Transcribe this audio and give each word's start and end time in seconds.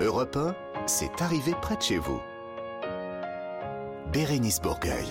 Europe 0.00 0.36
1, 0.36 0.54
c'est 0.86 1.22
arrivé 1.22 1.52
près 1.62 1.76
de 1.76 1.82
chez 1.82 1.98
vous. 1.98 2.20
Bérénice 4.12 4.60
Bourgueil. 4.60 5.06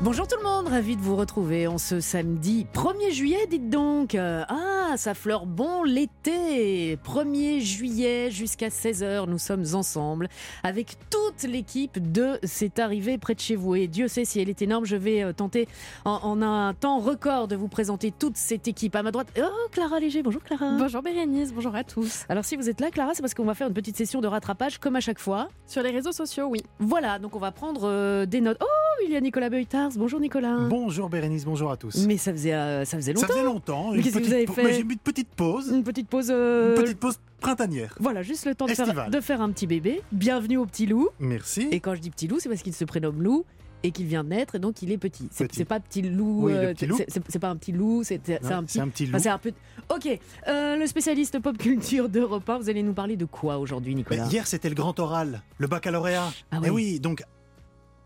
Bonjour 0.00 0.26
tout 0.26 0.36
le 0.38 0.42
monde, 0.42 0.68
ravi 0.68 0.96
de 0.96 1.02
vous 1.02 1.14
retrouver 1.14 1.66
en 1.66 1.78
ce 1.78 2.00
samedi 2.00 2.66
1er 2.74 3.12
juillet, 3.12 3.46
dites 3.48 3.68
donc. 3.70 4.14
Euh, 4.14 4.44
Ah, 4.48 4.94
ça 4.96 5.14
fleure 5.14 5.46
bon 5.46 5.84
l'été. 5.84 6.21
1er 6.30 7.60
juillet 7.60 8.30
jusqu'à 8.30 8.68
16h, 8.68 9.26
nous 9.28 9.38
sommes 9.38 9.64
ensemble 9.74 10.28
avec 10.62 10.96
toute 11.10 11.42
l'équipe 11.50 12.12
de 12.12 12.38
C'est 12.42 12.78
arrivé 12.78 13.18
près 13.18 13.34
de 13.34 13.40
chez 13.40 13.56
vous. 13.56 13.74
Et 13.74 13.86
Dieu 13.88 14.08
sait 14.08 14.24
si 14.24 14.40
elle 14.40 14.48
est 14.48 14.62
énorme, 14.62 14.84
je 14.84 14.96
vais 14.96 15.22
euh, 15.22 15.32
tenter 15.32 15.68
en, 16.04 16.12
en 16.22 16.42
un 16.42 16.74
temps 16.74 16.98
record 16.98 17.48
de 17.48 17.56
vous 17.56 17.68
présenter 17.68 18.12
toute 18.16 18.36
cette 18.36 18.68
équipe. 18.68 18.94
À 18.96 19.02
ma 19.02 19.10
droite, 19.10 19.28
oh 19.38 19.42
Clara 19.72 20.00
Léger, 20.00 20.22
bonjour 20.22 20.42
Clara. 20.42 20.76
Bonjour 20.78 21.02
Bérénice, 21.02 21.52
bonjour 21.52 21.74
à 21.74 21.84
tous. 21.84 22.24
Alors 22.28 22.44
si 22.44 22.56
vous 22.56 22.68
êtes 22.68 22.80
là 22.80 22.90
Clara, 22.90 23.12
c'est 23.14 23.22
parce 23.22 23.34
qu'on 23.34 23.44
va 23.44 23.54
faire 23.54 23.68
une 23.68 23.74
petite 23.74 23.96
session 23.96 24.20
de 24.20 24.26
rattrapage 24.28 24.78
comme 24.78 24.96
à 24.96 25.00
chaque 25.00 25.18
fois. 25.18 25.48
Sur 25.66 25.82
les 25.82 25.90
réseaux 25.90 26.12
sociaux, 26.12 26.46
oui. 26.46 26.60
Voilà, 26.78 27.18
donc 27.18 27.34
on 27.36 27.38
va 27.40 27.50
prendre 27.52 27.82
euh, 27.84 28.26
des 28.26 28.40
notes. 28.40 28.58
Oh, 28.60 28.66
il 29.06 29.12
y 29.12 29.16
a 29.16 29.20
Nicolas 29.20 29.50
Beutars. 29.50 29.90
Bonjour 29.96 30.20
Nicolas. 30.20 30.56
Bonjour 30.68 31.08
Bérénice, 31.08 31.44
bonjour 31.44 31.70
à 31.70 31.76
tous. 31.76 32.06
Mais 32.06 32.16
ça 32.16 32.32
faisait, 32.32 32.54
euh, 32.54 32.84
ça 32.84 32.96
faisait 32.96 33.14
Ça 33.14 33.20
longtemps. 33.22 33.32
faisait 33.34 33.44
longtemps. 33.44 33.90
Mais 33.90 33.96
une 33.98 34.02
qu'est-ce 34.04 34.14
que 34.14 34.18
vous 34.18 34.24
petite 34.24 34.34
avez 34.34 34.44
pau- 34.46 34.52
fait 34.52 34.62
mais 34.64 34.72
J'ai 34.74 34.84
mis 34.84 34.92
une 34.94 34.98
petite 34.98 35.28
pause. 35.34 35.68
Une 35.72 35.82
petite 35.84 36.08
pause. 36.12 36.28
euh, 36.30 36.76
Une 36.76 36.82
petite 36.82 36.98
pause 37.00 37.18
printanière. 37.40 37.94
Voilà, 37.98 38.22
juste 38.22 38.46
le 38.46 38.54
temps 38.54 38.66
de 38.66 38.72
faire, 38.72 38.84
Estivale. 38.86 39.10
de 39.10 39.20
faire 39.20 39.40
un 39.40 39.50
petit 39.50 39.66
bébé. 39.66 40.00
Bienvenue 40.12 40.58
au 40.58 40.66
petit 40.66 40.86
loup. 40.86 41.08
Merci. 41.18 41.68
Et 41.72 41.80
quand 41.80 41.94
je 41.94 42.00
dis 42.00 42.10
petit 42.10 42.28
loup, 42.28 42.38
c'est 42.38 42.48
parce 42.48 42.62
qu'il 42.62 42.72
se 42.74 42.84
prénomme 42.84 43.22
loup 43.22 43.44
et 43.84 43.90
qu'il 43.90 44.06
vient 44.06 44.22
de 44.22 44.28
naître 44.28 44.54
et 44.54 44.58
donc 44.60 44.80
il 44.82 44.92
est 44.92 44.98
petit. 44.98 45.28
C'est 45.32 45.64
pas 45.64 45.80
petit 45.80 46.02
loup. 46.02 46.42
Oui, 46.46 46.52
euh, 46.52 46.72
c'est- 47.08 47.38
pas 47.40 47.48
un 47.48 47.56
petit 47.56 47.72
loup, 47.72 48.02
c'est 48.04 48.14
un 48.30 48.62
petit. 48.62 48.74
C'est 48.74 48.80
un 48.80 48.88
petit 48.88 49.06
loup. 49.06 49.10
enfin, 49.16 49.18
c'est 49.22 49.28
un 49.28 49.38
peu. 49.38 49.50
Ok, 49.92 50.08
euh, 50.46 50.76
le 50.76 50.86
spécialiste 50.86 51.40
pop 51.40 51.58
culture 51.58 52.08
d'Europe 52.08 52.48
1, 52.48 52.58
vous 52.58 52.70
allez 52.70 52.84
nous 52.84 52.92
parler 52.94 53.16
de 53.16 53.24
quoi 53.24 53.58
aujourd'hui, 53.58 53.94
Nicolas? 53.96 54.26
hier, 54.28 54.46
c'était 54.46 54.68
le 54.68 54.76
grand 54.76 54.98
oral, 55.00 55.42
le 55.58 55.66
baccalauréat. 55.66 56.30
Ah 56.52 56.60
Eh 56.64 56.70
oui. 56.70 56.92
oui, 56.92 57.00
donc 57.00 57.24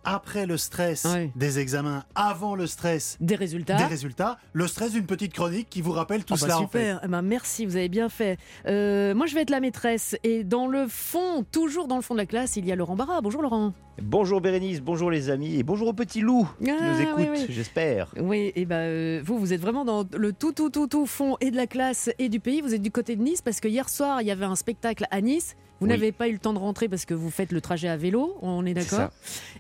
après 0.07 0.47
le 0.47 0.57
stress 0.57 1.05
Ouais. 1.05 1.31
des 1.37 1.59
examens, 1.59 2.05
avant 2.15 2.55
le 2.55 2.67
stress 2.67 3.19
Des 3.21 3.35
résultats 3.35 3.77
des 3.77 3.85
résultats, 3.85 4.39
le 4.55 4.67
stress 4.67 4.93
d'une 4.93 5.05
petite 5.05 5.35
chronique 5.35 5.69
qui 5.69 5.83
vous 5.83 5.93
rappelle 5.93 6.25
tout 6.25 6.35
bah 6.35 6.41
cela 6.41 6.57
en 6.57 6.69
fait. 6.69 6.79
super, 6.79 7.01
Eh 7.05 7.09
ben, 7.09 7.21
merci, 7.23 7.67
vous 7.67 7.77
avez 7.77 7.89
bien 7.91 8.09
fait. 8.09 8.39
Euh, 8.67 9.15
moi 9.15 9.27
je 9.27 9.35
vais 9.35 9.43
être 9.43 9.51
la 9.51 9.61
maîtresse 9.61 10.17
et 10.25 10.45
dans 10.45 10.67
le 10.69 10.87
fond, 10.89 11.45
toujours 11.53 11.89
dans 11.89 11.97
le 11.97 12.03
fond 12.03 12.15
de 12.15 12.21
la 12.21 12.27
classe, 12.27 12.57
il 12.57 12.65
y 12.67 12.73
a 12.73 12.77
Laurent 12.77 12.97
Barra. 12.97 13.21
Bonjour 13.21 13.43
Laurent. 13.43 13.75
Bonjour 14.03 14.41
Bérénice, 14.43 14.81
bonjour 14.83 15.11
les 15.11 15.31
amis 15.31 15.57
et 15.57 15.63
bonjour 15.63 15.89
au 15.89 15.93
petit 15.95 16.21
loup 16.21 16.47
qui 16.63 16.71
Ah, 16.71 16.75
nous 16.93 17.01
écoute, 17.01 17.15
oui, 17.19 17.29
oui. 17.33 17.47
j'espère. 17.49 18.09
Oui, 18.21 18.53
et 18.55 18.65
ben 18.67 18.77
euh, 18.77 19.23
vous, 19.25 19.39
vous 19.39 19.53
êtes 19.55 19.61
vraiment 19.61 19.85
dans 19.87 20.05
le 20.17 20.33
tout, 20.33 20.53
tout, 20.53 20.69
tout, 20.71 20.87
tout 20.87 21.07
fond 21.07 21.37
et 21.41 21.51
de 21.51 21.57
la 21.57 21.67
classe 21.67 22.11
et 22.19 22.29
du 22.29 22.39
pays. 22.39 22.61
Vous 22.61 22.75
êtes 22.75 22.83
du 22.83 22.91
côté 22.91 23.17
de 23.17 23.23
Nice 23.23 23.41
parce 23.43 23.59
que 23.61 23.69
hier 23.69 23.89
soir, 23.89 24.21
il 24.23 24.29
y 24.29 24.31
avait 24.31 24.45
un 24.45 24.55
spectacle 24.57 25.07
à 25.11 25.21
Nice. 25.21 25.57
Vous 25.81 25.87
Oui. 25.87 25.93
n'avez 25.93 26.11
pas 26.11 26.27
eu 26.29 26.33
le 26.33 26.39
temps 26.39 26.55
de 26.55 26.59
rentrer 26.59 26.89
parce 26.89 27.05
que 27.05 27.13
vous 27.13 27.29
faites 27.31 27.53
le 27.53 27.61
trajet 27.61 27.89
à 27.89 27.99
vélo, 27.99 28.39
on 28.41 28.65
est 28.65 28.73
d'accord 28.73 29.11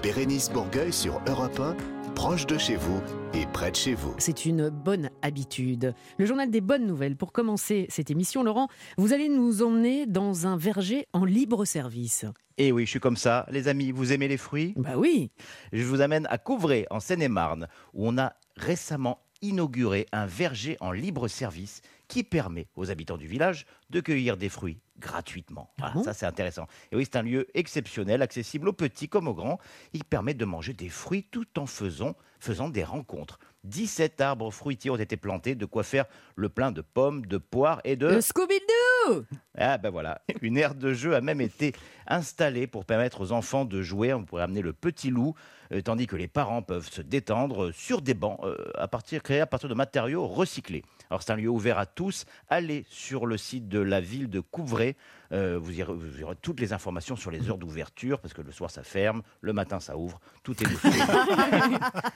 Bérénice 0.00 0.48
Bourgueil 0.48 0.92
sur 0.92 1.20
Europe 1.26 1.58
1, 1.58 1.74
proche 2.14 2.46
de 2.46 2.56
chez 2.56 2.76
vous 2.76 3.00
et 3.34 3.46
près 3.46 3.72
de 3.72 3.76
chez 3.76 3.94
vous. 3.94 4.14
C'est 4.18 4.46
une 4.46 4.68
bonne 4.68 5.10
habitude. 5.22 5.94
Le 6.18 6.24
journal 6.24 6.52
des 6.52 6.60
bonnes 6.60 6.86
nouvelles. 6.86 7.16
Pour 7.16 7.32
commencer 7.32 7.86
cette 7.88 8.12
émission, 8.12 8.44
Laurent, 8.44 8.68
vous 8.96 9.12
allez 9.12 9.28
nous 9.28 9.62
emmener 9.62 10.06
dans 10.06 10.46
un 10.46 10.56
verger 10.56 11.08
en 11.12 11.24
libre 11.24 11.64
service. 11.64 12.26
Et 12.60 12.72
oui, 12.72 12.84
je 12.84 12.90
suis 12.90 13.00
comme 13.00 13.16
ça. 13.16 13.46
Les 13.50 13.68
amis, 13.68 13.90
vous 13.90 14.12
aimez 14.12 14.28
les 14.28 14.36
fruits? 14.36 14.74
Bah 14.76 14.98
oui, 14.98 15.30
Je 15.72 15.82
vous 15.82 16.02
amène 16.02 16.26
à 16.28 16.36
Couvray, 16.36 16.86
en 16.90 17.00
Seine-et-Marne, 17.00 17.68
où 17.94 18.06
on 18.06 18.18
a 18.18 18.34
récemment 18.54 19.18
inauguré 19.40 20.04
un 20.12 20.26
verger 20.26 20.76
en 20.80 20.92
libre 20.92 21.26
service 21.26 21.80
qui 22.06 22.22
permet 22.22 22.66
aux 22.76 22.90
habitants 22.90 23.16
du 23.16 23.26
village 23.26 23.64
de 23.88 24.00
cueillir 24.02 24.36
des 24.36 24.50
fruits 24.50 24.78
gratuitement. 24.98 25.72
Voilà, 25.78 25.94
bon? 25.94 26.04
ça 26.04 26.12
c'est 26.12 26.26
intéressant. 26.26 26.66
Et 26.92 26.96
oui, 26.96 27.06
c'est 27.10 27.16
un 27.16 27.22
lieu 27.22 27.46
exceptionnel, 27.54 28.20
accessible 28.20 28.68
aux 28.68 28.74
petits 28.74 29.08
comme 29.08 29.28
aux 29.28 29.34
grands. 29.34 29.58
Il 29.94 30.04
permet 30.04 30.34
de 30.34 30.44
manger 30.44 30.74
des 30.74 30.90
fruits 30.90 31.24
tout 31.30 31.58
en 31.58 31.64
faisant, 31.64 32.14
faisant 32.40 32.68
des 32.68 32.84
rencontres. 32.84 33.38
17 33.64 34.20
arbres 34.20 34.50
fruitiers 34.50 34.90
ont 34.90 34.96
été 34.96 35.16
plantés, 35.16 35.54
de 35.54 35.66
quoi 35.66 35.82
faire 35.82 36.06
le 36.36 36.48
plein 36.48 36.72
de 36.72 36.80
pommes, 36.80 37.26
de 37.26 37.36
poires 37.36 37.80
et 37.84 37.96
de... 37.96 38.06
le 38.06 38.20
Scooby-Doo 38.20 39.24
Ah 39.56 39.78
ben 39.78 39.90
voilà, 39.90 40.22
une 40.40 40.56
aire 40.56 40.74
de 40.74 40.92
jeu 40.94 41.14
a 41.14 41.20
même 41.20 41.40
été 41.40 41.74
installée 42.06 42.66
pour 42.66 42.84
permettre 42.84 43.20
aux 43.20 43.32
enfants 43.32 43.64
de 43.64 43.82
jouer. 43.82 44.14
On 44.14 44.24
pourrait 44.24 44.42
amener 44.42 44.62
le 44.62 44.72
petit 44.72 45.10
loup, 45.10 45.34
euh, 45.72 45.80
tandis 45.82 46.06
que 46.06 46.16
les 46.16 46.28
parents 46.28 46.62
peuvent 46.62 46.90
se 46.90 47.02
détendre 47.02 47.72
sur 47.72 48.02
des 48.02 48.14
bancs 48.14 48.40
euh, 48.44 48.56
à 48.76 48.88
partir, 48.88 49.22
créés 49.22 49.40
à 49.40 49.46
partir 49.46 49.68
de 49.68 49.74
matériaux 49.74 50.26
recyclés. 50.26 50.82
Alors 51.10 51.22
c'est 51.22 51.32
un 51.32 51.36
lieu 51.36 51.48
ouvert 51.48 51.78
à 51.78 51.86
tous. 51.86 52.24
Allez 52.48 52.84
sur 52.88 53.26
le 53.26 53.36
site 53.36 53.68
de 53.68 53.80
la 53.80 54.00
ville 54.00 54.30
de 54.30 54.40
Couvray. 54.40 54.94
Euh, 55.32 55.58
vous, 55.60 55.78
y, 55.78 55.82
vous 55.82 56.22
aurez 56.22 56.36
toutes 56.40 56.60
les 56.60 56.72
informations 56.72 57.14
sur 57.16 57.30
les 57.30 57.48
heures 57.48 57.58
d'ouverture, 57.58 58.20
parce 58.20 58.34
que 58.34 58.42
le 58.42 58.50
soir 58.52 58.70
ça 58.70 58.82
ferme, 58.82 59.22
le 59.40 59.52
matin 59.52 59.78
ça 59.80 59.96
ouvre, 59.96 60.20
tout 60.42 60.54
est. 60.62 60.66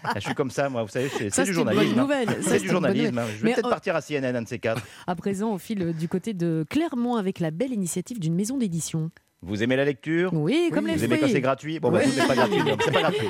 Ah, 0.07 0.15
je 0.17 0.21
suis 0.21 0.35
comme 0.35 0.51
ça, 0.51 0.69
moi, 0.69 0.83
vous 0.83 0.89
savez, 0.89 1.09
c'est 1.09 1.45
du 1.45 1.53
journalisme. 1.53 1.99
hein. 1.99 2.27
C'est 2.41 2.61
du 2.61 2.69
journalisme. 2.69 3.19
hein. 3.19 3.27
Je 3.37 3.43
vais 3.43 3.53
peut-être 3.55 3.67
euh, 3.67 3.71
partir 3.71 3.97
à 3.97 4.03
CNN, 4.03 4.37
un 4.37 4.43
de 4.43 4.49
ces 4.49 4.59
quatre. 4.59 4.83
À 5.07 5.15
présent, 5.17 5.51
on 5.53 5.59
file 5.59 5.93
du 5.93 6.09
côté 6.09 6.35
de 6.35 6.65
Clermont 6.69 7.17
avec 7.17 7.41
la 7.41 7.51
belle 7.51 7.73
initiative 7.73 8.21
d'une 8.21 8.35
maison 8.35 8.59
d'édition. 8.59 9.11
Vous 9.47 9.63
aimez 9.63 9.77
la 9.77 9.85
lecture? 9.85 10.33
Oui, 10.33 10.71
comme 10.73 10.87
les 10.87 10.97
Vous 10.97 11.05
aimez 11.05 11.19
quand 11.19 11.29
c'est 11.29 11.41
gratuit? 11.41 11.79
Bon, 11.79 11.91
bah, 11.91 12.01
Oui. 12.05 12.11
tout 12.11 12.19
n'est 12.21 12.27
pas 12.27 12.35
gratuit, 12.35 12.63
donc 12.65 12.83
c'est 12.85 12.93
pas 12.93 13.01
gratuit. 13.03 13.29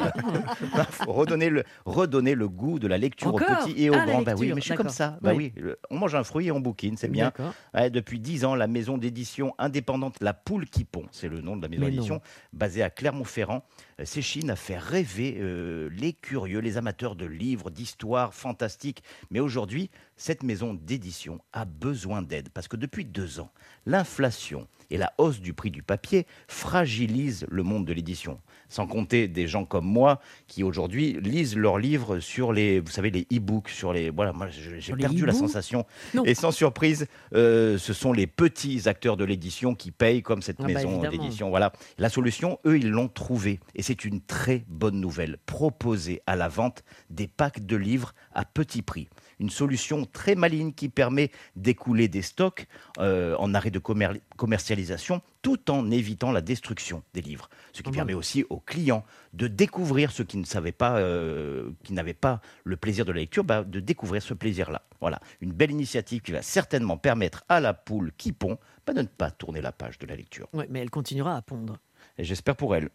Redonner 1.06 1.50
le, 1.50 1.64
redonner 1.84 2.34
le 2.34 2.48
goût 2.48 2.78
de 2.78 2.86
la 2.86 2.98
lecture 2.98 3.34
Encore 3.34 3.48
aux 3.50 3.66
petits 3.66 3.82
et 3.84 3.90
aux 3.90 3.94
Ah, 3.94 4.06
la 4.06 4.12
grands. 4.12 4.22
Bah 4.22 4.32
oui, 4.36 4.46
lecture, 4.46 4.54
mais 4.54 4.60
je 4.60 4.64
suis 4.64 4.70
d'accord. 4.70 4.86
comme 4.86 4.92
ça. 4.94 5.18
Bah 5.22 5.32
Oui. 5.34 5.52
oui, 5.56 5.62
le- 5.62 5.78
on 5.90 5.98
mange 5.98 6.14
un 6.14 6.24
fruit 6.24 6.46
et 6.46 6.52
on 6.52 6.60
bouquine, 6.60 6.96
c'est 6.96 7.08
bien. 7.08 7.26
D'accord. 7.26 7.52
Ouais, 7.74 7.90
depuis 7.90 8.20
dix 8.20 8.44
ans, 8.44 8.54
la 8.54 8.66
maison 8.66 8.96
d'édition 8.98 9.54
indépendante 9.58 10.16
La 10.20 10.34
Poule 10.34 10.66
qui 10.66 10.84
pond, 10.84 11.04
c'est 11.10 11.28
le 11.28 11.40
nom 11.40 11.56
de 11.56 11.62
la 11.62 11.68
maison 11.68 11.80
Mais 11.82 11.88
non. 11.90 11.94
d'édition, 11.96 12.20
basée 12.52 12.82
à 12.82 12.90
Clermont-Ferrand, 12.90 13.64
s'échine 14.02 14.50
à 14.50 14.56
faire 14.56 14.82
rêver 14.82 15.36
euh, 15.38 15.88
les 15.92 16.12
curieux, 16.12 16.58
les 16.58 16.76
amateurs 16.76 17.14
de 17.14 17.26
livres, 17.26 17.70
d'histoires 17.70 18.34
fantastiques. 18.34 19.02
Mais 19.30 19.40
aujourd'hui, 19.40 19.90
cette 20.16 20.42
maison 20.42 20.74
d'édition 20.74 21.40
a 21.52 21.64
besoin 21.64 22.22
d'aide 22.22 22.48
parce 22.50 22.68
que 22.68 22.76
depuis 22.76 23.04
deux 23.04 23.40
ans, 23.40 23.50
l'inflation 23.86 24.66
et 24.90 24.96
la 24.96 25.12
hausse 25.18 25.40
du 25.40 25.54
prix 25.54 25.70
du 25.70 25.82
papier 25.82 26.26
fragilisent 26.48 27.46
le 27.50 27.62
monde 27.62 27.84
de 27.84 27.92
l'édition. 27.92 28.40
Sans 28.68 28.86
compter 28.86 29.28
des 29.28 29.46
gens 29.46 29.64
comme 29.64 29.86
moi 29.86 30.20
qui 30.46 30.62
aujourd'hui 30.62 31.18
lisent 31.20 31.56
leurs 31.56 31.78
livres 31.78 32.18
sur 32.20 32.52
les, 32.52 32.80
vous 32.80 32.90
savez, 32.90 33.10
les 33.10 33.26
e-books, 33.32 33.68
sur 33.68 33.92
les, 33.92 34.10
voilà, 34.10 34.32
moi 34.32 34.48
j'ai 34.48 34.94
perdu 34.94 35.26
la 35.26 35.32
sensation. 35.32 35.86
Non. 36.14 36.24
Et 36.24 36.34
sans 36.34 36.50
surprise, 36.50 37.06
euh, 37.34 37.78
ce 37.78 37.92
sont 37.92 38.12
les 38.12 38.26
petits 38.26 38.88
acteurs 38.88 39.16
de 39.16 39.24
l'édition 39.24 39.74
qui 39.74 39.90
payent 39.90 40.22
comme 40.22 40.42
cette 40.42 40.56
Ah 40.60 40.64
bah, 40.64 40.74
maison 40.74 41.00
d'édition. 41.00 41.50
Voilà. 41.50 41.72
La 41.98 42.08
solution, 42.08 42.58
eux, 42.66 42.76
ils 42.76 42.90
l'ont 42.90 43.08
trouvée. 43.08 43.60
Et 43.74 43.82
c'est 43.84 44.06
une 44.06 44.22
très 44.22 44.64
bonne 44.66 44.98
nouvelle. 44.98 45.36
Proposer 45.44 46.22
à 46.26 46.36
la 46.36 46.48
vente 46.48 46.82
des 47.10 47.28
packs 47.28 47.66
de 47.66 47.76
livres 47.76 48.14
à 48.32 48.46
petit 48.46 48.80
prix. 48.80 49.08
Une 49.38 49.50
solution 49.50 50.06
très 50.06 50.34
maligne 50.34 50.72
qui 50.72 50.88
permet 50.88 51.30
d'écouler 51.54 52.08
des 52.08 52.22
stocks 52.22 52.66
euh, 52.98 53.36
en 53.38 53.52
arrêt 53.52 53.70
de 53.70 53.78
commer- 53.78 54.22
commercialisation 54.36 55.20
tout 55.42 55.70
en 55.70 55.90
évitant 55.90 56.32
la 56.32 56.40
destruction 56.40 57.02
des 57.12 57.20
livres. 57.20 57.50
Ce 57.74 57.82
qui 57.82 57.90
Ah 57.90 57.96
permet 57.96 58.14
aussi 58.14 58.46
aux 58.48 58.60
clients 58.60 59.04
de 59.34 59.48
découvrir 59.48 60.10
ceux 60.12 60.24
qui 60.24 60.38
ne 60.38 60.46
savaient 60.46 60.72
pas, 60.72 60.96
euh, 60.96 61.70
qui 61.82 61.92
n'avaient 61.92 62.14
pas 62.14 62.40
le 62.64 62.76
plaisir 62.78 63.04
de 63.04 63.12
la 63.12 63.20
lecture, 63.20 63.44
bah, 63.44 63.64
de 63.64 63.80
découvrir 63.80 64.22
ce 64.22 64.32
plaisir-là. 64.32 64.80
Voilà, 65.02 65.20
une 65.42 65.52
belle 65.52 65.72
initiative 65.72 66.22
qui 66.22 66.32
va 66.32 66.40
certainement 66.40 66.96
permettre 66.96 67.44
à 67.50 67.60
la 67.60 67.74
poule 67.74 68.12
qui 68.16 68.32
pond 68.32 68.56
bah, 68.86 68.94
de 68.94 69.02
ne 69.02 69.06
pas 69.06 69.30
tourner 69.30 69.60
la 69.60 69.72
page 69.72 69.98
de 69.98 70.06
la 70.06 70.16
lecture. 70.16 70.48
Ouais, 70.54 70.66
mais 70.70 70.80
elle 70.80 70.90
continuera 70.90 71.36
à 71.36 71.42
pondre. 71.42 71.76
Et 72.16 72.24
j'espère 72.24 72.56
pour 72.56 72.74
elle. 72.74 72.88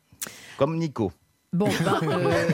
Comme 0.58 0.78
Nico. 0.78 1.12
Bon, 1.52 1.68
ben, 1.84 2.00
euh, 2.08 2.48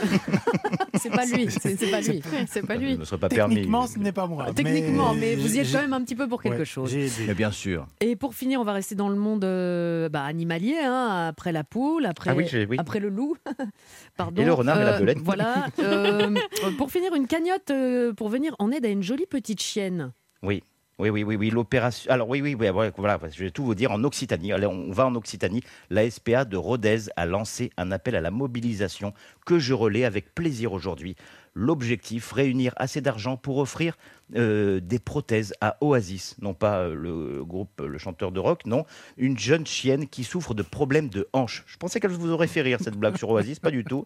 c'est 0.95 1.09
pas 1.09 1.25
lui. 1.25 1.49
C'est 1.51 1.91
pas 1.91 1.99
lui. 1.99 2.21
C'est 2.47 2.65
pas 2.65 2.75
lui. 2.77 2.97
ne 2.97 3.03
serait 3.03 3.17
pas 3.19 3.27
permis. 3.27 3.55
Techniquement, 3.55 3.87
ce 3.87 3.99
n'est 3.99 4.13
pas 4.13 4.25
moi. 4.25 4.53
Techniquement, 4.53 5.13
mais, 5.13 5.35
vous 5.35 5.53
y 5.53 5.59
êtes 5.59 5.69
quand 5.69 5.81
même 5.81 5.91
un 5.91 6.01
petit 6.01 6.15
peu 6.15 6.29
pour 6.29 6.41
quelque 6.41 6.59
ouais, 6.59 6.65
chose. 6.65 6.89
j'ai 6.91 7.09
Mais 7.27 7.33
bien 7.33 7.51
sûr. 7.51 7.87
Et 7.99 8.15
pour 8.15 8.35
finir, 8.35 8.61
on 8.61 8.63
va 8.63 8.71
rester 8.71 8.95
dans 8.95 9.09
le 9.09 9.17
monde 9.17 9.43
euh, 9.43 10.07
bah, 10.07 10.23
animalier, 10.23 10.77
hein, 10.81 11.27
après 11.27 11.51
la 11.51 11.65
poule, 11.65 12.05
après, 12.05 12.29
Ah 12.29 12.35
oui, 12.35 12.45
j'ai- 12.49 12.65
oui. 12.65 12.77
après 12.79 12.99
le 13.01 13.09
loup. 13.09 13.35
Pardon. 14.17 14.41
Et 14.41 14.45
le 14.45 14.53
renard 14.53 14.79
et 14.79 14.85
la 14.85 14.93
Euh, 14.95 14.99
belette. 14.99 15.17
Voilà. 15.21 15.65
euh, 15.79 16.33
pour 16.77 16.89
finir, 16.89 17.13
une 17.15 17.27
cagnotte 17.27 17.71
euh, 17.71 18.13
pour 18.13 18.29
venir 18.29 18.55
en 18.59 18.71
aide 18.71 18.85
à 18.85 18.89
une 18.89 19.03
jolie 19.03 19.25
petite 19.29 19.61
chienne. 19.61 20.13
Oui. 20.41 20.63
Oui, 20.97 21.09
oui, 21.09 21.23
oui, 21.23 21.35
oui, 21.35 21.49
l'opération. 21.49 22.09
Alors, 22.09 22.29
oui, 22.29 22.41
oui, 22.41 22.55
oui, 22.57 22.67
voilà, 22.71 23.19
je 23.29 23.43
vais 23.43 23.51
tout 23.51 23.65
vous 23.65 23.75
dire 23.75 23.91
en 23.91 24.01
Occitanie. 24.05 24.53
On 24.53 24.91
va 24.91 25.05
en 25.07 25.15
Occitanie. 25.15 25.61
La 25.89 26.09
SPA 26.09 26.45
de 26.45 26.55
Rodez 26.55 27.09
a 27.17 27.25
lancé 27.25 27.71
un 27.75 27.91
appel 27.91 28.15
à 28.15 28.21
la 28.21 28.31
mobilisation 28.31 29.13
que 29.45 29.59
je 29.59 29.73
relais 29.73 30.05
avec 30.05 30.33
plaisir 30.33 30.71
aujourd'hui. 30.71 31.17
L'objectif, 31.53 32.31
réunir 32.31 32.73
assez 32.77 33.01
d'argent 33.01 33.35
pour 33.35 33.57
offrir 33.57 33.97
euh, 34.37 34.79
des 34.79 34.99
prothèses 34.99 35.53
à 35.59 35.77
Oasis, 35.81 36.35
non 36.41 36.53
pas 36.53 36.79
euh, 36.79 36.95
le 36.95 37.43
groupe, 37.43 37.81
le 37.81 37.97
chanteur 37.97 38.31
de 38.31 38.39
rock, 38.39 38.65
non, 38.65 38.85
une 39.17 39.37
jeune 39.37 39.65
chienne 39.65 40.07
qui 40.07 40.23
souffre 40.23 40.53
de 40.53 40.63
problèmes 40.63 41.09
de 41.09 41.27
hanches. 41.33 41.63
Je 41.67 41.75
pensais 41.77 41.99
qu'elle 41.99 42.11
vous 42.11 42.31
aurait 42.31 42.47
fait 42.47 42.61
rire 42.61 42.79
cette 42.81 42.97
blague 42.97 43.17
sur 43.17 43.29
Oasis, 43.29 43.59
pas 43.59 43.71
du 43.71 43.83
tout. 43.83 44.03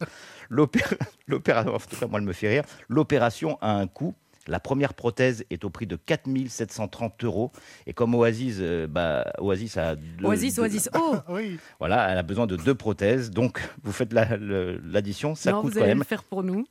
L'opé- 0.50 0.84
L'opération, 1.28 1.74
en 1.76 1.80
tout 1.80 1.96
cas 2.00 2.08
moi 2.08 2.20
elle 2.20 2.26
me 2.26 2.34
fait 2.34 2.50
rire. 2.50 2.64
L'opération 2.88 3.58
a 3.62 3.72
un 3.74 3.86
coût. 3.88 4.14
La 4.48 4.60
première 4.60 4.94
prothèse 4.94 5.44
est 5.50 5.64
au 5.66 5.70
prix 5.70 5.86
de 5.86 5.96
4730 5.96 7.24
euros. 7.24 7.52
Et 7.86 7.94
comme 7.94 8.16
Oasis, 8.16 8.58
euh, 8.60 8.88
bah, 8.88 9.32
Oasis 9.40 9.78
a 9.78 9.96
deux- 9.96 10.26
Oasis, 10.26 10.56
deux- 10.56 10.62
Oasis. 10.64 10.90
Oh 10.98 11.16
Oui. 11.30 11.60
Voilà, 11.80 12.10
elle 12.12 12.18
a 12.18 12.24
besoin 12.24 12.48
de 12.48 12.56
deux 12.56 12.76
prothèses. 12.76 13.30
Donc, 13.32 13.62
vous 13.84 13.92
faites 13.92 14.14
la- 14.14 14.38
l'addition, 14.38 15.36
ça 15.36 15.52
non, 15.52 15.62
coûte 15.62 15.72
vous 15.74 15.76
quand 15.80 15.84
allez 15.84 15.92
même 15.92 16.00
le 16.00 16.04
faire 16.06 16.24
pour 16.24 16.44
nous. 16.44 16.66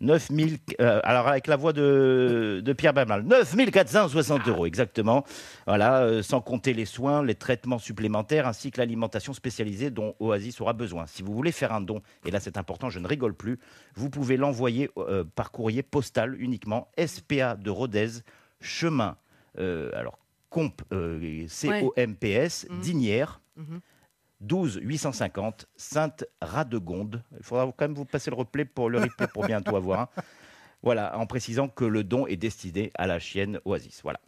9000. 0.00 0.58
euh, 0.80 1.00
alors, 1.02 1.26
avec 1.28 1.46
la 1.46 1.56
voix 1.56 1.72
de, 1.72 2.62
de 2.64 2.72
Pierre 2.72 2.92
9460 2.94 4.46
euros, 4.48 4.66
exactement. 4.66 5.24
Voilà, 5.66 6.02
euh, 6.02 6.22
sans 6.22 6.40
compter 6.40 6.72
les 6.72 6.84
soins, 6.84 7.24
les 7.24 7.34
traitements 7.34 7.78
supplémentaires, 7.78 8.46
ainsi 8.46 8.70
que 8.70 8.78
l'alimentation 8.80 9.32
spécialisée 9.32 9.90
dont 9.90 10.14
Oasis 10.20 10.60
aura 10.60 10.72
besoin. 10.72 11.06
Si 11.06 11.22
vous 11.22 11.34
voulez 11.34 11.52
faire 11.52 11.72
un 11.72 11.80
don, 11.80 12.00
et 12.24 12.30
là 12.30 12.38
c'est 12.40 12.56
important, 12.56 12.90
je 12.90 12.98
ne 13.00 13.06
rigole 13.08 13.34
plus, 13.34 13.58
vous 13.96 14.10
pouvez 14.10 14.36
l'envoyer 14.36 14.90
euh, 14.98 15.24
par 15.34 15.50
courrier 15.50 15.82
postal 15.82 16.40
uniquement, 16.40 16.88
SPA 17.04 17.56
de 17.56 17.70
Rodez, 17.70 18.08
chemin, 18.60 19.16
euh, 19.58 19.90
alors, 19.94 20.18
comp, 20.50 20.80
C-O-M-P-S, 21.48 22.66
Mhm. 22.70 22.80
Dinière. 22.80 23.40
Mhm. 23.56 23.80
12 24.40 24.80
850 24.82 25.66
Sainte-Radegonde. 25.76 27.22
Il 27.36 27.42
faudra 27.42 27.66
quand 27.66 27.84
même 27.86 27.94
vous 27.94 28.04
passer 28.04 28.30
le 28.30 28.36
replay 28.36 28.64
pour 28.64 28.88
le 28.90 28.98
replay 28.98 29.26
pour 29.26 29.46
bientôt 29.46 29.76
avoir. 29.76 30.00
un. 30.00 30.08
Voilà, 30.80 31.18
en 31.18 31.26
précisant 31.26 31.66
que 31.66 31.84
le 31.84 32.04
don 32.04 32.28
est 32.28 32.36
destiné 32.36 32.92
à 32.94 33.08
la 33.08 33.18
chienne 33.18 33.58
Oasis. 33.64 34.00
Voilà. 34.04 34.20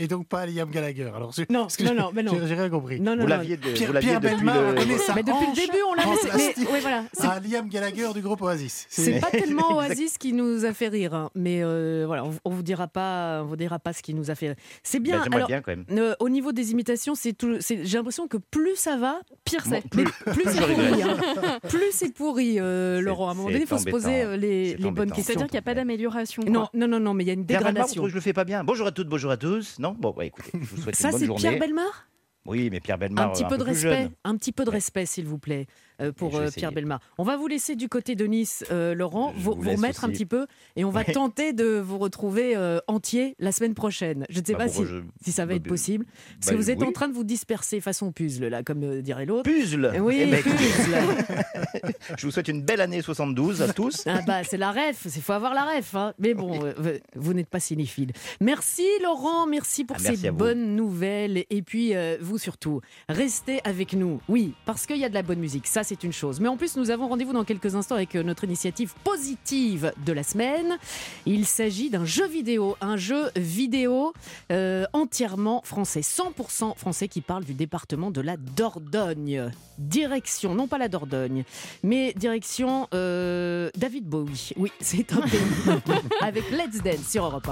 Et 0.00 0.08
donc 0.08 0.26
pas 0.26 0.40
à 0.40 0.46
Liam 0.46 0.68
Gallagher. 0.70 1.08
Alors, 1.14 1.32
je- 1.32 1.42
Non, 1.48 1.68
non, 1.84 1.94
non, 1.94 2.10
mais 2.12 2.24
non. 2.24 2.32
j'ai- 2.46 2.54
rien 2.54 2.68
compris. 2.68 2.98
Non, 3.00 3.12
non, 3.12 3.18
vous 3.22 3.28
non. 3.28 3.36
l'aviez 3.36 3.56
de- 3.56 3.70
Pierre- 3.70 3.92
vous 3.92 3.98
Pierre 4.00 4.20
depuis 4.20 4.34
Bellemare 4.34 4.72
le... 4.72 4.98
sa 4.98 5.14
Mais 5.14 5.22
depuis 5.22 5.46
le 5.46 5.54
début, 5.54 5.78
on 5.88 5.94
l'a 5.94 6.02
laissé. 6.04 6.28
Mais 6.58 6.66
oui, 6.72 6.78
voilà. 6.80 7.04
C'est 7.12 7.26
à 7.26 7.38
Liam 7.38 7.68
Gallagher 7.68 8.08
du 8.12 8.22
groupe 8.22 8.42
Oasis. 8.42 8.86
C'est 8.90 9.20
pas 9.20 9.30
tellement 9.30 9.76
Oasis 9.76 10.18
qui 10.18 10.32
nous 10.32 10.64
a 10.64 10.72
fait 10.72 10.88
rire, 10.88 11.14
hein, 11.14 11.30
mais 11.36 11.62
euh, 11.62 12.02
voilà, 12.08 12.24
on, 12.24 12.32
on 12.44 12.50
vous 12.50 12.62
dira 12.64 12.88
pas, 12.88 13.42
on 13.42 13.46
vous 13.46 13.56
dira 13.56 13.78
pas 13.78 13.92
ce 13.92 14.02
qui 14.02 14.14
nous 14.14 14.32
a 14.32 14.34
fait 14.34 14.48
rire. 14.48 14.56
C'est 14.82 14.98
Ben, 14.98 15.04
bien. 15.04 15.20
J'aimerais 15.22 15.36
Alors, 15.36 15.48
bien 15.48 15.60
quand 15.62 15.70
même. 15.76 15.84
euh, 15.92 16.14
au 16.18 16.28
niveau 16.28 16.50
des 16.50 16.72
imitations, 16.72 17.14
c'est 17.14 17.32
tout. 17.32 17.56
J'ai 17.60 17.96
l'impression 17.96 18.26
que 18.26 18.38
plus 18.38 18.74
ça 18.74 18.96
va, 18.96 19.20
Pire 19.44 19.62
c'est. 19.64 19.88
plus, 19.88 20.04
plus 20.04 20.42
c'est 20.44 20.60
pourri. 20.60 21.02
hein. 21.02 21.58
Plus 21.68 21.92
c'est 21.92 22.12
pourri, 22.12 22.58
euh, 22.58 22.96
C'est- 22.96 23.02
Laurent. 23.02 23.28
À 23.28 23.30
un 23.30 23.34
moment 23.34 23.48
donné, 23.48 23.60
il 23.60 23.66
faut 23.68 23.78
se 23.78 23.88
poser 23.88 24.36
les, 24.36 24.74
bonnes 24.74 25.12
questions. 25.12 25.22
C'est-à-dire 25.34 25.46
qu'il 25.46 25.54
n'y 25.54 25.58
a 25.58 25.62
pas 25.62 25.74
d'amélioration. 25.74 26.42
Non, 26.48 26.66
non, 26.74 26.88
non, 26.88 26.98
non, 26.98 27.14
mais 27.14 27.22
il 27.22 27.28
y 27.28 27.30
a 27.30 27.34
une 27.34 27.44
dégradation. 27.44 28.08
je 28.08 28.14
le 28.14 28.20
fais 28.20 28.32
pas 28.32 28.42
bien 28.44 28.64
Bonjour 28.64 28.88
à 28.88 28.90
toutes, 28.90 29.08
bonjour 29.08 29.30
à 29.30 29.36
tous. 29.36 29.51
Non 29.78 29.94
Bon, 29.98 30.12
bah, 30.16 30.24
écoutez, 30.24 30.50
je 30.54 30.58
vous 30.58 30.82
souhaite 30.82 30.96
Ça, 30.96 31.08
une 31.08 31.12
bonne 31.12 31.20
c'est 31.20 31.26
journée. 31.26 31.40
Pierre 31.40 31.58
Belmar 31.60 32.06
Oui, 32.46 32.68
mais 32.70 32.80
Pierre 32.80 32.98
Bellemare, 32.98 33.28
Un 33.30 33.32
petit 33.32 33.44
euh, 33.44 33.48
peu 33.48 33.58
de 33.58 33.62
respect, 33.64 34.02
jeune. 34.02 34.10
un 34.24 34.36
petit 34.36 34.52
peu 34.52 34.64
de 34.64 34.70
respect, 34.70 35.06
s'il 35.06 35.26
vous 35.26 35.38
plaît, 35.38 35.66
pour 36.10 36.32
Je 36.32 36.38
vais 36.38 36.46
euh. 36.46 36.50
Pierre 36.50 36.72
Belmar. 36.72 37.00
On 37.18 37.22
va 37.24 37.36
vous 37.36 37.46
laisser 37.46 37.76
du 37.76 37.88
côté 37.88 38.14
de 38.16 38.24
Nice, 38.24 38.64
euh, 38.72 38.94
Laurent, 38.94 39.32
vous, 39.36 39.52
vous 39.54 39.70
remettre 39.70 40.04
un 40.04 40.08
petit 40.08 40.26
peu, 40.26 40.46
et 40.74 40.84
on 40.84 40.90
va 40.90 41.02
Ouais. 41.06 41.12
tenter 41.12 41.52
de 41.52 41.78
vous 41.78 41.98
retrouver 41.98 42.56
euh, 42.56 42.78
entier 42.86 43.34
la 43.38 43.52
semaine 43.52 43.74
prochaine. 43.74 44.24
Je 44.30 44.40
ne 44.40 44.44
sais 44.44 44.52
Bah, 44.54 44.60
pas 44.60 44.68
si, 44.68 44.84
je- 44.84 45.02
si 45.22 45.32
ça 45.32 45.42
va 45.42 45.48
bah, 45.50 45.54
être 45.56 45.62
bah, 45.64 45.68
possible, 45.70 46.06
parce 46.40 46.46
bah, 46.46 46.52
que 46.52 46.56
vous 46.56 46.70
êtes 46.70 46.80
oui. 46.80 46.86
en 46.86 46.92
train 46.92 47.08
de 47.08 47.12
vous 47.14 47.24
disperser 47.24 47.80
façon 47.80 48.10
puzzle, 48.12 48.46
là, 48.46 48.62
comme 48.62 48.82
euh, 48.84 49.02
dirait 49.02 49.26
l'autre. 49.26 49.42
Puzzle 49.44 49.92
Oui, 50.00 50.18
Eh 50.22 50.26
ben, 50.26 50.42
puzzle. 50.42 51.92
Je 52.18 52.26
vous 52.26 52.30
souhaite 52.32 52.48
une 52.48 52.62
belle 52.62 52.80
année 52.80 53.02
72 53.02 53.62
à 53.62 53.72
tous. 53.72 54.02
Ah 54.06 54.20
bah, 54.26 54.44
c'est 54.44 54.56
la 54.56 54.70
ref, 54.72 55.06
il 55.14 55.22
faut 55.22 55.32
avoir 55.32 55.54
la 55.54 55.64
ref. 55.64 55.94
hein. 55.94 56.14
Mais 56.18 56.34
bon, 56.34 56.64
euh, 56.64 56.98
vous- 57.16 57.32
n'êtes 57.34 57.48
pas 57.48 57.60
cinéphile. 57.60 58.12
Merci 58.40 58.86
Laurent, 59.02 59.46
merci 59.46 59.84
pour 59.84 59.96
Ah, 59.98 60.02
merci 60.04 60.20
ces 60.22 60.30
bonnes 60.30 60.76
nouvelles. 60.76 61.44
Et 61.50 61.62
puis, 61.62 61.94
euh, 61.94 62.16
vous 62.20 62.38
surtout, 62.38 62.80
restez 63.08 63.60
avec 63.64 63.94
nous. 63.94 64.20
Oui, 64.28 64.54
parce 64.66 64.86
qu'il 64.86 64.98
y 64.98 65.04
a 65.04 65.08
de 65.08 65.14
la 65.14 65.22
bonne 65.22 65.38
musique, 65.40 65.66
ça 65.66 65.82
c'est 65.82 65.91
une 66.02 66.12
chose. 66.12 66.40
Mais 66.40 66.48
en 66.48 66.56
plus, 66.56 66.76
nous 66.76 66.90
avons 66.90 67.08
rendez-vous 67.08 67.32
dans 67.32 67.44
quelques 67.44 67.74
instants 67.74 67.94
avec 67.94 68.14
euh, 68.14 68.22
notre 68.22 68.44
initiative 68.44 68.94
positive 69.04 69.92
de 70.04 70.12
la 70.12 70.22
semaine. 70.22 70.78
Il 71.26 71.46
s'agit 71.46 71.90
d'un 71.90 72.04
jeu 72.04 72.26
vidéo, 72.26 72.76
un 72.80 72.96
jeu 72.96 73.30
vidéo 73.36 74.12
euh, 74.50 74.84
entièrement 74.92 75.62
français, 75.64 76.00
100% 76.00 76.76
français 76.76 77.08
qui 77.08 77.20
parle 77.20 77.44
du 77.44 77.54
département 77.54 78.10
de 78.10 78.20
la 78.20 78.36
Dordogne. 78.36 79.50
Direction, 79.78 80.54
non 80.54 80.68
pas 80.68 80.78
la 80.78 80.88
Dordogne, 80.88 81.44
mais 81.82 82.12
direction 82.14 82.88
euh, 82.94 83.70
David 83.76 84.04
Bowie. 84.04 84.50
Oui, 84.56 84.72
c'est 84.80 85.12
un 85.12 85.20
pays. 85.20 85.40
Avec 86.20 86.50
Let's 86.50 86.82
Dance 86.82 87.08
sur 87.08 87.24
Europe 87.24 87.48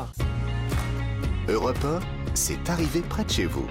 1. 1.49 1.53
Europe 1.53 1.85
1, 1.85 2.01
c'est 2.35 2.71
arrivé 2.71 3.01
près 3.01 3.25
de 3.25 3.31
chez 3.31 3.47
vous. 3.47 3.67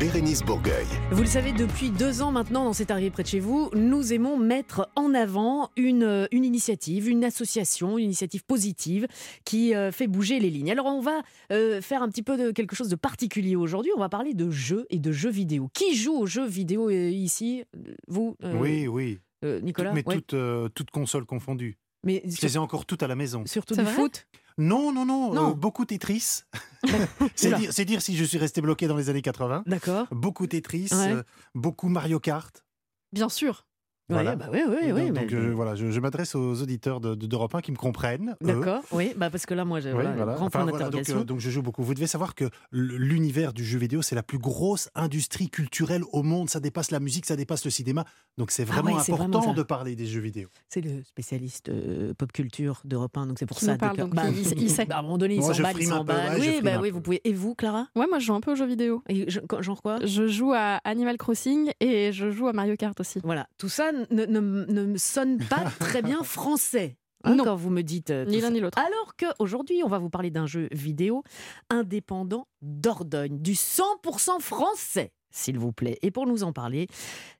Bérénice 0.00 0.42
Bourgueil. 0.42 0.86
Vous 1.12 1.20
le 1.20 1.28
savez, 1.28 1.52
depuis 1.52 1.90
deux 1.90 2.22
ans 2.22 2.32
maintenant, 2.32 2.64
dans 2.64 2.72
cet 2.72 2.90
arrivé 2.90 3.10
près 3.10 3.22
de 3.22 3.28
chez 3.28 3.38
vous, 3.38 3.70
nous 3.74 4.14
aimons 4.14 4.38
mettre 4.38 4.88
en 4.96 5.12
avant 5.12 5.70
une, 5.76 6.04
euh, 6.04 6.26
une 6.32 6.44
initiative, 6.46 7.06
une 7.06 7.22
association, 7.22 7.98
une 7.98 8.06
initiative 8.06 8.42
positive 8.44 9.06
qui 9.44 9.74
euh, 9.74 9.92
fait 9.92 10.06
bouger 10.06 10.40
les 10.40 10.48
lignes. 10.48 10.70
Alors 10.72 10.86
on 10.86 11.02
va 11.02 11.20
euh, 11.52 11.82
faire 11.82 12.02
un 12.02 12.08
petit 12.08 12.22
peu 12.22 12.38
de 12.38 12.50
quelque 12.50 12.74
chose 12.74 12.88
de 12.88 12.96
particulier 12.96 13.56
aujourd'hui. 13.56 13.90
On 13.94 14.00
va 14.00 14.08
parler 14.08 14.32
de 14.32 14.50
jeux 14.50 14.86
et 14.88 14.98
de 14.98 15.12
jeux 15.12 15.30
vidéo. 15.30 15.68
Qui 15.74 15.94
joue 15.94 16.14
aux 16.16 16.26
jeux 16.26 16.46
vidéo 16.46 16.88
euh, 16.88 17.10
ici 17.10 17.64
Vous 18.08 18.36
euh, 18.42 18.54
Oui, 18.58 18.88
oui. 18.88 19.18
euh, 19.44 19.60
Nicolas 19.60 19.92
mais 19.92 20.02
Ouais. 20.06 20.14
toutes, 20.14 20.32
euh, 20.32 20.68
consoles 20.92 21.26
confondues. 21.26 21.76
Mais 22.04 22.22
Je 22.24 22.30
sur- 22.30 22.48
les 22.48 22.54
ai 22.54 22.58
encore 22.58 22.86
toutes 22.86 23.02
à 23.02 23.06
la 23.06 23.16
maison. 23.16 23.42
surtout 23.44 23.74
du 23.76 23.84
foot 23.84 24.26
Non, 24.60 24.92
non, 24.92 25.06
non. 25.06 25.32
Non. 25.32 25.50
euh, 25.50 25.54
beaucoup 25.54 25.84
Tetris. 25.86 26.42
c'est 27.34 27.84
dire, 27.86 28.02
si 28.02 28.14
je 28.16 28.24
suis 28.24 28.38
resté 28.38 28.60
bloqué 28.60 28.86
dans 28.86 28.96
les 28.96 29.08
années 29.08 29.22
80. 29.22 29.62
D'accord. 29.66 30.06
Beaucoup 30.10 30.46
Tetris, 30.46 30.88
Ouais. 30.92 31.12
euh, 31.12 31.22
beaucoup 31.54 31.88
Mario 31.88 32.20
Kart. 32.20 32.64
Bien 33.12 33.28
sûr. 33.30 33.66
Voilà. 34.10 34.30
Ouais, 34.30 34.36
bah 34.36 34.48
oui, 34.52 34.60
oui, 34.68 34.76
oui. 34.92 35.06
donc, 35.06 35.12
mais- 35.14 35.20
donc, 35.20 35.30
je, 35.30 35.38
voilà, 35.50 35.74
je, 35.74 35.90
je 35.90 36.00
m'adresse 36.00 36.34
aux 36.34 36.62
auditeurs 36.62 37.00
de- 37.00 37.14
de- 37.14 37.26
d'Europe 37.26 37.54
1 37.54 37.60
qui 37.60 37.72
me 37.72 37.76
comprennent. 37.76 38.36
D'accord, 38.40 38.82
oui, 38.92 39.12
bah 39.16 39.30
parce 39.30 39.46
que 39.46 39.54
là, 39.54 39.64
moi, 39.64 39.80
j'ai 39.80 39.88
Oui, 39.90 39.94
voilà, 39.94 40.12
voilà. 40.12 40.34
grand 40.34 40.46
Enfin, 40.46 40.60
point 40.60 40.70
voilà, 40.70 40.84
donc, 40.86 40.92
d'interrogation. 41.00 41.20
euh, 41.20 41.24
donc 41.24 41.40
je 41.40 41.50
joue 41.50 41.62
beaucoup. 41.62 41.82
Vous 41.82 41.94
devez 41.94 42.06
savoir 42.06 42.34
que 42.34 42.44
l'univers 42.72 43.52
du 43.52 43.64
jeu 43.64 43.78
vidéo, 43.78 44.02
c'est 44.02 44.14
la 44.14 44.22
plus 44.22 44.38
grosse 44.38 44.88
industrie 44.94 45.48
culturelle 45.50 46.02
au 46.12 46.22
monde. 46.22 46.50
Ça 46.50 46.60
dépasse 46.60 46.90
la 46.90 47.00
musique, 47.00 47.26
ça 47.26 47.36
dépasse 47.36 47.64
le 47.64 47.70
cinéma. 47.70 48.04
Donc 48.38 48.50
c'est 48.50 48.62
Ah 48.68 48.72
vraiment 48.72 48.98
important 48.98 49.52
de 49.52 49.62
parler 49.62 49.96
des 49.96 50.06
jeux 50.06 50.20
vidéo. 50.20 50.48
C'est 50.68 50.80
le 50.80 51.02
spécialiste 51.04 51.68
euh, 51.68 52.14
pop 52.14 52.32
culture 52.32 52.80
d'Europe 52.84 53.16
1, 53.16 53.26
donc 53.26 53.38
c'est 53.38 53.46
pour 53.46 53.58
Qui 53.58 53.64
ça. 53.66 53.72
nous 53.72 53.78
parle, 53.78 53.96
donc 53.96 54.14
bah, 54.14 54.24
il- 54.28 54.62
il 54.62 54.70
sait. 54.70 54.86
bah, 54.86 54.96
à 54.96 54.98
un 55.00 55.02
moment 55.02 55.18
donné, 55.18 55.36
il 55.36 55.42
s'emballe, 55.42 55.76
il 55.78 55.86
s'emballe. 55.86 56.38
oui, 56.40 56.60
bah 56.62 56.78
oui, 56.80 56.90
vous 56.90 57.00
pouvez. 57.00 57.20
Et 57.24 57.32
vous, 57.32 57.54
Clara? 57.54 57.88
Ouais, 57.96 58.06
moi 58.08 58.18
je 58.18 58.26
joue 58.26 58.34
un 58.34 58.40
peu 58.40 58.52
aux 58.52 58.56
jeux 58.56 58.66
vidéo. 58.66 59.02
Et 59.08 59.30
je- 59.30 59.40
Genre 59.60 59.82
quoi? 59.82 59.98
Je 60.04 60.26
joue 60.26 60.52
à 60.54 60.80
Animal 60.84 61.16
Crossing 61.18 61.70
et 61.80 62.12
je 62.12 62.30
joue 62.30 62.46
à 62.48 62.52
Mario 62.52 62.76
Kart 62.76 62.98
aussi. 63.00 63.20
Voilà, 63.24 63.46
tout 63.58 63.68
ça 63.68 63.90
ne, 64.10 64.24
ne, 64.26 64.40
ne 64.40 64.84
me 64.86 64.98
sonne 64.98 65.38
pas 65.38 65.64
très 65.80 66.02
bien 66.02 66.22
français. 66.22 66.96
hein, 67.24 67.34
Non. 67.34 67.44
quand 67.44 67.56
vous 67.56 67.70
me 67.70 67.82
dites 67.82 68.10
euh, 68.10 68.24
Ni 68.26 68.40
l'un 68.40 68.50
ni 68.50 68.60
l'autre. 68.60 68.78
Alors 68.78 69.14
qu'aujourd'hui, 69.16 69.82
on 69.84 69.88
va 69.88 69.98
vous 69.98 70.10
parler 70.10 70.30
d'un 70.30 70.46
jeu 70.46 70.68
vidéo 70.72 71.22
indépendant 71.68 72.46
d'Ordogne, 72.62 73.38
du 73.40 73.52
100% 73.52 74.40
français. 74.40 75.12
S'il 75.32 75.58
vous 75.60 75.70
plaît. 75.70 75.96
Et 76.02 76.10
pour 76.10 76.26
nous 76.26 76.42
en 76.42 76.52
parler, 76.52 76.88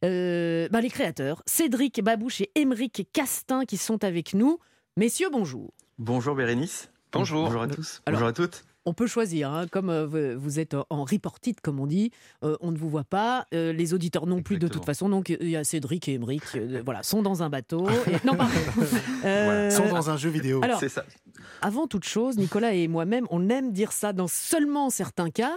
euh, 0.05 0.69
bah, 0.71 0.81
les 0.81 0.91
créateurs, 0.91 1.43
Cédric 1.47 2.01
Babouche 2.05 2.41
et 2.41 2.51
Émeric 2.55 3.09
Castin 3.13 3.65
qui 3.65 3.77
sont 3.77 4.05
avec 4.05 4.33
nous. 4.35 4.59
Messieurs, 4.97 5.29
bonjour. 5.33 5.73
Bonjour 5.99 6.37
Bérénice. 6.37 6.91
Bonjour. 7.13 7.47
Bonjour 7.47 7.63
à 7.63 7.67
tous. 7.67 8.01
Alors- 8.07 8.21
Bonjour 8.21 8.29
à 8.29 8.33
toutes. 8.33 8.65
On 8.91 8.93
peut 8.93 9.07
choisir, 9.07 9.53
hein, 9.53 9.67
comme 9.71 9.89
euh, 9.89 10.35
vous- 10.37 10.59
êtes 10.59 10.75
en 10.75 11.05
reported, 11.05 11.61
comme 11.61 11.79
on 11.79 11.87
dit, 11.87 12.11
euh, 12.43 12.57
on 12.61 12.73
ne 12.73 12.77
vous 12.77 12.89
voit 12.89 13.05
pas, 13.05 13.47
euh, 13.55 13.73
les 13.73 13.95
auditeurs 13.95 14.27
non 14.27 14.43
plus 14.43 14.59
de 14.59 14.67
toute 14.67 14.85
façon, 14.85 15.09
donc 15.09 15.29
il 15.29 15.49
y 15.49 15.55
a 15.55 15.63
Cédric 15.63 16.09
et 16.09 16.15
Émeric, 16.15 16.43
euh, 16.57 16.83
voilà, 16.85 17.05
sont 17.05 17.23
dans 17.23 17.45
un 17.45 17.51
bateau. 17.51 17.87
et- 18.09 18.27
Non, 18.27 18.35
pardon. 18.35 18.53
Euh, 19.25 19.69
Ils 19.71 19.77
sont 19.77 19.89
dans 19.89 20.11
un 20.11 20.17
jeu 20.17 20.29
vidéo. 20.31 20.61
alors, 20.65 20.81
C'est 20.81 20.89
ça. 20.89 21.05
avant 21.63 21.87
toute 21.87 22.03
chose, 22.05 22.37
Nicolas 22.37 22.75
et 22.75 22.89
moi-même, 22.89 23.29
on 23.31 23.49
aime 23.49 23.71
dire 23.73 23.93
ça 23.93 24.13
dans 24.13 24.27
seulement 24.27 24.91
certains 24.91 25.31
cas. 25.31 25.57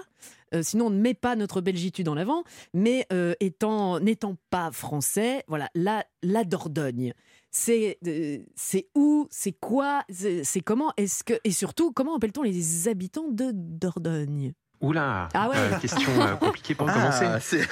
sinon 0.62 0.86
on 0.86 0.90
ne 0.92 1.02
met 1.02 1.16
pas 1.16 1.36
notre 1.36 1.62
belgitude 1.62 2.08
en 2.08 2.16
avant. 2.18 2.44
Mais 2.76 3.08
euh, 3.12 3.34
étant 3.40 4.00
n'étant 4.00 4.36
pas 4.52 4.70
français, 4.72 5.44
voilà, 5.48 5.70
la, 5.74 6.06
la 6.22 6.44
Dordogne. 6.44 7.14
C'est 7.56 8.00
euh, 8.08 8.40
c'est 8.56 8.88
où, 8.96 9.28
c'est 9.30 9.52
quoi, 9.52 10.04
c'est 10.10 10.62
comment, 10.62 10.92
est-ce 10.98 11.24
que 11.24 11.36
et 11.44 11.52
surtout 11.52 11.92
comment 11.92 12.16
appelle-t-on 12.16 12.42
les 12.42 12.88
habitants 12.88 13.30
de 13.30 13.52
Dordogne? 13.54 14.54
Oula, 14.82 15.30
Ah 15.36 15.48
ouais. 15.50 15.56
euh, 15.56 15.80
question 15.80 16.12
euh, 16.20 16.36
compliquée 16.36 16.74
pour 16.76 16.88
commencer. 16.92 17.26
Ah, 17.26 17.40
c'est- 17.40 17.66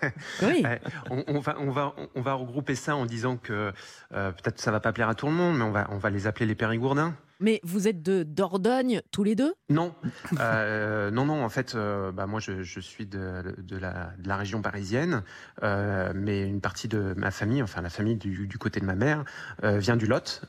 Oui. 0.42 0.64
On, 1.10 1.22
on 1.28 1.38
va, 1.38 1.54
on, 1.60 1.70
va, 1.70 1.94
on 2.16 2.22
va 2.22 2.32
regrouper 2.32 2.74
ça 2.74 2.96
en 2.96 3.04
disant 3.06 3.36
que 3.36 3.72
euh, 4.14 4.32
peut-être 4.32 4.58
ça 4.58 4.72
va 4.72 4.80
pas 4.80 4.92
plaire 4.92 5.08
à 5.10 5.14
tout 5.14 5.26
le 5.26 5.32
monde, 5.32 5.58
mais 5.58 5.64
on 5.64 5.70
va, 5.70 5.86
on 5.92 5.98
va 5.98 6.10
les 6.10 6.26
appeler 6.26 6.46
les 6.46 6.56
Périgourdins. 6.56 7.14
Mais 7.40 7.60
vous 7.64 7.86
êtes 7.88 8.02
de 8.02 8.22
Dordogne 8.22 9.02
tous 9.10 9.24
les 9.24 9.34
deux? 9.34 9.54
Non, 9.68 9.94
Euh, 10.40 11.10
non, 11.10 11.24
non. 11.26 11.44
En 11.44 11.48
fait, 11.48 11.74
euh, 11.74 12.12
bah, 12.12 12.26
moi, 12.26 12.40
je, 12.40 12.62
je 12.62 12.80
suis 12.80 13.06
de, 13.06 13.42
de, 13.58 13.76
la, 13.76 14.12
de 14.18 14.28
la 14.28 14.36
région 14.36 14.62
parisienne, 14.62 15.22
euh, 15.62 16.12
mais 16.14 16.42
une 16.46 16.60
partie 16.60 16.88
de 16.88 17.14
ma 17.16 17.30
famille, 17.30 17.62
enfin 17.62 17.82
la 17.82 17.90
famille 17.90 18.16
du, 18.16 18.46
du 18.46 18.58
côté 18.58 18.80
de 18.80 18.84
ma 18.86 18.94
mère, 18.94 19.24
vient 19.62 19.96
du 19.96 20.06
Lot, 20.06 20.42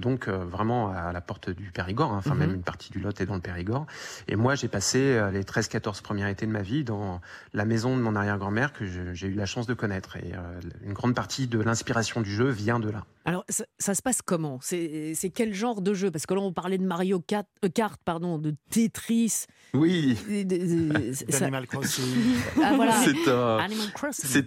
donc 0.00 0.28
vraiment 0.28 0.92
à 0.92 1.12
la 1.12 1.20
porte 1.20 1.50
du 1.50 1.70
Périgord. 1.70 2.12
hein. 2.12 2.18
Enfin, 2.18 2.34
Mhm. 2.34 2.38
même 2.40 2.54
une 2.54 2.62
partie 2.62 2.90
du 2.90 3.00
Lot 3.00 3.20
est 3.20 3.26
dans 3.26 3.34
le 3.34 3.40
Périgord. 3.40 3.86
Et 4.28 4.36
moi, 4.36 4.54
j'ai 4.54 4.68
passé 4.68 5.20
les 5.32 5.44
13-14 5.44 6.02
premiers 6.02 6.30
étés 6.30 6.46
de 6.46 6.52
ma 6.52 6.62
vie 6.62 6.84
dans 6.84 7.20
la 7.54 7.64
maison 7.64 7.96
de 7.96 8.02
mon 8.02 8.14
arrière-grand-mère 8.16 8.72
que 8.72 8.84
j'ai 9.14 9.28
eu 9.28 9.34
la 9.34 9.46
chance 9.46 9.66
de 9.66 9.74
connaître. 9.74 10.16
Et 10.16 10.32
une 10.84 10.92
grande 10.92 11.14
partie 11.14 11.46
de 11.46 11.60
l'inspiration 11.60 12.20
du 12.20 12.30
jeu 12.30 12.48
vient 12.48 12.80
de 12.80 12.90
là. 12.90 13.04
Alors, 13.28 13.44
ça, 13.50 13.66
ça 13.78 13.94
se 13.94 14.00
passe 14.00 14.22
comment? 14.22 14.58
C'est 14.62 15.32
quel 15.34 15.52
genre 15.52 15.82
de 15.82 15.92
jeu? 15.92 16.10
Parce 16.10 16.24
que 16.24 16.32
là, 16.32 16.40
on 16.40 16.54
parlait 16.54 16.78
de 16.78 16.86
Mario 16.86 17.20
Kart, 17.20 17.46
euh, 17.62 17.68
Kart, 17.68 18.00
pardon, 18.02 18.38
de 18.38 18.54
Tetris. 18.70 19.44
Oui, 19.74 20.16
D'Animal 20.46 21.66
Crossing. 21.66 22.04
ah, 22.64 22.72
voilà. 22.74 22.92
c'est 23.04 23.30
un, 23.30 23.58
Animal 23.58 23.92
Crossing. 23.92 24.44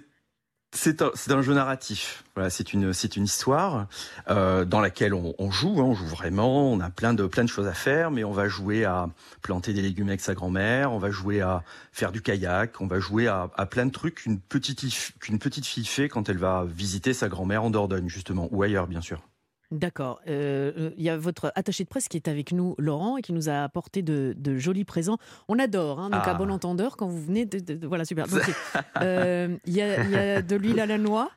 C'est 0.73 1.01
un, 1.01 1.11
un 1.29 1.41
jeu 1.41 1.53
narratif. 1.53 2.23
Voilà, 2.35 2.49
c'est 2.49 2.73
une, 2.73 2.93
c'est 2.93 3.15
une 3.17 3.25
histoire 3.25 3.87
euh, 4.29 4.63
dans 4.63 4.79
laquelle 4.79 5.13
on, 5.13 5.35
on 5.37 5.51
joue. 5.51 5.79
hein, 5.79 5.83
on 5.83 5.93
joue 5.93 6.05
vraiment. 6.05 6.71
On 6.71 6.79
a 6.79 6.89
plein 6.89 7.13
de, 7.13 7.25
plein 7.27 7.43
de 7.43 7.49
choses 7.49 7.67
à 7.67 7.73
faire, 7.73 8.09
mais 8.11 8.23
on 8.23 8.31
va 8.31 8.47
jouer 8.47 8.85
à 8.85 9.09
planter 9.41 9.73
des 9.73 9.81
légumes 9.81 10.07
avec 10.07 10.21
sa 10.21 10.33
grand-mère. 10.33 10.91
On 10.91 10.97
va 10.99 11.11
jouer 11.11 11.41
à 11.41 11.63
faire 11.91 12.11
du 12.11 12.21
kayak. 12.21 12.79
On 12.81 12.87
va 12.87 12.99
jouer 12.99 13.27
à, 13.27 13.49
à 13.55 13.65
plein 13.65 13.85
de 13.85 13.91
trucs 13.91 14.15
qu'une 14.15 14.39
petite, 14.39 14.83
qu'une 15.19 15.39
petite 15.39 15.65
fille 15.65 15.85
fait 15.85 16.09
quand 16.09 16.29
elle 16.29 16.37
va 16.37 16.65
visiter 16.65 17.13
sa 17.13 17.27
grand-mère 17.27 17.63
en 17.63 17.69
Dordogne, 17.69 18.07
justement, 18.07 18.47
ou 18.51 18.63
ailleurs, 18.63 18.87
bien 18.87 19.01
sûr. 19.01 19.21
D'accord. 19.71 20.19
Euh, 20.27 20.71
euh, 20.77 20.89
Il 20.97 21.03
y 21.03 21.09
a 21.09 21.17
votre 21.17 21.51
attaché 21.55 21.83
de 21.85 21.89
presse 21.89 22.07
qui 22.09 22.17
est 22.17 22.27
avec 22.27 22.51
nous, 22.51 22.75
Laurent, 22.77 23.17
et 23.17 23.21
qui 23.21 23.31
nous 23.33 23.47
a 23.49 23.63
apporté 23.63 24.01
de, 24.01 24.33
de 24.37 24.57
jolis 24.57 24.83
présents. 24.85 25.17
On 25.47 25.57
adore, 25.59 25.99
hein, 25.99 26.09
donc 26.09 26.21
Ah. 26.25 26.31
à 26.31 26.33
bon 26.33 26.51
entendeur, 26.51 26.97
quand 26.97 27.07
vous 27.07 27.21
venez 27.23 27.45
de... 27.45 27.59
de- 27.59 27.75
de- 27.75 27.87
voilà, 27.87 28.03
super. 28.05 28.25
Euh, 29.01 29.57
y, 29.65 29.71
il 29.71 29.77
y 29.77 29.81
a 29.81 30.41
de 30.41 30.55
l'huile 30.55 30.79
à 30.79 30.85
la 30.85 30.97
noix. 30.97 31.31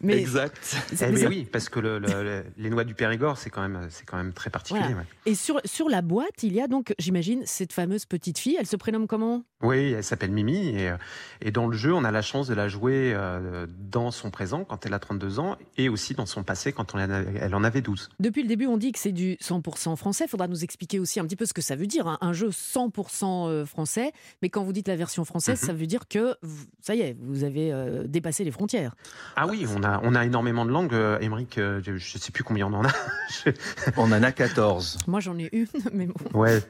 Mais 0.00 0.18
exact. 0.18 0.76
Eh 0.92 1.06
mais 1.06 1.26
oui, 1.26 1.46
parce 1.50 1.68
que 1.68 1.80
le- 1.80 1.98
le- 1.98 2.22
le- 2.22 2.44
les 2.56 2.70
noix 2.70 2.84
du 2.84 2.94
Périgord, 2.94 3.38
c'est 3.38 3.50
quand 3.50 3.62
même, 3.66 3.86
c'est 3.90 4.04
quand 4.04 4.16
même 4.16 4.32
très 4.32 4.50
particulier. 4.50 4.84
Voilà. 4.84 4.98
ouais. 4.98 5.06
Et 5.26 5.34
sur, 5.34 5.60
sur 5.64 5.88
la 5.88 6.02
boîte, 6.02 6.42
il 6.42 6.52
y 6.52 6.60
a 6.60 6.66
donc, 6.68 6.94
j'imagine, 6.98 7.42
cette 7.46 7.72
fameuse 7.72 8.04
petite 8.06 8.38
fille. 8.38 8.56
Elle 8.58 8.66
se 8.66 8.76
prénomme 8.76 9.06
comment? 9.06 9.42
Oui, 9.62 9.92
elle 9.92 10.04
s'appelle 10.04 10.30
Mimi 10.30 10.68
et, 10.68 10.88
euh, 10.90 10.96
et 11.42 11.50
dans 11.50 11.66
le 11.66 11.76
jeu, 11.76 11.92
on 11.94 12.04
a 12.04 12.10
la 12.10 12.22
chance 12.22 12.46
de 12.48 12.54
la 12.54 12.68
jouer 12.68 13.12
euh, 13.14 13.66
dans 13.78 14.10
son 14.10 14.30
présent 14.30 14.64
quand 14.64 14.86
elle 14.86 14.94
a 14.94 14.98
32 14.98 15.38
ans 15.38 15.56
et 15.76 15.88
aussi 15.88 16.14
dans 16.14 16.26
son 16.26 16.42
passé 16.42 16.72
quand 16.72 16.94
on 16.94 16.98
en 16.98 17.10
avait- 17.10 17.38
elle 17.40 17.54
en 17.54 17.64
avait 17.64 17.82
12. 17.82 18.08
Depuis 18.20 18.42
le 18.42 18.48
début, 18.48 18.66
on 18.66 18.78
dit 18.78 18.92
que 18.92 18.98
c'est 18.98 19.12
du 19.12 19.36
100% 19.40 19.96
français. 19.96 20.24
Il 20.24 20.28
faudra 20.30 20.48
nous 20.48 20.64
expliquer 20.64 20.98
aussi 20.98 21.20
un 21.20 21.24
petit 21.24 21.36
peu 21.36 21.44
ce 21.46 21.52
que 21.52 21.62
ça 21.62 21.76
veut 21.76 21.86
dire, 21.86 22.06
hein, 22.06 22.18
un 22.22 22.32
jeu 22.32 22.50
100% 22.50 23.48
euh, 23.48 23.66
français. 23.66 24.12
Mais 24.42 24.48
quand 24.48 24.62
vous 24.64 24.72
dites 24.72 24.88
la 24.88 24.96
version 24.96 25.24
française, 25.24 25.60
Mhm. 25.60 25.66
ça 25.66 25.72
veut 25.74 25.86
dire 25.86 26.08
que, 26.08 26.34
ça 26.80 26.94
y 26.94 27.00
est, 27.00 27.16
vous 27.20 27.44
avez 27.44 27.72
euh, 27.72 28.04
dépassé 28.06 28.44
les 28.44 28.50
frontières. 28.50 28.89
Ah 29.36 29.46
oui, 29.46 29.66
on 29.74 29.82
a, 29.82 30.00
on 30.02 30.14
a 30.14 30.24
énormément 30.24 30.64
de 30.64 30.70
langues. 30.70 30.94
Euh, 30.94 31.18
Émeric, 31.20 31.58
euh, 31.58 31.80
je 31.84 31.92
ne 31.92 31.98
sais 31.98 32.32
plus 32.32 32.44
combien 32.44 32.66
on 32.66 32.72
en 32.74 32.84
a. 32.84 32.90
Je- 33.44 33.50
On 33.96 34.10
en 34.12 34.22
a 34.22 34.32
14. 34.32 34.98
Moi, 35.06 35.20
j'en 35.20 35.38
ai 35.38 35.48
une, 35.52 35.66
mais 35.92 36.06
bon. 36.06 36.38
Ouais. 36.38 36.60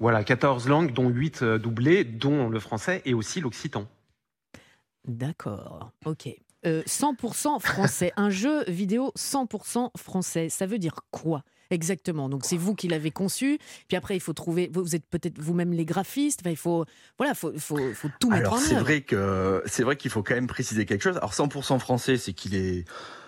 voilà, 0.00 0.24
14 0.24 0.68
langues, 0.68 0.92
dont 0.92 1.08
8 1.08 1.42
euh, 1.42 1.58
doublées, 1.58 2.04
dont 2.04 2.48
le 2.48 2.60
français 2.60 3.02
et 3.04 3.14
aussi 3.14 3.40
l'occitan. 3.40 3.86
D'accord, 5.06 5.90
ok. 6.04 6.28
Euh, 6.64 6.82
100% 6.86 7.58
français, 7.60 8.12
un 8.16 8.30
jeu 8.30 8.62
vidéo 8.68 9.12
100% 9.18 9.90
français, 9.96 10.48
ça 10.48 10.64
veut 10.66 10.78
dire 10.78 11.00
quoi? 11.10 11.42
Exactement 11.72 12.28
Donc 12.28 12.44
c'est 12.44 12.56
vous 12.56 12.74
qui 12.74 12.88
l'avez 12.88 13.10
conçu, 13.10 13.58
puis 13.88 13.96
après 13.96 14.16
il 14.16 14.20
faut 14.20 14.32
trouver, 14.32 14.70
vous 14.72 14.94
êtes 14.94 15.06
peut-être 15.08 15.38
vous-même 15.38 15.72
les 15.72 15.84
graphistes, 15.84 16.40
Enfin, 16.42 16.50
il 16.50 16.56
faut, 16.56 16.84
voilà, 17.18 17.34
faut, 17.34 17.52
faut, 17.58 17.78
faut 17.94 18.08
tout 18.20 18.30
mettre 18.30 18.42
Alors 18.48 18.54
en 18.54 18.58
c'est 18.58 18.74
œuvre. 18.74 18.84
vrai 18.84 19.00
que 19.02 19.62
c'est 19.66 19.82
vrai 19.82 19.96
qu'il 19.96 20.10
faut 20.10 20.22
quand 20.22 20.34
même 20.34 20.46
préciser 20.46 20.86
quelque 20.86 21.02
chose. 21.02 21.16
Alors 21.16 21.32
100% 21.32 21.78
français, 21.78 22.16
c'est 22.16 22.32
qu'il 22.32 22.54
est 22.54 22.84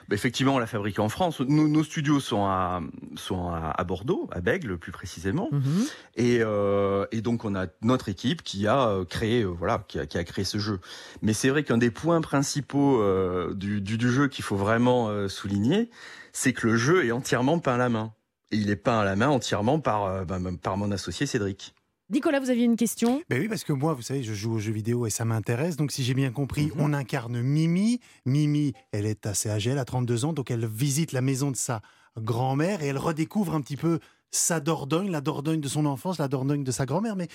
bah, 0.08 0.14
effectivement 0.16 0.56
on 0.56 0.58
l'a 0.58 0.66
fabriqué 0.66 1.00
en 1.00 1.08
France. 1.08 1.40
Nos, 1.40 1.66
nos 1.66 1.82
studios 1.82 2.20
sont 2.20 2.44
à 2.44 2.82
sont 3.16 3.48
à, 3.48 3.72
à 3.76 3.84
Bordeaux, 3.84 4.28
à 4.32 4.40
Bègle 4.40 4.76
plus 4.76 4.92
précisément. 4.92 5.48
Mhm. 5.50 5.84
Et, 6.16 6.38
euh, 6.42 7.06
et 7.10 7.22
donc 7.22 7.44
on 7.46 7.54
a 7.54 7.66
notre 7.82 8.08
équipe 8.10 8.42
qui 8.42 8.66
a 8.66 8.88
euh, 8.88 9.04
créé 9.06 9.42
euh, 9.42 9.46
voilà 9.48 9.84
qui 9.88 9.98
a, 9.98 10.06
qui 10.06 10.18
a 10.18 10.24
créé 10.24 10.44
ce 10.44 10.58
jeu. 10.58 10.78
Mais 11.22 11.32
c'est 11.32 11.48
vrai 11.48 11.62
qu'un 11.64 11.78
des 11.78 11.90
points 11.90 12.20
principaux 12.20 13.00
euh, 13.00 13.54
du, 13.54 13.80
du, 13.80 13.96
du 13.96 14.10
jeu 14.10 14.28
qu'il 14.28 14.44
faut 14.44 14.56
vraiment 14.56 15.08
euh, 15.08 15.28
souligner, 15.28 15.88
c'est 16.32 16.52
que 16.52 16.66
le 16.66 16.76
jeu 16.76 17.04
est 17.06 17.12
entièrement 17.12 17.58
peint 17.58 17.74
à 17.74 17.78
la 17.78 17.88
main. 17.88 18.12
Et 18.54 18.58
il 18.58 18.70
est 18.70 18.76
peint 18.76 19.00
à 19.00 19.04
la 19.04 19.16
main 19.16 19.28
entièrement 19.28 19.80
par 19.80 20.04
euh, 20.04 20.25
bah, 20.25 20.38
par 20.62 20.76
mon 20.76 20.92
associé 20.92 21.26
Cédric. 21.26 21.75
Nicolas, 22.11 22.38
vous 22.38 22.50
aviez 22.50 22.64
une 22.64 22.76
question? 22.76 23.20
Ben 23.28 23.40
oui, 23.40 23.49
parce 23.49 23.64
que 23.64 23.73
moi, 23.73 23.94
vous 23.94 24.02
savez, 24.02 24.23
je 24.23 24.32
joue 24.34 24.52
aux 24.54 24.58
jeux 24.61 24.73
vidéo 24.73 25.06
et 25.06 25.11
ça 25.11 25.25
m'intéresse. 25.25 25.76
Donc, 25.76 25.90
si 25.90 26.04
j'ai 26.04 26.14
bien 26.14 26.30
compris, 26.30 26.66
Mhm. 26.66 26.73
on 26.78 26.92
incarne 26.92 27.40
Mimi. 27.40 27.99
Mimi, 28.26 28.75
elle 28.92 29.06
est 29.06 29.26
assez 29.26 29.49
âgée, 29.50 29.70
elle 29.70 29.78
a 29.78 29.84
32 29.84 30.25
ans, 30.25 30.32
donc 30.32 30.50
elle 30.52 30.66
visite 30.66 31.11
la 31.12 31.20
maison 31.23 31.50
de 31.50 31.56
sa 31.56 31.80
grand-mère 32.20 32.82
et 32.82 32.87
elle 32.87 32.99
redécouvre 32.99 33.54
un 33.54 33.61
petit 33.61 33.76
peu 33.78 33.99
sa 34.30 34.61
Dordogne, 34.61 35.11
la 35.11 35.20
Dordogne 35.20 35.61
de 35.61 35.68
son 35.68 35.87
enfance, 35.87 36.18
la 36.18 36.28
Dordogne 36.28 36.62
de 36.62 36.70
sa 36.70 36.84
grand-mère. 36.87 37.16
Mais 37.16 37.28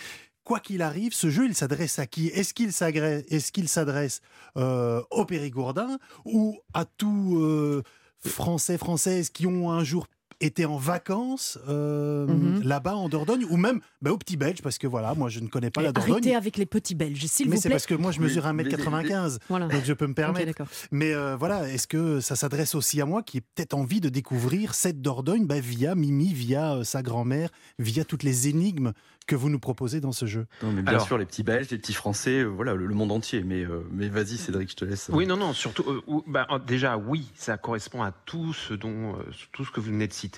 quoi 0.45 0.59
qu'il 0.61 0.81
arrive, 0.83 1.13
ce 1.13 1.29
jeu, 1.29 1.45
il 1.47 1.55
s'adresse 1.55 1.97
à 1.99 2.05
qui? 2.05 2.27
Est-ce 2.27 2.53
qu'il 2.53 2.71
s'agresse- 2.71 3.25
est-ce 3.29 3.51
qu'il 3.51 3.67
s'adresse 3.67 4.21
euh, 4.55 5.01
aux 5.11 5.25
Périgourdins 5.25 5.97
ou 6.25 6.57
à 6.73 6.85
tous 6.85 7.39
euh, 7.41 7.81
Français, 8.23 8.77
Françaises 8.77 9.29
qui 9.31 9.47
ont 9.47 9.71
un 9.71 9.83
jour 9.83 10.07
été 10.41 10.65
en 10.65 10.77
vacances 10.77 11.59
euh, 11.67 12.25
Mhm. 12.27 12.63
là-bas 12.63 12.95
en 12.95 13.09
Dordogne 13.09 13.45
ou 13.49 13.57
même 13.57 13.79
ben, 14.01 14.11
aux 14.11 14.17
petits 14.17 14.37
Belges 14.37 14.61
parce 14.61 14.77
que 14.77 14.87
voilà 14.87 15.13
moi 15.15 15.29
je 15.29 15.39
ne 15.39 15.47
connais 15.47 15.69
pas 15.69 15.81
la 15.81 15.89
Arrêtez 15.89 16.07
Dordogne 16.11 16.35
avec 16.35 16.57
les 16.57 16.65
petits 16.65 16.95
Belges, 16.95 17.25
s'il 17.25 17.49
mais 17.49 17.55
vous 17.55 17.61
c'est 17.61 17.69
plaît. 17.69 17.75
parce 17.75 17.85
que 17.85 17.95
moi 17.95 18.11
je 18.11 18.21
mesure 18.21 18.43
Mais- 18.53 18.63
mais- 18.63 18.69
1m95 18.69 19.39
Voilà. 19.49 19.67
donc 19.67 19.83
je 19.83 19.93
peux 19.93 20.07
me 20.07 20.13
permettre 20.13 20.63
mais 20.91 21.13
euh, 21.13 21.35
voilà 21.35 21.67
est-ce 21.69 21.87
que 21.87 22.19
ça 22.21 22.35
s'adresse 22.35 22.75
aussi 22.75 23.01
à 23.01 23.05
moi 23.05 23.21
qui 23.23 23.37
ai 23.37 23.41
peut-être 23.41 23.73
envie 23.73 23.99
de 24.01 24.09
découvrir 24.09 24.73
cette 24.75 25.01
Dordogne 25.01 25.45
ben, 25.45 25.59
via 25.59 25.95
Mimi 25.95 26.33
via 26.33 26.75
euh, 26.75 26.83
sa 26.83 27.01
grand-mère 27.01 27.49
via 27.77 28.05
toutes 28.05 28.23
les 28.23 28.47
énigmes 28.47 28.93
que 29.27 29.35
vous 29.35 29.49
nous 29.51 29.59
proposez 29.59 29.99
dans 30.01 30.11
ce 30.11 30.25
jeu? 30.25 30.47
Non, 30.63 30.71
mais 30.71 30.81
bien 30.81 30.93
Alors- 30.93 31.05
sûr, 31.05 31.15
les 31.19 31.25
petits 31.27 31.43
Belges, 31.43 31.69
les 31.69 31.77
petits 31.77 31.93
Français, 31.93 32.39
euh, 32.39 32.45
voilà, 32.47 32.73
le, 32.73 32.87
le 32.87 32.95
monde 32.95 33.11
entier. 33.11 33.43
Mais, 33.43 33.63
euh, 33.63 33.81
mais 33.91 34.09
vas-y, 34.09 34.37
Cédric, 34.37 34.71
je 34.71 34.75
te 34.75 34.85
laisse. 34.85 35.11
Oui, 35.13 35.27
non, 35.27 35.37
non, 35.37 35.53
surtout, 35.53 35.83
euh, 35.87 36.01
ou- 36.07 36.23
bah, 36.25 36.47
déjà, 36.65 36.97
oui, 36.97 37.29
ça 37.35 37.55
correspond 37.59 38.01
à 38.01 38.11
tout 38.11 38.53
ce 38.53 38.73
dont, 38.73 39.13
euh, 39.13 39.21
tout 39.51 39.65
ce 39.65 39.69
que 39.69 39.79
vous 39.81 39.91
venez 39.91 40.07
de 40.07 40.13
citer. 40.13 40.28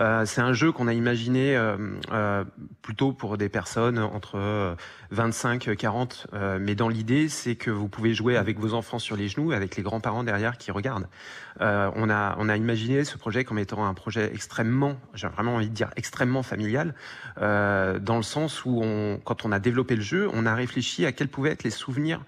Euh, 0.00 0.24
c'est 0.24 0.40
un 0.40 0.52
jeu 0.52 0.72
qu'on 0.72 0.88
a 0.88 0.92
imaginé 0.92 1.56
euh, 1.56 1.76
euh, 2.12 2.44
plutôt 2.82 3.12
pour 3.12 3.38
des 3.38 3.48
personnes 3.48 3.98
entre 3.98 4.36
euh, 4.36 4.74
25, 5.10 5.76
40, 5.76 6.28
euh, 6.32 6.58
mais 6.60 6.74
dans 6.74 6.88
l'idée, 6.88 7.28
c'est 7.28 7.56
que 7.56 7.70
vous 7.70 7.88
pouvez 7.88 8.14
jouer 8.14 8.36
avec 8.36 8.58
vos 8.58 8.74
enfants 8.74 8.98
sur 8.98 9.16
les 9.16 9.28
genoux, 9.28 9.52
avec 9.52 9.76
les 9.76 9.82
grands-parents 9.82 10.24
derrière 10.24 10.58
qui 10.58 10.70
regardent. 10.70 11.08
On 11.60 12.08
a, 12.10 12.56
imaginé 12.56 13.04
ce 13.04 13.18
projet 13.18 13.44
comme 13.44 13.58
étant 13.58 13.84
un 13.84 13.94
projet 13.94 14.30
extrêmement, 14.32 14.96
j'ai 15.14 15.28
vraiment 15.28 15.56
envie 15.56 15.68
de 15.68 15.74
dire 15.74 15.90
extrêmement 15.96 16.42
familial, 16.42 16.94
dans 17.36 18.16
le 18.16 18.22
sens 18.22 18.64
où, 18.64 18.82
quand 19.24 19.44
on 19.44 19.52
a 19.52 19.58
développé 19.58 19.96
le 19.96 20.02
jeu, 20.02 20.28
on 20.32 20.46
a 20.46 20.54
réfléchi 20.54 21.04
à 21.04 21.12
quels 21.12 21.28
pouvaient 21.28 21.50
être 21.50 21.64
les 21.64 21.70
souvenirs 21.70 22.20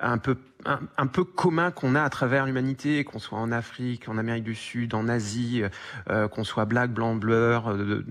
un 0.00 0.18
peu 0.18 0.36
un, 0.64 0.80
un 0.96 1.06
peu 1.06 1.24
commun 1.24 1.70
qu'on 1.70 1.94
a 1.94 2.02
à 2.02 2.10
travers 2.10 2.44
l'humanité, 2.44 3.04
qu'on 3.04 3.18
soit 3.18 3.38
en 3.38 3.52
Afrique, 3.52 4.08
en 4.08 4.18
Amérique 4.18 4.44
du 4.44 4.54
Sud, 4.54 4.92
en 4.94 5.08
Asie, 5.08 5.62
euh, 6.10 6.26
qu'on 6.28 6.42
soit 6.44 6.64
black, 6.64 6.92
blanc, 6.92 7.14
bleu, 7.14 7.58
euh, 7.66 8.02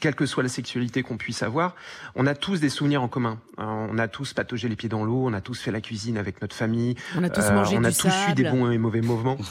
quelle 0.00 0.14
que 0.16 0.26
soit 0.26 0.42
la 0.42 0.48
sexualité 0.48 1.02
qu'on 1.02 1.16
puisse 1.16 1.42
avoir, 1.42 1.74
on 2.16 2.26
a 2.26 2.34
tous 2.34 2.60
des 2.60 2.68
souvenirs 2.70 3.02
en 3.02 3.08
commun. 3.08 3.38
Euh, 3.58 3.62
on 3.64 3.98
a 3.98 4.08
tous 4.08 4.32
pataugé 4.32 4.68
les 4.68 4.76
pieds 4.76 4.88
dans 4.88 5.04
l'eau, 5.04 5.26
on 5.26 5.32
a 5.32 5.40
tous 5.40 5.60
fait 5.60 5.70
la 5.70 5.80
cuisine 5.80 6.18
avec 6.18 6.42
notre 6.42 6.56
famille, 6.56 6.96
On 7.16 7.22
a 7.22 7.30
tous 7.30 7.42
euh, 7.42 7.52
mangé 7.52 7.76
on 7.78 7.84
a 7.84 7.90
du 7.90 7.96
tous 7.96 8.12
eu 8.30 8.34
des 8.34 8.44
bons 8.44 8.70
et 8.70 8.78
mauvais 8.78 9.00
mouvements. 9.00 9.38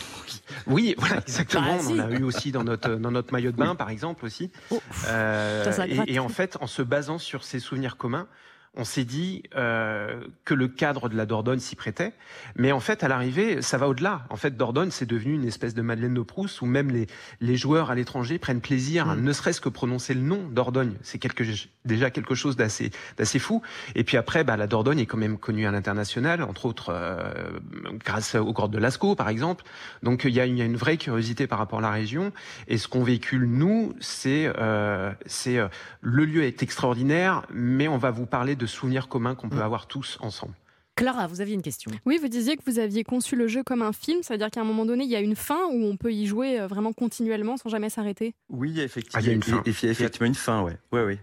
Oui, 0.67 0.95
voilà, 0.97 1.17
exactement. 1.17 1.77
Bah, 1.77 1.83
on 1.89 1.99
en 1.99 1.99
a 1.99 2.11
eu 2.11 2.23
aussi 2.23 2.51
dans 2.51 2.63
notre 2.63 2.95
dans 2.95 3.11
notre 3.11 3.31
maillot 3.33 3.51
de 3.51 3.57
bain, 3.57 3.75
par 3.75 3.89
exemple 3.89 4.25
aussi. 4.25 4.51
Oh, 4.71 4.81
Euh, 5.07 5.63
Ça, 5.63 5.71
ça 5.71 5.87
et, 5.87 5.93
gratte. 5.93 6.09
et 6.09 6.19
en 6.19 6.29
fait, 6.29 6.57
en 6.59 6.67
se 6.67 6.81
basant 6.81 7.17
sur 7.19 7.43
ces 7.43 7.59
souvenirs 7.59 7.97
communs, 7.97 8.27
on 8.75 8.83
s'est 8.83 9.05
dit 9.05 9.43
euh, 9.55 10.21
que 10.45 10.53
le 10.53 10.67
cadre 10.67 11.09
de 11.09 11.15
la 11.15 11.25
Dordogne 11.25 11.59
s'y 11.59 11.75
prêtait. 11.75 12.13
Mais 12.55 12.71
en 12.71 12.79
fait, 12.79 13.03
à 13.03 13.07
l'arrivée, 13.07 13.61
ça 13.61 13.77
va 13.77 13.87
au-delà. 13.87 14.23
En 14.29 14.37
fait, 14.37 14.57
Dordogne, 14.57 14.91
c'est 14.91 15.05
devenu 15.05 15.33
une 15.33 15.45
espèce 15.45 15.73
de 15.75 15.81
Madeleine 15.81 16.13
de 16.13 16.21
Proust 16.21 16.61
où 16.61 16.65
même 16.65 16.89
les, 16.89 17.07
les 17.41 17.57
joueurs 17.57 17.91
à 17.91 17.95
l'étranger 17.95 18.39
prennent 18.39 18.61
plaisir 18.61 19.09
à 19.09 19.15
Mm. 19.19 19.23
ne 19.23 19.33
serait-ce 19.33 19.61
que 19.61 19.69
prononcer 19.69 20.13
le 20.13 20.21
nom 20.21 20.47
Dordogne. 20.49 20.93
C'est 21.01 21.19
quelque, 21.19 21.43
déjà 21.85 22.09
quelque 22.09 22.35
chose 22.35 22.55
d'assez, 22.55 22.91
d'assez 23.17 23.39
fou. 23.39 23.61
Et 23.95 24.03
puis 24.03 24.17
après, 24.17 24.43
bah, 24.43 24.57
la 24.57 24.67
Dordogne 24.67 24.99
est 24.99 25.05
quand 25.05 25.17
même 25.17 25.37
connue 25.37 25.67
à 25.67 25.71
l'international, 25.71 26.43
entre 26.43 26.65
autres 26.65 26.89
euh, 26.89 27.59
grâce 28.03 28.35
aux 28.35 28.53
grottes 28.53 28.71
de 28.71 28.77
Lascaux, 28.77 29.15
par 29.15 29.29
exemple. 29.29 29.63
Donc 30.03 30.23
il 30.25 30.33
y, 30.33 30.39
a 30.39 30.45
une, 30.45 30.57
y 30.57 30.61
a 30.61 30.65
une 30.65 30.77
vraie 30.77 30.97
curiosité 30.97 31.47
par 31.47 31.59
rapport 31.59 31.79
à 31.79 31.83
la 31.83 31.91
région. 31.91 32.31
Et 32.67 32.77
ce 32.77 32.87
qu'on 32.87 33.03
véhicule, 33.03 33.45
nous, 33.45 33.93
c'est 33.99 34.51
euh, 34.57 35.11
c'est 35.25 35.57
euh, 35.57 35.67
le 36.01 36.25
lieu 36.25 36.43
est 36.43 36.63
extraordinaire, 36.63 37.43
mais 37.53 37.87
on 37.87 37.97
va 37.97 38.11
vous 38.11 38.25
parler 38.25 38.55
de 38.59 38.67
souvenirs 38.67 39.07
communs 39.07 39.33
qu'on 39.33 39.49
peut 39.49 39.55
Mm. 39.57 39.61
avoir 39.61 39.87
tous 39.87 40.17
ensemble. 40.21 40.53
Clara, 40.95 41.27
vous 41.27 41.39
aviez 41.41 41.55
une 41.55 41.61
question. 41.61 41.89
Oui, 42.05 42.19
vous 42.21 42.27
disiez 42.27 42.57
que 42.57 42.61
vous 42.69 42.77
aviez 42.77 43.03
conçu 43.05 43.35
le 43.37 43.47
jeu 43.47 43.63
comme 43.63 43.81
un 43.81 43.93
film, 43.93 44.21
ça 44.21 44.33
veut 44.33 44.37
dire 44.37 44.51
qu'à 44.51 44.59
un 44.61 44.65
moment 44.65 44.85
donné, 44.85 45.05
il 45.05 45.09
y 45.09 45.15
a 45.15 45.21
une 45.21 45.35
fin 45.37 45.65
où 45.71 45.85
on 45.85 45.95
peut 45.95 46.11
y 46.11 46.27
jouer 46.27 46.59
euh, 46.59 46.67
vraiment 46.67 46.91
continuellement 46.91 47.55
sans 47.55 47.69
jamais 47.69 47.89
s'arrêter. 47.89 48.35
Oui, 48.49 48.79
effectivement. 48.81 49.17
Ah, 49.17 49.21
il 49.21 49.27
y 49.27 49.29
a 49.29 49.33
une 49.33 49.41
fin. 49.41 49.61
effectivement 49.65 50.27
une 50.27 50.35
fin, 50.35 50.61
ouais. 50.61 50.77
Ouais, 50.91 51.05
ouais. 51.05 51.19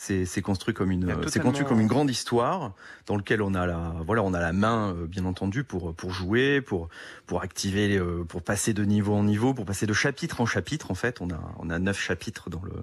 C'est 0.00 0.24
c'est 0.26 0.42
construit 0.42 0.74
comme 0.74 0.92
une 0.92 1.12
c'est 1.26 1.40
construit 1.40 1.66
comme 1.66 1.84
grande 1.88 2.08
histoire 2.08 2.72
dans 3.06 3.16
lequel 3.16 3.42
on 3.42 3.52
a 3.54 3.66
la 3.66 3.96
voilà 4.06 4.22
on 4.22 4.32
a 4.32 4.38
la 4.38 4.52
main 4.52 4.94
euh, 4.94 5.08
bien 5.08 5.24
entendu 5.24 5.64
pour 5.64 5.92
pour 5.92 6.12
jouer 6.12 6.60
pour 6.60 6.88
pour 7.26 7.42
activer 7.42 7.98
euh, 7.98 8.22
pour 8.22 8.42
passer 8.42 8.72
de 8.72 8.84
niveau 8.84 9.14
en 9.14 9.24
niveau 9.24 9.54
pour 9.54 9.64
passer 9.64 9.86
de 9.88 9.92
chapitre 9.92 10.40
en 10.40 10.46
chapitre 10.46 10.92
en 10.92 10.94
fait 10.94 11.20
on 11.20 11.28
a 11.30 11.40
on 11.58 11.68
a 11.68 11.80
neuf 11.80 11.98
chapitres 12.00 12.48
dans 12.48 12.62
le 12.62 12.74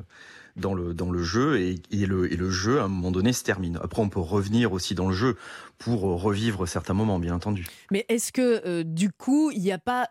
dans 0.56 0.74
le 0.74 0.94
dans 0.94 1.12
le 1.12 1.24
jeu 1.24 1.60
et, 1.60 1.82
et 1.92 2.06
le 2.06 2.32
et 2.32 2.38
le 2.38 2.50
jeu 2.50 2.80
à 2.80 2.86
un 2.86 2.88
moment 2.88 3.12
donné 3.12 3.34
se 3.34 3.44
termine. 3.44 3.80
Après 3.82 4.02
on 4.02 4.10
peut 4.10 4.20
revenir 4.20 4.72
aussi 4.72 4.96
dans 4.96 5.08
le 5.08 5.16
jeu 5.16 5.36
pour 5.78 6.08
euh, 6.08 6.16
revivre 6.16 6.68
certains 6.68 6.94
moments 6.94 7.20
bien 7.20 7.36
entendu. 7.36 7.66
Mais 7.92 8.06
est-ce 8.10 8.32
que 8.32 8.66
euh, 8.66 8.84
du 8.84 9.12
coup, 9.12 9.52
il 9.52 9.62
n'y 9.62 9.72
a 9.72 9.78
pas 9.78 10.10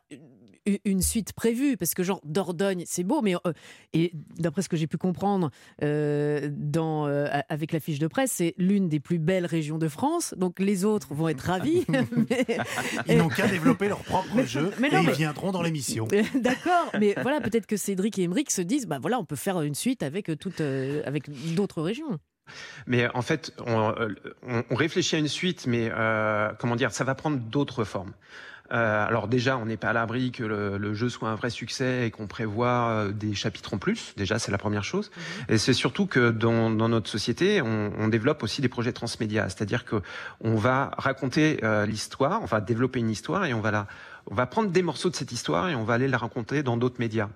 une 0.84 1.02
suite 1.02 1.32
prévue 1.32 1.76
Parce 1.76 1.94
que 1.94 2.02
genre 2.02 2.20
Dordogne, 2.24 2.84
c'est 2.86 3.04
beau, 3.04 3.20
mais 3.22 3.34
euh, 3.34 3.52
et 3.92 4.12
d'après 4.38 4.62
ce 4.62 4.68
que 4.68 4.76
j'ai 4.76 4.86
pu 4.86 4.96
comprendre 4.96 5.50
euh, 5.82 6.48
dans, 6.52 7.06
euh, 7.06 7.26
avec 7.48 7.72
la 7.72 7.80
fiche 7.80 7.98
de 7.98 8.06
presse, 8.06 8.32
c'est 8.32 8.54
l'une 8.58 8.88
des 8.88 9.00
plus 9.00 9.18
belles 9.18 9.46
régions 9.46 9.78
de 9.78 9.88
France. 9.88 10.34
Donc 10.36 10.58
les 10.60 10.84
autres 10.84 11.14
vont 11.14 11.28
être 11.28 11.42
ravis. 11.42 11.84
mais- 12.30 12.46
Ils 13.08 13.18
n'ont 13.18 13.28
qu'à 13.28 13.46
développer 13.46 13.88
leur 13.88 14.02
propre 14.02 14.28
Mais- 14.34 14.46
jeu 14.46 14.70
mais 14.80 14.88
non, 14.90 14.98
et 14.98 15.02
ils 15.02 15.06
mais- 15.08 15.12
viendront 15.12 15.52
dans 15.52 15.62
l'émission. 15.62 16.06
D'accord, 16.34 16.90
mais 16.98 17.14
voilà, 17.22 17.40
peut-être 17.40 17.66
que 17.66 17.76
Cédric 17.76 18.18
et 18.18 18.22
Émeric 18.22 18.50
se 18.50 18.62
disent, 18.62 18.86
bah 18.86 18.98
voilà, 19.00 19.18
on 19.18 19.24
peut 19.24 19.36
faire 19.36 19.60
une 19.62 19.74
suite 19.74 20.02
avec 20.02 20.30
toute, 20.38 20.60
euh, 20.60 21.02
avec 21.04 21.28
d'autres 21.54 21.82
régions. 21.82 22.18
Mais 22.86 23.08
en 23.14 23.22
fait, 23.22 23.52
on, 23.66 23.94
on- 24.46 24.62
on 24.70 24.74
réfléchit 24.74 25.16
à 25.16 25.18
une 25.18 25.28
suite, 25.28 25.66
mais 25.66 25.88
euh, 25.90 26.50
comment 26.58 26.76
dire, 26.76 26.92
ça 26.92 27.04
va 27.04 27.14
prendre 27.14 27.38
d'autres 27.38 27.84
formes. 27.84 28.12
Euh, 28.72 29.06
alors 29.06 29.28
déjà, 29.28 29.58
on 29.58 29.66
n'est 29.66 29.76
pas 29.76 29.90
à 29.90 29.92
l'abri 29.92 30.32
que 30.32 30.42
le, 30.42 30.78
le 30.78 30.94
jeu 30.94 31.08
soit 31.08 31.28
un 31.28 31.34
vrai 31.34 31.50
succès 31.50 32.06
et 32.06 32.10
qu'on 32.10 32.26
prévoit 32.26 32.88
euh, 32.88 33.12
des 33.12 33.34
chapitres 33.34 33.74
en 33.74 33.78
plus. 33.78 34.14
Déjà, 34.16 34.38
c'est 34.38 34.50
la 34.50 34.58
première 34.58 34.84
chose. 34.84 35.10
Et 35.48 35.58
c'est 35.58 35.74
surtout 35.74 36.06
que 36.06 36.30
dans, 36.30 36.70
dans 36.70 36.88
notre 36.88 37.10
société, 37.10 37.60
on, 37.60 37.92
on 37.98 38.08
développe 38.08 38.42
aussi 38.42 38.62
des 38.62 38.68
projets 38.68 38.92
transmédia, 38.92 39.48
c'est-à-dire 39.48 39.84
que 39.84 40.02
on 40.40 40.54
va 40.56 40.92
raconter 40.96 41.60
euh, 41.62 41.84
l'histoire, 41.86 42.40
on 42.42 42.46
va 42.46 42.60
développer 42.60 43.00
une 43.00 43.10
histoire 43.10 43.44
et 43.44 43.54
on 43.54 43.60
va 43.60 43.70
la 43.70 43.86
on 44.26 44.34
va 44.34 44.46
prendre 44.46 44.70
des 44.70 44.82
morceaux 44.82 45.10
de 45.10 45.16
cette 45.16 45.32
histoire 45.32 45.68
et 45.68 45.74
on 45.74 45.84
va 45.84 45.92
aller 45.92 46.08
la 46.08 46.16
raconter 46.16 46.62
dans 46.62 46.78
d'autres 46.78 46.98
médias. 46.98 47.28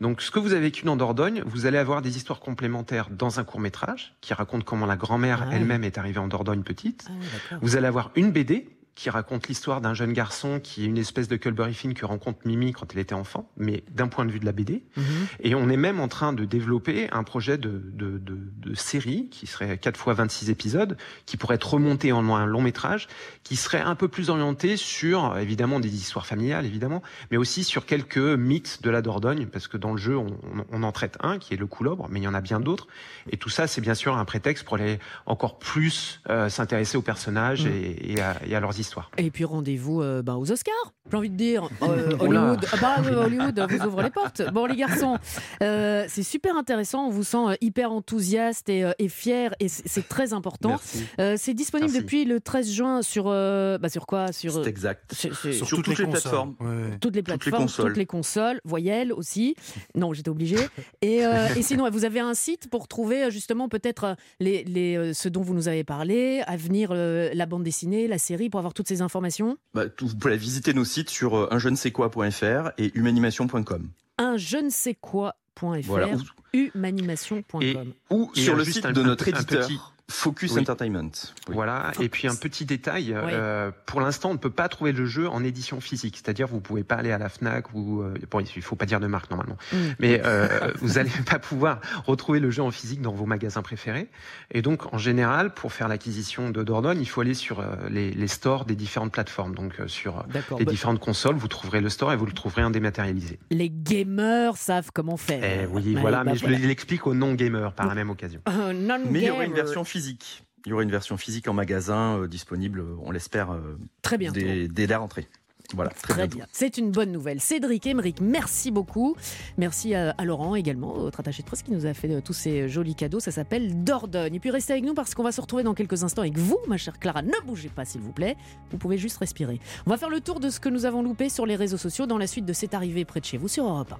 Donc, 0.00 0.22
ce 0.22 0.30
que 0.30 0.38
vous 0.38 0.52
avez 0.52 0.62
vécu 0.62 0.84
dans 0.84 0.94
Dordogne, 0.94 1.42
vous 1.44 1.66
allez 1.66 1.76
avoir 1.76 2.02
des 2.02 2.16
histoires 2.16 2.38
complémentaires 2.38 3.08
dans 3.10 3.40
un 3.40 3.44
court 3.44 3.58
métrage 3.58 4.14
qui 4.20 4.32
raconte 4.32 4.62
comment 4.62 4.86
la 4.86 4.94
grand-mère 4.94 5.48
Ah 5.50 5.54
elle-même 5.56 5.82
est 5.82 5.98
arrivée 5.98 6.20
en 6.20 6.28
Dordogne 6.28 6.62
petite. 6.62 7.08
Ah. 7.08 7.56
Vous 7.62 7.76
allez 7.76 7.88
avoir 7.88 8.12
une 8.14 8.30
BD 8.30 8.68
qui 8.96 9.10
raconte 9.10 9.46
l'histoire 9.46 9.80
d'un 9.80 9.94
jeune 9.94 10.12
garçon 10.14 10.58
qui 10.58 10.82
est 10.82 10.86
une 10.86 10.96
espèce 10.98 11.28
de 11.28 11.36
Culberry 11.36 11.74
Finn 11.74 11.94
que 11.94 12.04
rencontre 12.04 12.40
Mimi 12.46 12.72
quand 12.72 12.92
elle 12.94 12.98
était 12.98 13.14
enfant, 13.14 13.48
mais 13.56 13.84
d'un 13.90 14.08
point 14.08 14.24
de 14.24 14.32
vue 14.32 14.40
de 14.40 14.44
la 14.46 14.52
BD. 14.52 14.82
Mhm. 14.96 15.04
Et 15.40 15.54
on 15.54 15.68
est 15.68 15.76
même 15.76 16.00
en 16.00 16.08
train 16.08 16.32
de 16.32 16.44
développer 16.46 17.08
un 17.12 17.22
projet 17.22 17.58
de, 17.58 17.68
de, 17.92 18.16
de, 18.18 18.38
de 18.56 18.74
série 18.74 19.28
qui 19.30 19.46
serait 19.46 19.76
4 19.78 19.96
fois 19.98 20.14
26 20.14 20.48
épisodes, 20.50 20.96
qui 21.26 21.36
pourrait 21.36 21.56
être 21.56 21.74
remonté 21.74 22.10
en 22.10 22.34
un 22.34 22.46
long 22.46 22.62
métrage, 22.62 23.06
qui 23.44 23.54
serait 23.56 23.82
un 23.82 23.94
peu 23.94 24.08
plus 24.08 24.30
orienté 24.30 24.76
sur, 24.78 25.36
évidemment, 25.38 25.78
des 25.78 25.94
histoires 25.94 26.26
familiales, 26.26 26.64
évidemment, 26.64 27.02
mais 27.30 27.36
aussi 27.36 27.64
sur 27.64 27.84
quelques 27.84 28.16
mythes 28.16 28.80
de 28.82 28.88
la 28.88 29.02
Dordogne, 29.02 29.46
parce 29.46 29.68
que 29.68 29.76
dans 29.76 29.92
le 29.92 29.98
jeu, 29.98 30.16
on, 30.16 30.38
on- 30.72 30.82
en 30.82 30.92
traite 30.92 31.18
un, 31.20 31.38
qui 31.38 31.52
est 31.52 31.56
le 31.58 31.66
coulobre, 31.66 32.06
mais 32.10 32.20
il 32.20 32.22
y 32.22 32.28
en 32.28 32.34
a 32.34 32.40
bien 32.40 32.60
d'autres. 32.60 32.86
Et 33.30 33.36
tout 33.36 33.50
ça, 33.50 33.66
c'est 33.66 33.80
bien 33.82 33.94
sûr 33.94 34.16
un 34.16 34.24
prétexte 34.24 34.64
pour 34.64 34.76
aller 34.76 34.98
encore 35.26 35.58
plus 35.58 36.22
euh, 36.30 36.48
s'intéresser 36.48 36.96
aux 36.96 37.02
personnages 37.02 37.64
Mm. 37.66 37.68
et, 37.68 38.12
et 38.12 38.20
à, 38.22 38.36
et 38.46 38.54
à 38.54 38.60
leurs 38.60 38.70
histoires. 38.78 38.85
Et 39.18 39.30
puis 39.30 39.44
rendez-vous 39.44 40.02
euh, 40.02 40.22
ben, 40.22 40.34
aux 40.36 40.50
Oscars, 40.50 40.94
j'ai 41.10 41.16
envie 41.16 41.30
de 41.30 41.36
dire. 41.36 41.68
Euh. 41.82 42.16
Hollywood, 42.18 42.66
ah 42.72 42.76
bah, 42.80 42.96
euh, 43.06 43.24
Hollywood 43.26 43.58
vous 43.70 43.86
ouvre 43.86 44.02
les 44.02 44.10
portes. 44.10 44.42
Bon, 44.52 44.66
les 44.66 44.76
garçons, 44.76 45.18
euh, 45.62 46.04
c'est 46.08 46.22
super 46.22 46.56
intéressant. 46.56 47.06
On 47.06 47.10
vous 47.10 47.22
sent 47.22 47.56
hyper 47.60 47.92
enthousiaste 47.92 48.68
et, 48.68 48.90
et 48.98 49.08
fier, 49.08 49.54
et 49.60 49.68
c'est 49.68 50.08
très 50.08 50.32
important. 50.32 50.76
Euh, 51.20 51.34
c'est 51.38 51.54
disponible 51.54 51.90
Merci. 51.92 52.02
depuis 52.04 52.24
le 52.24 52.40
13 52.40 52.70
juin 52.72 53.02
sur, 53.02 53.26
euh, 53.28 53.78
bah, 53.78 53.88
sur 53.88 54.06
quoi? 54.06 54.32
Sur, 54.32 54.62
c'est 54.64 54.68
exact 54.68 55.12
sur- 55.14 55.36
sur- 55.36 55.52
Sur 55.54 55.68
toutes 55.68 55.86
les 55.88 55.94
plateformes. 56.06 56.56
Ouais, 56.60 56.66
ouais. 56.66 56.98
toutes 57.00 57.14
les 57.14 57.18
les 57.18 57.22
plateformes, 57.22 57.62
consoles. 57.64 57.86
toutes 57.88 57.96
les 57.98 58.06
consoles, 58.06 58.60
voyelles 58.64 59.12
aussi. 59.12 59.54
Non, 59.94 60.12
j'étais 60.12 60.30
obligée. 60.30 60.56
Et, 61.02 61.24
euh, 61.24 61.46
et 61.56 61.62
sinon, 61.62 61.88
vous 61.90 62.04
avez 62.04 62.20
un 62.20 62.34
site 62.34 62.68
pour 62.70 62.88
trouver 62.88 63.30
justement 63.30 63.68
peut-être 63.68 64.16
les, 64.40 64.64
les, 64.64 65.12
ce 65.14 65.28
dont 65.28 65.42
vous 65.42 65.54
nous 65.54 65.68
avez 65.68 65.84
parlé, 65.84 66.42
à 66.46 66.56
venir 66.56 66.88
euh, 66.92 67.30
la 67.34 67.46
bande 67.46 67.62
dessinée, 67.62 68.08
la 68.08 68.18
série, 68.18 68.50
pour 68.50 68.58
avoir 68.58 68.74
toutes 68.76 68.86
ces 68.88 69.02
informations. 69.02 69.56
Bah, 69.74 69.88
tout- 69.88 70.06
vous 70.06 70.16
pouvez 70.16 70.36
visiter 70.36 70.72
nos 70.74 70.84
sites 70.84 71.10
sur 71.10 71.36
euh, 71.36 71.48
un 71.50 71.58
je 71.58 71.68
ne 71.68 71.74
sais 71.76 71.90
quoi.fr 71.90 72.70
et 72.78 72.92
humanimation.com. 72.96 73.88
Un 74.18 74.36
je 74.36 74.58
ne 74.58 74.70
sais 74.70 74.94
quoi.fr, 74.94 75.66
Voilà. 75.86 76.08
Humanimation.com. 76.52 77.92
Ou 78.10 78.30
Et 78.36 78.40
sur 78.40 78.54
le 78.56 78.64
site 78.64 78.86
un- 78.86 78.92
de 78.92 79.02
notre 79.02 79.28
un 79.28 79.36
éditeur, 79.36 79.66
petit- 79.66 79.78
Focus 80.08 80.52
Oui. 80.52 80.60
Entertainment. 80.60 81.10
Oui. 81.48 81.54
Voilà. 81.54 81.90
Et 82.00 82.08
puis 82.08 82.28
un 82.28 82.36
petit 82.36 82.64
détail, 82.64 83.12
euh, 83.12 83.72
pour 83.86 84.00
l'instant, 84.00 84.30
on 84.30 84.34
ne 84.34 84.38
peut 84.38 84.50
pas 84.50 84.68
trouver 84.68 84.92
le 84.92 85.04
jeu 85.04 85.28
en 85.28 85.42
édition 85.42 85.80
physique. 85.80 86.16
C'est-à-dire, 86.16 86.46
vous 86.46 86.60
pouvez 86.60 86.84
pas 86.84 86.94
aller 86.94 87.10
à 87.10 87.18
la 87.18 87.28
Fnac 87.28 87.74
ou 87.74 88.02
euh, 88.02 88.14
bon, 88.30 88.38
il 88.40 88.62
faut 88.62 88.76
pas 88.76 88.86
dire 88.86 89.00
de 89.00 89.08
marque 89.08 89.30
normalement, 89.30 89.56
Mm. 89.72 89.76
mais 89.98 90.22
euh, 90.24 90.70
vous 90.80 90.98
allez 90.98 91.10
pas 91.28 91.40
pouvoir 91.40 91.80
retrouver 92.04 92.38
le 92.38 92.50
jeu 92.52 92.62
en 92.62 92.70
physique 92.70 93.00
dans 93.02 93.10
vos 93.12 93.26
magasins 93.26 93.62
préférés. 93.62 94.08
Et 94.52 94.62
donc, 94.62 94.92
en 94.94 94.98
général, 94.98 95.52
pour 95.54 95.72
faire 95.72 95.88
l'acquisition 95.88 96.50
de 96.50 96.62
Dordogne, 96.62 97.00
il 97.00 97.06
faut 97.08 97.20
aller 97.22 97.34
sur 97.34 97.58
euh, 97.58 97.74
les, 97.90 98.12
les 98.12 98.28
stores 98.28 98.64
des 98.64 98.76
différentes 98.76 99.10
plateformes. 99.12 99.56
Donc, 99.56 99.80
euh, 99.80 99.88
sur 99.88 100.24
les 100.58 100.64
Bah, 100.64 100.70
différentes 100.70 101.00
consoles, 101.00 101.34
vous 101.34 101.48
trouverez 101.48 101.80
le 101.80 101.88
store 101.88 102.12
et 102.12 102.16
vous 102.16 102.26
le 102.26 102.32
trouverez 102.32 102.62
en 102.62 102.70
dématérialisé. 102.70 103.40
les 103.50 103.70
gamers 103.70 104.56
savent 104.56 104.90
comment 104.94 105.16
faire. 105.16 105.42
Eh 105.42 105.66
oui, 105.66 105.94
Ouais, 105.96 106.00
voilà. 106.00 106.22
bah 106.22 106.30
mais 106.32 106.38
je 106.38 106.46
l'explique 106.46 107.06
aux 107.08 107.14
non-gamers 107.14 107.72
par 107.72 107.86
la 107.86 107.94
même 107.94 108.10
occasion. 108.10 108.40
Non 108.72 108.98
Mais 109.10 109.20
il 109.20 109.24
y 109.26 109.30
aura 109.30 109.40
gamer, 109.40 109.48
une 109.50 109.54
version 109.54 109.82
physique. 109.84 109.95
Il 109.96 110.70
y 110.70 110.72
aura 110.72 110.82
une 110.82 110.90
version 110.90 111.16
physique 111.16 111.48
en 111.48 111.52
magasin 111.52 112.18
euh, 112.18 112.28
disponible, 112.28 112.80
euh, 112.80 112.96
on 113.02 113.10
l'espère, 113.12 113.52
euh, 113.52 113.78
Très 114.02 114.18
bientôt. 114.18 114.40
dès, 114.40 114.68
dès 114.68 114.86
la 114.86 114.98
rentrée. 114.98 115.28
Voilà, 115.74 115.90
très, 115.90 116.28
bien. 116.28 116.46
C'est 116.52 116.78
une 116.78 116.90
bonne 116.90 117.10
nouvelle. 117.10 117.40
Cédric 117.40 117.86
Emeric, 117.86 118.20
merci 118.20 118.70
beaucoup. 118.70 119.16
Merci 119.58 119.94
à, 119.94 120.10
à 120.16 120.24
Laurent 120.24 120.54
également, 120.54 120.96
notre 120.96 121.20
attaché 121.20 121.42
de 121.42 121.46
presse 121.46 121.62
qui 121.62 121.72
nous 121.72 121.86
a 121.86 121.94
fait 121.94 122.10
euh, 122.10 122.20
tous 122.20 122.32
ces 122.32 122.68
jolis 122.68 122.94
cadeaux. 122.94 123.20
Ça 123.20 123.30
s'appelle 123.30 123.82
Dordogne. 123.84 124.34
Et 124.34 124.40
puis 124.40 124.50
restez 124.50 124.74
avec 124.74 124.84
nous 124.84 124.94
parce 124.94 125.14
qu'on 125.14 125.22
va 125.22 125.32
se 125.32 125.40
retrouver 125.40 125.62
dans 125.62 125.74
quelques 125.74 126.04
instants 126.04 126.22
avec 126.22 126.38
vous, 126.38 126.58
ma 126.68 126.76
chère 126.76 126.98
Clara. 126.98 127.22
Ne 127.22 127.46
bougez 127.46 127.68
pas, 127.68 127.84
s'il 127.84 128.00
vous 128.00 128.12
plaît. 128.12 128.36
Vous 128.70 128.78
pouvez 128.78 128.98
juste 128.98 129.18
respirer. 129.18 129.60
On 129.86 129.90
va 129.90 129.96
faire 129.96 130.10
le 130.10 130.20
tour 130.20 130.40
de 130.40 130.50
ce 130.50 130.60
que 130.60 130.68
nous 130.68 130.84
avons 130.84 131.02
loupé 131.02 131.28
sur 131.28 131.46
les 131.46 131.56
réseaux 131.56 131.78
sociaux 131.78 132.06
dans 132.06 132.18
la 132.18 132.26
suite 132.26 132.44
de 132.44 132.52
C'est 132.52 132.74
arrivé 132.74 133.04
près 133.04 133.20
de 133.20 133.24
chez 133.24 133.36
vous 133.38 133.48
sur 133.48 133.64
Europe 133.64 133.94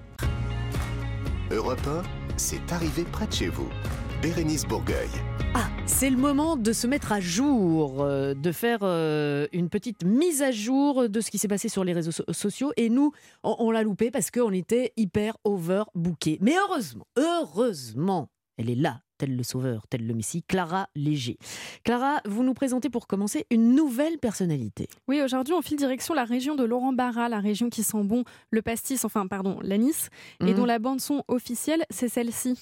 1. 1.50 1.54
Europe 1.54 1.86
1, 1.86 2.02
c'est 2.36 2.72
arrivé 2.72 3.04
près 3.10 3.26
de 3.26 3.32
chez 3.32 3.48
vous. 3.48 3.68
Bérénice 4.22 4.64
Bourgueil. 4.66 5.08
Ah, 5.54 5.68
c'est 5.86 6.10
le 6.10 6.16
moment 6.16 6.56
de 6.56 6.72
se 6.72 6.86
mettre 6.86 7.12
à 7.12 7.20
jour, 7.20 8.02
euh, 8.02 8.34
de 8.34 8.52
faire 8.52 8.80
euh, 8.82 9.46
une 9.52 9.68
petite 9.68 10.04
mise 10.04 10.42
à 10.42 10.50
jour 10.50 11.08
de 11.08 11.20
ce 11.20 11.30
qui 11.30 11.38
s'est 11.38 11.48
passé 11.48 11.68
sur 11.68 11.84
les 11.84 11.92
réseaux 11.92 12.10
so- 12.12 12.24
sociaux. 12.32 12.72
Et 12.76 12.88
nous, 12.88 13.12
on, 13.42 13.56
on 13.58 13.70
l'a 13.70 13.82
loupé 13.82 14.10
parce 14.10 14.30
qu'on 14.30 14.52
était 14.52 14.92
hyper 14.96 15.36
overbooké. 15.44 16.38
Mais 16.40 16.54
heureusement, 16.56 17.06
heureusement, 17.16 18.28
elle 18.58 18.70
est 18.70 18.74
là, 18.74 19.00
tel 19.18 19.36
le 19.36 19.42
sauveur, 19.42 19.86
tel 19.88 20.06
le 20.06 20.14
messie, 20.14 20.42
Clara 20.42 20.88
Léger. 20.94 21.38
Clara, 21.84 22.20
vous 22.26 22.42
nous 22.42 22.54
présentez 22.54 22.88
pour 22.90 23.06
commencer 23.06 23.46
une 23.50 23.74
nouvelle 23.74 24.18
personnalité. 24.18 24.88
Oui, 25.08 25.20
aujourd'hui, 25.22 25.54
on 25.54 25.62
file 25.62 25.76
direction 25.78 26.14
la 26.14 26.24
région 26.24 26.56
de 26.56 26.64
Laurent 26.64 26.92
Barra, 26.92 27.28
la 27.28 27.40
région 27.40 27.68
qui 27.70 27.82
sent 27.82 28.02
bon 28.02 28.24
le 28.50 28.62
pastis, 28.62 29.04
enfin, 29.04 29.26
pardon, 29.26 29.58
l'anis, 29.62 30.08
et 30.40 30.44
Mhm. 30.52 30.54
dont 30.54 30.64
la 30.64 30.78
bande-son 30.78 31.22
officielle, 31.28 31.84
c'est 31.90 32.08
celle-ci. 32.08 32.58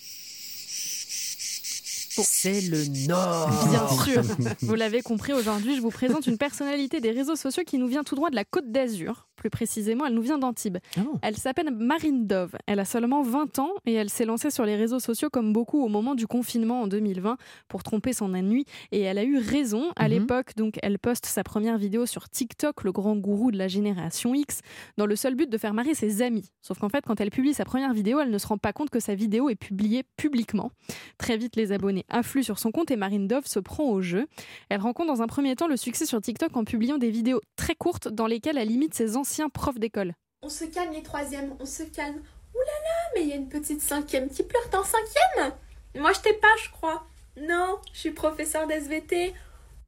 C'est 2.22 2.61
le 2.61 2.85
Nord. 3.09 3.50
Bien 3.68 3.88
sûr, 3.88 4.22
vous 4.62 4.74
l'avez 4.74 5.03
compris, 5.03 5.33
aujourd'hui, 5.33 5.77
je 5.77 5.81
vous 5.81 5.90
présente 5.90 6.27
une 6.27 6.38
personnalité 6.38 7.00
des 7.00 7.11
réseaux 7.11 7.37
sociaux 7.37 7.64
qui 7.66 7.79
nous 7.79 7.88
vient 7.88 8.05
tout 8.05 8.14
droit 8.14 8.31
de 8.31 8.37
la 8.37 8.44
Côte 8.44 8.70
d'Azur, 8.70 9.27
plus 9.44 9.50
précisément, 9.50 10.07
elle 10.07 10.14
nous 10.14 10.22
vient 10.22 10.38
d'Antibes. 10.38 10.78
Ah 10.96 11.00
bon 11.02 11.18
Elle 11.20 11.37
s'appelle 11.37 11.70
Marine 11.70 12.26
Dove. 12.26 12.52
Elle 12.66 12.80
a 12.80 12.87
seulement 12.87 13.20
20 13.20 13.59
ans 13.59 13.68
et 13.85 13.92
elle 13.92 14.09
s'est 14.09 14.24
lancée 14.24 14.50
sur 14.50 14.64
les 14.64 14.74
réseaux 14.74 15.00
sociaux 15.00 15.28
comme 15.28 15.52
beaucoup 15.52 15.85
au 15.85 15.88
moment 15.88 16.14
du 16.14 16.26
confinement 16.26 16.80
en 16.80 16.87
2020 16.87 17.37
pour 17.68 17.83
tromper 17.83 18.14
son 18.14 18.33
ennui. 18.33 18.64
Et 18.90 19.00
elle 19.02 19.18
a 19.18 19.24
eu 19.24 19.37
raison. 19.37 19.92
À 19.96 20.04
Mhm. 20.04 20.11
l'époque, 20.14 20.57
donc, 20.57 20.78
elle 20.83 20.98
poste 20.98 21.26
sa 21.26 21.44
première 21.44 21.76
vidéo 21.76 22.07
sur 22.07 22.30
TikTok, 22.30 22.85
le 22.85 22.92
grand 22.92 23.16
gourou 23.16 23.50
de 23.50 23.59
la 23.59 23.68
génération 23.68 24.35
X, 24.35 24.61
dans 24.96 25.04
le 25.04 25.14
seul 25.14 25.35
but 25.35 25.50
de 25.50 25.59
faire 25.59 25.74
marrer 25.74 25.94
ses 25.94 26.22
amis. 26.22 26.48
Sauf 26.62 26.78
qu'en 26.78 26.88
fait, 26.88 27.04
quand 27.07 27.20
elle 27.20 27.30
publie 27.30 27.52
sa 27.52 27.66
première 27.66 27.92
vidéo, 27.92 28.20
elle 28.20 28.30
ne 28.30 28.38
se 28.38 28.46
rend 28.46 28.57
pas 28.57 28.72
compte 28.72 28.88
que 28.88 28.98
sa 29.00 29.14
vidéo 29.14 29.50
est 29.50 29.57
publiée 29.57 30.04
publiquement. 30.16 30.70
Très 31.18 31.37
vite, 31.37 31.54
les 31.57 31.70
abonnés 31.72 32.07
affluent 32.09 32.44
sur 32.44 32.59
son 32.59 32.70
compte 32.70 32.90
et 32.90 32.96
Marine 32.96 33.28
Dove 33.28 33.44
se 33.46 33.59
prend 33.59 33.85
au 33.85 34.00
jeu. 34.00 34.26
Elle 34.70 34.80
rencontre 34.80 35.09
dans 35.12 35.20
un 35.20 35.26
premier 35.26 35.54
temps 35.54 35.68
le 35.68 35.76
succès 35.76 36.07
sur 36.07 36.22
TikTok 36.22 36.57
en 36.57 36.64
publiant 36.64 36.96
des 36.96 37.11
vidéos 37.11 37.42
très 37.57 37.74
courtes 37.74 38.09
dans 38.09 38.26
lesquelles 38.26 38.57
elle 38.57 38.70
imite 38.70 38.94
ses 38.94 39.16
anciens 39.18 39.33
profs 39.48 39.78
d'école. 39.78 40.14
On 40.42 40.48
se 40.48 40.64
calme 40.64 40.92
les 40.92 41.02
troisièmes, 41.02 41.54
on 41.60 41.66
se 41.66 41.82
calme. 41.84 42.16
Ouh 42.16 42.58
là 42.58 42.64
là, 42.84 43.10
mais 43.14 43.22
il 43.22 43.28
y 43.28 43.32
a 43.32 43.36
une 43.36 43.48
petite 43.48 43.80
cinquième 43.80 44.28
qui 44.28 44.42
pleure 44.42 44.68
en 44.74 44.84
cinquième 44.84 45.52
Moi 45.96 46.12
je 46.12 46.20
t'ai 46.20 46.34
pas, 46.34 46.48
je 46.64 46.70
crois. 46.70 47.04
Non, 47.40 47.78
je 47.92 47.98
suis 47.98 48.10
professeur 48.12 48.66
d'SVT. 48.66 49.34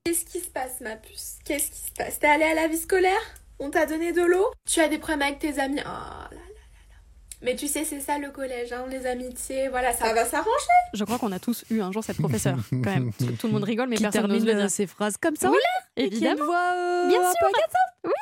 Qu'est-ce 0.04 0.24
qui 0.24 0.40
se 0.40 0.48
passe, 0.48 0.80
ma 0.80 0.96
puce? 0.96 1.36
Qu'est-ce 1.44 1.70
qui 1.70 1.78
se 1.78 1.92
passe? 1.92 2.18
T'es 2.18 2.26
allée 2.28 2.44
à 2.44 2.54
la 2.54 2.68
vie 2.68 2.76
scolaire? 2.78 3.12
On 3.58 3.70
t'a 3.70 3.86
donné 3.86 4.12
de 4.12 4.22
l'eau? 4.22 4.50
Tu 4.68 4.80
as 4.80 4.88
des 4.88 4.98
problèmes 4.98 5.22
avec 5.22 5.38
tes 5.38 5.58
amis? 5.60 5.80
Oh 5.84 5.88
là 5.88 6.28
là 6.30 6.36
là 6.36 6.36
là. 6.38 6.96
Mais 7.42 7.54
tu 7.56 7.68
sais, 7.68 7.84
c'est 7.84 8.00
ça 8.00 8.18
le 8.18 8.30
collège, 8.30 8.72
hein, 8.72 8.84
les 8.88 9.06
amitiés, 9.06 9.68
voilà, 9.68 9.92
ça 9.92 10.12
va 10.14 10.24
s'arranger. 10.24 10.50
Je 10.94 11.04
crois 11.04 11.18
qu'on 11.18 11.32
a 11.32 11.38
tous 11.38 11.64
eu 11.70 11.80
un 11.80 11.92
jour 11.92 12.02
cette 12.04 12.18
professeure, 12.18 12.58
quand 12.70 12.90
même. 12.90 13.12
Tout, 13.12 13.26
tout 13.40 13.46
le 13.46 13.52
monde 13.52 13.64
rigole, 13.64 13.88
mais 13.88 13.96
Qui 13.96 14.02
personne 14.04 14.22
n'ose 14.22 14.30
termine 14.38 14.54
le 14.54 14.60
dire. 14.62 14.70
ses 14.70 14.86
phrases 14.86 15.16
comme 15.18 15.36
ça 15.36 15.50
Oui, 15.50 15.56
Et 15.96 16.08
qui 16.10 16.26
a 16.26 16.32
une 16.32 16.38
Évidemment. 16.38 16.44
voix 16.46 16.72
euh, 16.74 17.08
Bien 17.08 17.20
un 17.20 17.32
sûr, 17.32 17.46
agaçante. 17.46 18.14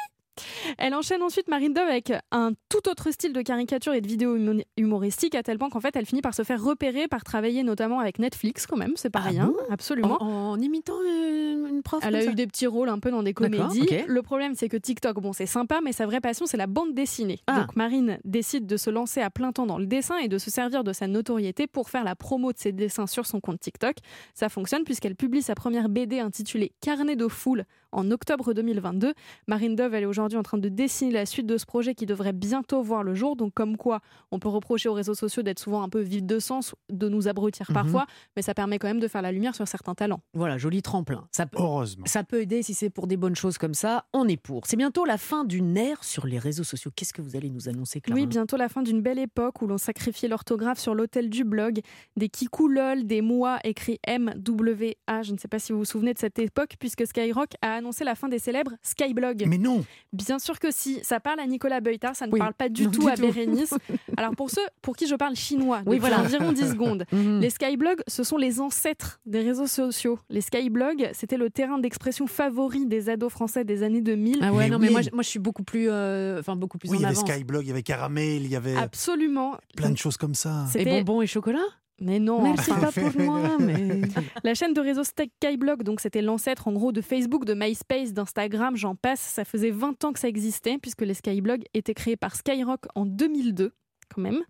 Elle 0.79 0.95
enchaîne 0.95 1.23
ensuite 1.23 1.49
Marine 1.49 1.73
Dove 1.73 1.87
avec 1.89 2.13
un 2.33 2.53
tout 2.69 2.89
autre 2.89 3.11
style 3.11 3.33
de 3.33 3.43
caricature 3.43 3.93
et 3.95 4.01
de 4.01 4.07
vidéos 4.09 4.37
humo- 4.37 4.65
humoristiques, 4.77 5.35
à 5.35 5.43
tel 5.43 5.59
point 5.59 5.69
qu'en 5.71 5.81
fait, 5.81 5.95
elle 5.97 6.07
finit 6.07 6.23
par 6.23 6.35
se 6.35 6.43
faire 6.43 6.63
repérer, 6.63 7.09
par 7.09 7.25
travailler 7.25 7.63
notamment 7.63 8.01
avec 8.01 8.19
Netflix, 8.19 8.67
quand 8.67 8.77
même, 8.77 8.93
c'est 8.97 9.11
pas 9.11 9.21
Ah 9.25 9.29
rien, 9.29 9.47
bon? 9.47 9.57
absolument. 9.71 10.23
En, 10.23 10.53
en 10.53 10.61
imitant 10.61 10.95
une, 11.05 11.67
une 11.69 11.83
prof 11.83 12.03
Elle 12.07 12.17
a 12.17 12.25
eu 12.25 12.35
des 12.35 12.47
petits 12.47 12.67
rôles 12.67 12.89
un 12.89 12.99
peu 12.99 13.11
dans 13.11 13.23
des 13.23 13.35
comédies. 13.35 13.87
Le 14.07 14.23
problème, 14.23 14.55
c'est 14.55 14.69
que 14.69 14.77
TikTok, 14.77 15.21
bon, 15.21 15.33
c'est 15.33 15.47
sympa, 15.47 15.81
mais 15.85 15.93
sa 15.93 16.07
vraie 16.07 16.21
passion, 16.21 16.47
c'est 16.47 16.57
la 16.57 16.67
bande 16.67 16.95
dessinée. 16.95 17.41
Ah. 17.47 17.61
Donc 17.61 17.77
Marine 17.77 18.19
décide 18.25 18.67
de 18.67 18.77
se 18.77 18.91
lancer 18.91 19.21
à 19.21 19.31
plein 19.31 19.53
temps 19.53 19.67
dans 19.67 19.79
le 19.79 19.87
dessin 19.87 20.17
et 20.19 20.29
de 20.29 20.39
se 20.39 20.51
servir 20.51 20.85
de 20.85 20.93
sa 20.93 21.07
notoriété 21.07 21.67
pour 21.67 21.91
faire 21.91 22.05
la 22.05 22.17
promo 22.17 22.53
de 22.53 22.59
ses 22.59 22.73
dessins 22.73 23.07
sur 23.07 23.27
son 23.27 23.41
compte 23.41 23.61
TikTok. 23.61 23.97
Ça 24.35 24.49
fonctionne 24.49 24.85
puisqu'elle 24.85 25.17
publie 25.17 25.43
sa 25.43 25.55
première 25.55 25.89
BD 25.89 26.19
intitulée 26.21 26.73
Carnet 26.81 27.17
de 27.17 27.29
foule 27.29 27.65
en 27.93 28.11
octobre 28.11 28.53
2022. 28.55 29.15
Marine 29.47 29.77
Dove, 29.77 29.95
elle 29.95 30.03
est 30.03 30.07
aujourd'hui 30.07 30.24
en 30.37 30.43
train 30.43 30.59
de 30.59 30.69
dessiner 30.69 31.11
la 31.13 31.27
suite 31.27 31.47
de 31.47 31.59
ce 31.59 31.67
projet 31.67 31.95
qui 31.95 32.07
devrait 32.07 32.33
bientôt 32.33 32.83
voir 32.83 33.03
le 33.03 33.15
jour. 33.15 33.37
Donc, 33.37 33.53
comme 33.55 33.77
quoi, 33.77 34.01
on 34.31 34.39
peut 34.39 34.49
reprocher 34.49 34.89
aux 34.89 34.95
réseaux 34.95 35.15
sociaux 35.15 35.43
d'être 35.43 35.59
souvent 35.59 35.83
un 35.83 35.89
peu 35.89 36.01
vide 36.01 36.27
de 36.27 36.39
sens, 36.39 36.75
de 36.91 37.09
nous 37.09 37.29
abrutir 37.29 37.67
Mhm. 37.69 37.75
parfois, 37.75 38.07
mais 38.37 38.43
ça 38.43 38.55
permet 38.55 38.79
quand 38.79 38.89
même 38.89 39.01
de 39.01 39.09
faire 39.09 39.23
la 39.23 39.33
lumière 39.33 39.55
sur 39.55 39.69
certains 39.69 39.95
talents. 39.95 40.21
Voilà, 40.33 40.57
joli 40.59 40.81
tremplin. 40.83 41.27
Ça 41.31 41.47
peut, 41.47 41.59
Heureusement. 41.61 42.07
ça 42.07 42.25
peut 42.25 42.41
aider 42.41 42.63
si 42.63 42.73
c'est 42.75 42.91
pour 42.91 43.07
des 43.07 43.17
bonnes 43.17 43.37
choses 43.37 43.59
comme 43.59 43.75
ça. 43.75 44.07
On 44.13 44.27
est 44.27 44.37
pour. 44.37 44.67
C'est 44.67 44.77
bientôt 44.77 45.05
la 45.05 45.19
fin 45.19 45.45
d'une 45.45 45.77
ère 45.77 46.03
sur 46.05 46.27
les 46.27 46.39
réseaux 46.39 46.65
sociaux. 46.65 46.91
Qu'est-ce 46.97 47.13
que 47.13 47.21
vous 47.23 47.37
allez 47.37 47.51
nous 47.51 47.69
annoncer, 47.69 48.01
Clara 48.01 48.19
Oui, 48.19 48.27
bientôt 48.27 48.57
la 48.57 48.69
fin 48.69 48.83
d'une 48.83 49.03
belle 49.03 49.19
époque 49.19 49.61
où 49.63 49.67
l'on 49.67 49.79
sacrifiait 49.79 50.29
l'orthographe 50.29 50.79
sur 50.79 50.95
l'autel 50.95 51.29
du 51.31 51.45
blog, 51.45 51.81
des 52.17 52.29
kikoulol, 52.29 53.05
des 53.07 53.21
mois 53.21 53.59
écrits 53.65 53.99
M-W-A. 54.07 55.23
Je 55.23 55.33
ne 55.33 55.39
sais 55.39 55.49
pas 55.49 55.59
si 55.59 55.73
vous 55.73 55.79
vous 55.79 55.85
souvenez 55.85 56.15
de 56.15 56.19
cette 56.19 56.39
époque, 56.39 56.75
puisque 56.79 57.07
Skyrock 57.07 57.51
a 57.63 57.75
annoncé 57.75 58.05
la 58.05 58.15
fin 58.15 58.29
des 58.29 58.39
célèbres 58.39 58.73
Skyblog. 58.83 59.45
Mais 59.47 59.59
non 59.59 59.85
Bien 60.15 60.39
sûr 60.39 60.59
que 60.59 60.71
si, 60.71 61.01
ça 61.03 61.19
parle 61.21 61.41
à 61.41 61.47
Nicolas 61.47 61.81
Beutard, 61.81 62.15
ça 62.17 62.27
ne 62.27 62.33
Oui, 62.33 62.39
parle 62.39 62.55
pas 62.55 62.69
du 62.69 62.85
non, 62.85 62.91
tout 62.91 63.01
du 63.03 63.09
à 63.11 63.17
tout. 63.17 63.23
Bérénice. 63.23 63.75
Alors 64.17 64.35
pour 64.37 64.49
ceux 64.51 64.63
pour 64.81 64.97
qui 64.97 65.07
je 65.07 65.15
parle 65.17 65.35
chinois, 65.35 65.83
Oui, 65.87 65.99
voilà. 65.99 66.21
environ 66.21 66.53
10 66.53 66.71
secondes, 66.71 67.05
Mhm. 67.13 67.41
les 67.41 67.51
skyblogs, 67.51 68.01
ce 68.07 68.23
sont 68.25 68.37
les 68.37 68.61
ancêtres 68.61 69.21
des 69.27 69.41
réseaux 69.41 69.67
sociaux. 69.67 70.19
Les 70.31 70.41
skyblogs, 70.41 71.11
c'était 71.15 71.37
le 71.37 71.51
terrain 71.51 71.79
d'expression 71.79 72.27
favori 72.27 72.87
des 72.87 73.09
ados 73.09 73.33
français 73.33 73.65
des 73.65 73.83
années 73.83 74.01
2000. 74.01 74.39
Ah 74.43 74.53
ouais, 74.53 74.65
Mais 74.65 74.71
non, 74.71 74.79
mais 74.79 74.87
oui. 74.89 74.93
moi, 74.93 75.03
je- 75.03 75.11
moi 75.13 75.23
je 75.23 75.29
suis 75.29 75.39
beaucoup 75.41 75.65
plus, 75.65 75.89
euh, 75.91 76.39
enfin 76.41 76.55
beaucoup 76.57 76.79
plus 76.79 76.89
Oui, 76.91 76.99
il 76.99 77.03
y 77.03 77.05
en 77.05 77.09
avait 77.09 77.19
avance. 77.19 77.29
Skyblog, 77.31 77.65
il 77.65 77.69
y 77.69 77.71
avait 77.73 77.83
Caramel, 77.83 78.43
il 78.45 78.49
y 78.49 78.57
avait 78.57 78.77
Absolument. 78.77 79.57
plein 79.77 79.91
de 79.91 79.99
choses 79.99 80.17
comme 80.17 80.35
ça. 80.35 80.65
C'est- 80.71 80.81
Et 80.81 80.85
C'était- 80.85 81.03
bonbons 81.03 81.23
et 81.23 81.27
chocolat? 81.27 81.59
Mais 82.01 82.19
non, 82.19 82.43
Merci 82.43 82.73
enfin. 82.73 82.91
pas 82.91 82.93
pour 82.93 83.21
moi, 83.23 83.57
mais 83.61 84.03
La 84.43 84.55
chaîne 84.55 84.73
de 84.75 84.81
réseau 84.81 85.03
Skyblog, 85.05 85.83
donc 85.83 86.01
c'était 86.01 86.23
l'ancêtre 86.23 86.69
en 86.69 86.73
gros 86.73 86.93
de 86.93 87.01
Facebook, 87.01 87.45
de 87.45 87.55
MySpace, 87.55 88.13
d'Instagram, 88.13 88.77
j'en 88.77 88.95
passe. 88.95 89.21
Ça 89.21 89.45
faisait 89.45 89.71
20 89.71 90.05
ans 90.05 90.13
que 90.13 90.19
ça 90.19 90.29
existait, 90.29 90.79
puisque 90.79 91.03
les 91.03 91.15
Skyblogs 91.15 91.65
étaient 91.73 91.95
créés 91.95 92.17
par 92.17 92.35
Skyrock 92.35 92.87
en 92.95 93.07
2002. 93.07 93.73
Quand 94.15 94.21
même. 94.21 94.43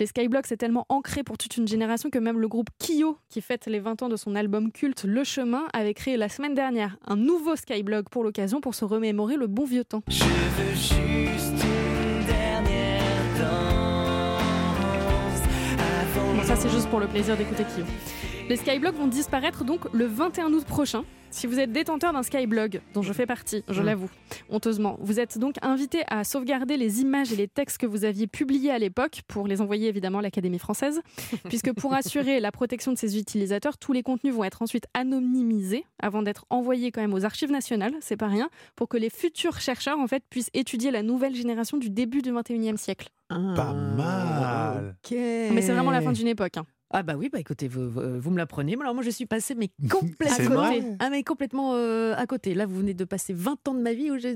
Les 0.00 0.06
Skyblogs, 0.06 0.46
c'est 0.46 0.56
tellement 0.56 0.86
ancré 0.88 1.22
pour 1.22 1.36
toute 1.36 1.56
une 1.58 1.68
génération 1.68 2.08
que 2.10 2.18
même 2.18 2.40
le 2.40 2.48
groupe 2.48 2.70
Kyo, 2.78 3.18
qui 3.28 3.42
fête 3.42 3.66
les 3.66 3.78
20 3.78 4.02
ans 4.02 4.08
de 4.08 4.16
son 4.16 4.34
album 4.34 4.72
culte 4.72 5.04
Le 5.04 5.24
Chemin, 5.24 5.66
avait 5.74 5.94
créé 5.94 6.16
la 6.16 6.28
semaine 6.30 6.54
dernière 6.54 6.96
un 7.06 7.16
nouveau 7.16 7.54
Skyblog 7.54 8.08
pour 8.08 8.24
l'occasion 8.24 8.60
pour 8.60 8.74
se 8.74 8.84
remémorer 8.84 9.36
le 9.36 9.46
bon 9.46 9.64
vieux 9.66 9.84
temps. 9.84 10.02
Ça, 16.44 16.56
c'est 16.56 16.68
juste 16.68 16.88
pour 16.88 17.00
le 17.00 17.06
plaisir 17.06 17.36
d'écouter 17.36 17.64
Kyo. 17.64 17.84
Les 18.48 18.56
Skyblogs 18.56 18.94
vont 18.94 19.06
disparaître 19.06 19.64
donc 19.64 19.80
le 19.92 20.04
21 20.06 20.52
août 20.52 20.64
prochain. 20.66 21.04
Si 21.30 21.48
vous 21.48 21.58
êtes 21.58 21.72
détenteur 21.72 22.12
d'un 22.12 22.22
Skyblog, 22.22 22.80
dont 22.92 23.02
je 23.02 23.12
fais 23.12 23.26
partie, 23.26 23.64
je 23.68 23.82
Mm. 23.82 23.86
l'avoue, 23.86 24.10
honteusement, 24.50 24.96
vous 25.00 25.18
êtes 25.18 25.36
donc 25.38 25.56
invité 25.62 26.02
à 26.06 26.22
sauvegarder 26.22 26.76
les 26.76 27.00
images 27.00 27.32
et 27.32 27.36
les 27.36 27.48
textes 27.48 27.78
que 27.78 27.86
vous 27.86 28.04
aviez 28.04 28.28
publiés 28.28 28.70
à 28.70 28.78
l'époque 28.78 29.22
pour 29.26 29.48
les 29.48 29.60
envoyer 29.60 29.88
évidemment 29.88 30.18
à 30.18 30.22
l'Académie 30.22 30.60
française, 30.60 31.00
puisque 31.48 31.72
pour 31.72 31.92
assurer 31.94 32.38
la 32.38 32.52
protection 32.52 32.92
de 32.92 32.98
ses 32.98 33.18
utilisateurs, 33.18 33.78
tous 33.78 33.92
les 33.92 34.04
contenus 34.04 34.32
vont 34.32 34.44
être 34.44 34.62
ensuite 34.62 34.86
anonymisés 34.94 35.84
avant 36.00 36.22
d'être 36.22 36.44
envoyés 36.50 36.92
quand 36.92 37.00
même 37.00 37.14
aux 37.14 37.24
archives 37.24 37.50
nationales, 37.50 37.94
c'est 38.00 38.16
pas 38.16 38.28
rien, 38.28 38.48
pour 38.76 38.88
que 38.88 38.96
les 38.98 39.10
futurs 39.10 39.58
chercheurs 39.58 39.98
en 39.98 40.06
fait 40.06 40.22
puissent 40.30 40.50
étudier 40.54 40.92
la 40.92 41.02
nouvelle 41.02 41.34
génération 41.34 41.78
du 41.78 41.90
début 41.90 42.22
du 42.22 42.30
21e 42.30 42.76
siècle. 42.76 43.08
Pas 43.28 43.72
mal. 43.72 44.96
Mais 45.10 45.62
c'est 45.62 45.72
vraiment 45.72 45.90
la 45.90 46.02
fin 46.02 46.12
d'une 46.12 46.28
époque. 46.28 46.58
hein. 46.58 46.66
Ah 46.90 47.02
bah 47.02 47.14
oui, 47.18 47.28
bah 47.32 47.40
écoutez, 47.40 47.66
vous, 47.66 47.88
vous- 47.90 48.20
vous 48.20 48.30
me 48.30 48.36
l'apprenez. 48.38 48.76
Alors 48.80 48.94
moi 48.94 49.02
je 49.02 49.10
suis 49.10 49.26
passée 49.26 49.54
mais 49.54 49.70
complètement, 49.90 50.54
vrai 50.56 50.84
ah 51.00 51.10
mais 51.10 51.22
complètement 51.24 51.72
euh, 51.74 52.14
à 52.16 52.26
côté. 52.26 52.54
Là 52.54 52.66
vous 52.66 52.76
venez 52.76 52.94
de 52.94 53.04
passer 53.04 53.32
20 53.32 53.66
ans 53.68 53.74
de 53.74 53.80
ma 53.80 53.92
vie. 53.92 54.10
Où 54.10 54.18
je 54.18 54.28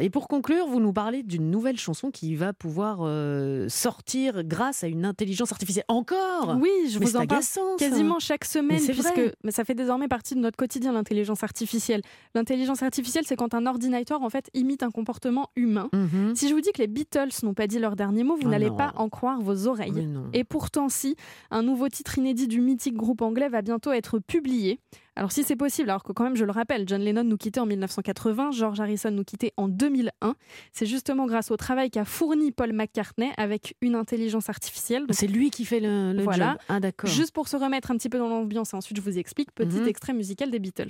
Et 0.00 0.10
pour 0.10 0.28
conclure, 0.28 0.66
vous 0.66 0.80
nous 0.80 0.92
parlez 0.92 1.22
d'une 1.22 1.50
nouvelle 1.50 1.78
chanson 1.78 2.10
qui 2.10 2.34
va 2.36 2.52
pouvoir 2.52 2.98
euh, 3.02 3.68
sortir 3.68 4.44
grâce 4.44 4.84
à 4.84 4.88
une 4.88 5.04
intelligence 5.04 5.52
artificielle. 5.52 5.84
Encore 5.88 6.56
Oui, 6.60 6.70
je 6.90 6.98
Mais 6.98 7.06
vous 7.06 7.16
en 7.16 7.26
parle 7.26 7.42
quasiment 7.78 8.18
chaque 8.20 8.44
semaine, 8.44 8.78
c'est 8.78 8.92
puisque 8.92 9.16
vrai. 9.18 9.34
mais 9.42 9.50
ça 9.50 9.64
fait 9.64 9.74
désormais 9.74 10.08
partie 10.08 10.34
de 10.34 10.40
notre 10.40 10.56
quotidien, 10.56 10.92
l'intelligence 10.92 11.42
artificielle. 11.42 12.02
L'intelligence 12.34 12.82
artificielle, 12.82 13.24
c'est 13.26 13.36
quand 13.36 13.54
un 13.54 13.66
ordinateur, 13.66 14.22
en 14.22 14.30
fait, 14.30 14.50
imite 14.54 14.82
un 14.82 14.90
comportement 14.90 15.50
humain. 15.56 15.88
Mhm. 15.92 16.34
Si 16.34 16.48
je 16.48 16.54
vous 16.54 16.60
dis 16.60 16.72
que 16.72 16.78
les 16.80 16.86
Beatles 16.86 17.30
n'ont 17.42 17.54
pas 17.54 17.66
dit 17.66 17.78
leur 17.78 17.96
dernier 17.96 18.22
mot, 18.24 18.34
vous 18.36 18.42
Oh 18.46 18.50
n'allez 18.50 18.70
pas 18.70 18.92
en 18.96 19.08
croire 19.08 19.40
vos 19.40 19.66
oreilles. 19.66 19.92
Mais. 19.92 20.38
Et 20.38 20.44
pourtant, 20.44 20.88
si, 20.88 21.16
un 21.54 21.62
nouveau 21.62 21.88
titre 21.88 22.18
inédit 22.18 22.48
du 22.48 22.60
mythique 22.60 22.94
groupe 22.96 23.22
anglais 23.22 23.48
va 23.48 23.62
bientôt 23.62 23.92
être 23.92 24.18
publié. 24.18 24.80
Alors 25.16 25.30
si 25.30 25.44
c'est 25.44 25.54
possible, 25.56 25.88
alors 25.90 26.02
que 26.02 26.12
quand 26.12 26.24
même 26.24 26.34
je 26.36 26.44
le 26.44 26.50
rappelle, 26.50 26.84
John 26.88 27.00
Lennon 27.00 27.22
nous 27.22 27.36
quittait 27.36 27.60
en 27.60 27.66
1980, 27.66 28.50
George 28.50 28.80
Harrison 28.80 29.12
nous 29.12 29.22
quittait 29.22 29.52
en 29.56 29.68
2001, 29.68 30.34
c'est 30.72 30.86
justement 30.86 31.26
grâce 31.26 31.52
au 31.52 31.56
travail 31.56 31.90
qu'a 31.90 32.04
fourni 32.04 32.50
Paul 32.50 32.72
McCartney 32.72 33.30
avec 33.36 33.76
une 33.80 33.94
intelligence 33.94 34.48
artificielle. 34.50 35.04
C'est 35.10 35.28
lui 35.28 35.50
qui 35.50 35.64
fait 35.64 35.78
le, 35.80 36.12
le 36.12 36.22
Voilà. 36.24 36.50
job. 36.52 36.58
Ah 36.68 36.80
d'accord. 36.80 37.08
Juste 37.08 37.32
pour 37.32 37.46
se 37.46 37.56
remettre 37.56 37.92
un 37.92 37.96
petit 37.96 38.08
peu 38.08 38.18
dans 38.18 38.28
l'ambiance, 38.28 38.74
et 38.74 38.76
ensuite 38.76 38.96
je 38.96 39.02
vous 39.02 39.16
explique, 39.18 39.52
petit 39.54 39.76
Mhm. 39.78 39.86
extrait 39.88 40.12
musical 40.14 40.50
des 40.50 40.58
Beatles. 40.58 40.88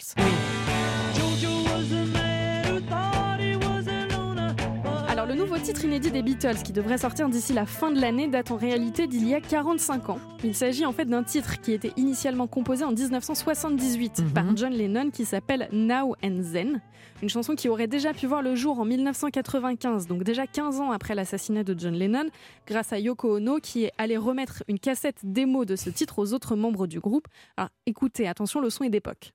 Nouveau 5.55 5.67
titre 5.67 5.85
inédit 5.85 6.11
des 6.11 6.23
Beatles 6.23 6.63
qui 6.65 6.73
devrait 6.73 6.99
sortir 6.99 7.29
d'ici 7.29 7.53
la 7.53 7.65
fin 7.65 7.93
de 7.93 8.01
l'année 8.01 8.27
date 8.27 8.51
en 8.51 8.57
réalité 8.57 9.07
d'il 9.07 9.29
y 9.29 9.35
a 9.35 9.41
45 9.41 10.09
ans. 10.09 10.19
Il 10.43 10.53
s'agit 10.55 10.85
en 10.85 10.93
fait 10.93 11.05
d'un 11.05 11.23
titre 11.23 11.61
qui 11.61 11.73
était 11.73 11.93
initialement 11.97 12.49
composé 12.49 12.83
en 12.85 12.91
1978 12.91 14.19
Mhm. 14.21 14.33
par 14.33 14.57
John 14.57 14.73
Lennon 14.73 15.11
qui 15.11 15.25
s'appelle 15.25 15.69
Now 15.71 16.17
and 16.25 16.41
Then. 16.53 16.81
Une 17.23 17.29
chanson 17.29 17.55
qui 17.55 17.69
aurait 17.69 17.87
déjà 17.87 18.13
pu 18.13 18.27
voir 18.27 18.43
le 18.43 18.57
jour 18.57 18.81
en 18.81 18.85
1995, 18.85 20.09
donc 20.09 20.25
déjà 20.25 20.49
15 20.49 20.81
ans 20.81 20.91
après 20.91 21.15
l'assassinat 21.15 21.63
de 21.63 21.79
John 21.79 21.95
Lennon, 21.95 22.27
grâce 22.67 22.93
à 22.93 22.99
Yoko 22.99 23.37
Ono 23.37 23.59
qui 23.59 23.85
est 23.85 23.93
allée 23.97 24.17
remettre 24.17 24.65
une 24.67 24.81
cassette 24.81 25.19
démo 25.23 25.65
de 25.65 25.77
ce 25.77 25.89
titre 25.89 26.19
aux 26.19 26.33
autres 26.33 26.57
membres 26.57 26.89
du 26.89 26.99
groupe. 26.99 27.29
Alors 27.57 27.71
écoutez, 27.87 28.27
attention, 28.27 28.61
le 28.61 28.71
son 28.71 28.83
est 28.85 28.91
d'époque. 28.91 29.33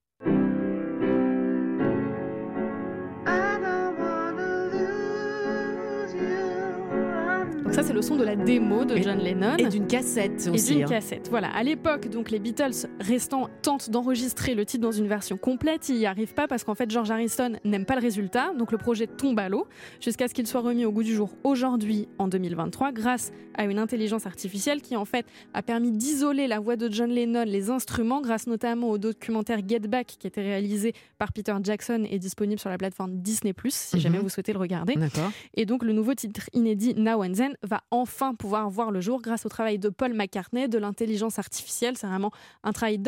Ça 7.72 7.84
c'est 7.84 7.94
le 7.94 8.02
son 8.02 8.16
de 8.16 8.24
la 8.24 8.36
démo 8.36 8.84
de 8.84 8.96
Et- 8.96 9.04
John 9.04 9.20
Lennon. 9.20 9.56
Et 9.58 9.68
d'une 9.68 9.86
cassette 9.88 10.48
Et 10.48 10.50
aussi. 10.50 10.74
d'une 10.76 10.84
hein. 10.84 10.88
cassette. 10.88 11.28
Voilà. 11.30 11.50
À 11.56 11.64
l'époque, 11.64 12.10
donc 12.10 12.30
les 12.32 12.40
Beatles 12.40 12.88
restant 13.00 13.48
tentent 13.62 13.90
d'enregistrer 13.90 14.56
le 14.56 14.66
titre 14.66 14.82
dans 14.82 14.92
une 14.92 15.08
version 15.08 15.38
complète. 15.38 15.88
Ils 15.88 16.00
n'y 16.00 16.06
arrivent 16.06 16.34
pas 16.34 16.48
parce 16.48 16.64
qu'en 16.64 16.76
fait 16.76 16.90
George 16.90 17.12
Harrison 17.12 17.54
n'aime 17.64 17.86
pas 17.86 17.96
le 17.96 18.02
résultat. 18.02 18.54
Donc 18.58 18.72
le 18.72 18.78
projet 18.78 19.08
tombe 19.08 19.40
à 19.40 19.50
l'eau 19.50 19.68
jusqu'à 20.02 20.28
ce 20.28 20.34
qu'il 20.34 20.48
soit 20.48 20.62
remis 20.62 20.84
au 20.86 20.92
goût 20.92 21.04
du 21.04 21.14
jour 21.16 21.30
aujourd'hui 21.44 22.08
en 22.18 22.28
2023 22.28 22.92
grâce 22.92 23.32
à 23.56 23.66
une 23.66 23.78
intelligence 23.80 24.26
artificielle 24.26 24.82
qui 24.82 24.96
en 24.96 25.06
fait 25.06 25.26
a 25.54 25.62
permis 25.62 25.92
d'isoler 25.92 26.48
la 26.48 26.60
voix 26.60 26.76
de 26.76 26.92
John 26.92 27.10
Lennon, 27.12 27.44
les 27.46 27.70
instruments, 27.70 28.22
grâce 28.22 28.48
notamment 28.48 28.90
au 28.90 28.98
documentaire 28.98 29.60
Get 29.68 29.80
Back 29.82 30.08
qui 30.20 30.28
a 30.28 30.30
été 30.30 30.42
réalisé 30.42 30.94
par 31.18 31.32
Peter 31.34 31.54
Jackson 31.64 32.06
et 32.10 32.20
disponible 32.20 32.60
sur 32.60 32.70
la 32.70 32.78
plateforme 32.78 33.18
Disney+, 33.18 33.54
si 33.70 33.96
Mhm. 33.98 34.02
jamais 34.02 34.18
vous 34.18 34.30
souhaitez 34.30 34.54
le 34.54 34.60
regarder. 34.60 34.96
D'accord. 34.96 35.32
Et 35.56 35.66
donc 35.66 35.84
le 35.84 35.94
nouveau 35.94 36.14
titre 36.14 36.50
inédit 36.54 36.96
Now 36.96 37.24
and 37.24 37.34
Then 37.34 37.54
va 37.70 37.82
enfin 37.92 38.36
pouvoir 38.36 38.70
voir 38.70 38.92
le 38.92 39.00
jour 39.00 39.22
grâce 39.22 39.46
au 39.46 39.50
travail 39.50 39.80
de 39.80 39.90
Paul 39.90 40.14
McCartney, 40.14 40.68
de 40.68 40.78
l'intelligence 40.78 41.40
artificielle. 41.40 41.98
C'est 41.98 42.08
vraiment 42.08 42.32
un 42.64 42.74
travail 42.74 43.00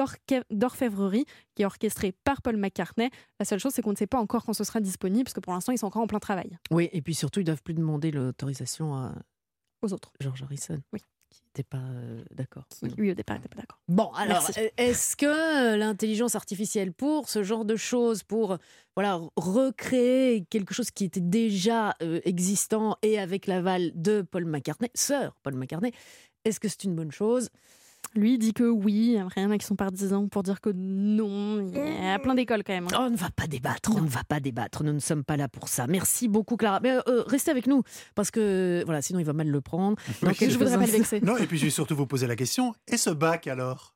d'orfèvrerie 0.50 1.26
qui 1.56 1.64
est 1.64 1.66
orchestré 1.66 2.14
par 2.24 2.42
Paul 2.42 2.58
McCartney. 2.58 3.10
La 3.40 3.46
seule 3.46 3.60
chose, 3.60 3.74
c'est 3.74 3.82
qu'on 3.82 3.92
ne 3.92 3.98
sait 3.98 4.08
pas 4.08 4.20
encore 4.20 4.46
quand 4.46 4.54
ce 4.54 4.64
sera 4.64 4.80
disponible, 4.80 5.26
parce 5.26 5.34
que 5.34 5.40
pour 5.40 5.54
l'instant, 5.54 5.72
ils 5.74 5.78
sont 5.78 5.88
encore 5.88 6.04
en 6.04 6.08
plein 6.08 6.20
travail 6.20 6.58
Oui, 6.72 6.90
et 6.94 7.02
puis 7.02 7.14
surtout, 7.14 7.42
ils 7.42 7.46
doivent 7.46 7.64
plus 7.64 7.74
demander 7.74 8.12
l'autorisation 8.12 8.96
à 8.96 9.14
aux 9.82 9.94
autres. 9.94 10.12
George 10.20 10.44
Harrison. 10.44 10.82
Oui. 10.94 11.02
N'était 11.54 11.68
pas 11.68 11.80
euh, 11.80 12.24
d'accord. 12.32 12.64
Lui, 12.98 13.12
au 13.12 13.14
départ, 13.14 13.36
n'étaient 13.36 13.50
pas 13.50 13.60
d'accord. 13.60 13.78
Bon, 13.90 14.10
alors, 14.14 14.50
euh, 14.58 14.70
est-ce 14.78 15.18
que 15.18 15.76
l'intelligence 15.76 16.36
artificielle, 16.36 16.94
pour 16.94 17.28
ce 17.28 17.44
genre 17.44 17.66
de 17.66 17.76
choses, 17.76 18.24
pour 18.24 18.58
voilà, 18.96 19.20
recréer 19.36 20.46
quelque 20.46 20.74
chose 20.74 20.92
qui 20.92 21.04
était 21.04 21.20
déjà 21.20 21.96
euh, 22.02 22.22
existant 22.24 22.98
et 23.02 23.20
avec 23.20 23.48
l'aval 23.48 23.92
de 23.96 24.22
Paul 24.22 24.46
McCartney, 24.46 24.90
sœur 24.94 25.36
Paul 25.44 25.56
McCartney, 25.56 25.92
est-ce 26.46 26.62
que 26.62 26.70
c'est 26.70 26.86
une 26.86 26.96
bonne 26.96 27.12
chose? 27.12 27.50
Lui 28.14 28.38
dit 28.38 28.54
que 28.54 28.64
oui, 28.66 29.18
après 29.18 29.40
il 29.40 29.44
y 29.46 29.48
en 29.48 29.52
a 29.52 29.58
qui 29.58 29.66
sont 29.66 29.78
partisans 29.78 30.28
pour 30.28 30.44
dire 30.44 30.60
que 30.60 30.70
non. 30.76 31.66
Il 31.74 32.04
y 32.04 32.08
a 32.10 32.20
plein 32.20 32.36
d'écoles 32.36 32.64
quand 32.66 32.74
même. 32.74 32.88
hein. 32.92 32.98
On 33.08 33.10
ne 33.10 33.16
va 33.16 33.30
pas 33.30 33.48
débattre, 33.48 33.92
on 33.96 34.02
ne 34.02 34.08
va 34.08 34.24
pas 34.26 34.40
débattre, 34.42 34.84
nous 34.84 34.92
ne 34.92 35.00
sommes 35.00 35.24
pas 35.24 35.38
là 35.38 35.48
pour 35.48 35.70
ça. 35.70 35.88
Merci 35.88 36.28
beaucoup 36.28 36.58
Clara. 36.58 36.82
Mais 36.84 36.92
euh, 37.08 37.24
restez 37.26 37.52
avec 37.52 37.68
nous, 37.68 37.84
parce 38.14 38.30
que 38.30 38.84
voilà, 38.86 39.02
sinon 39.02 39.20
il 39.20 39.26
va 39.26 39.32
mal 39.34 39.48
le 39.48 39.62
prendre. 39.62 39.96
Dans 40.22 40.28
Oui, 40.30 40.36
Je 40.42 40.58
voudrais 40.58 40.78
pas 40.78 40.86
le 40.86 40.92
vexer. 40.92 41.22
Non, 41.22 41.38
et 41.38 41.48
puis 41.48 41.58
je 41.58 41.64
vais 41.66 41.70
surtout 41.72 41.96
vous 41.96 42.06
poser 42.08 42.28
la 42.28 42.36
question, 42.36 42.74
et 42.92 42.98
ce 42.98 43.10
bac 43.12 43.48
alors? 43.48 43.96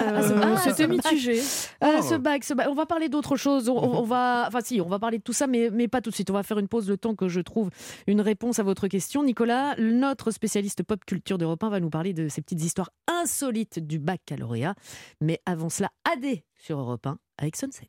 Euh, 0.00 0.40
Ah, 0.42 0.56
C'était 0.58 0.86
mitigé. 0.88 1.40
Ah, 1.80 1.96
Oh. 1.98 2.02
ce 2.02 2.14
bac, 2.16 2.44
ce 2.44 2.54
bac. 2.54 2.66
On 2.70 2.74
va 2.74 2.86
parler 2.86 3.08
d'autre 3.08 3.36
chose. 3.36 3.68
On, 3.68 3.76
on- 3.76 3.98
on 4.00 4.02
va, 4.04 4.44
enfin 4.48 4.60
si, 4.62 4.80
on 4.80 4.88
va 4.88 4.98
parler 4.98 5.18
de 5.18 5.22
tout 5.22 5.32
ça, 5.32 5.46
mais, 5.46 5.70
mais 5.72 5.88
pas 5.88 6.00
tout 6.00 6.10
de 6.10 6.14
suite. 6.14 6.30
On 6.30 6.34
va 6.34 6.42
faire 6.42 6.58
une 6.58 6.68
pause 6.68 6.88
le 6.88 6.96
temps 6.96 7.14
que 7.14 7.28
je 7.28 7.40
trouve 7.40 7.70
une 8.06 8.20
réponse 8.20 8.58
à 8.58 8.62
votre 8.62 8.88
question. 8.88 9.22
Nicolas, 9.22 9.74
notre 9.78 10.30
spécialiste 10.30 10.82
pop 10.82 11.04
culture 11.04 11.38
d'Europe 11.38 11.62
1 11.62 11.68
va 11.70 11.80
nous 11.80 11.90
parler 11.90 12.12
de 12.12 12.28
ces 12.28 12.42
petites 12.42 12.62
histoires 12.62 12.90
insolites 13.06 13.78
du 13.78 13.98
baccalauréat. 13.98 14.74
Mais 15.20 15.40
avant 15.46 15.68
cela, 15.68 15.90
AD 16.12 16.42
sur 16.56 16.78
Europe 16.78 17.06
1 17.06 17.18
avec 17.38 17.56
Sunset. 17.56 17.88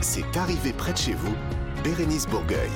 C'est 0.00 0.36
arrivé 0.36 0.72
près 0.72 0.92
de 0.92 0.98
chez 0.98 1.12
vous, 1.12 1.34
Bérénice 1.84 2.26
Bourgueil. 2.26 2.70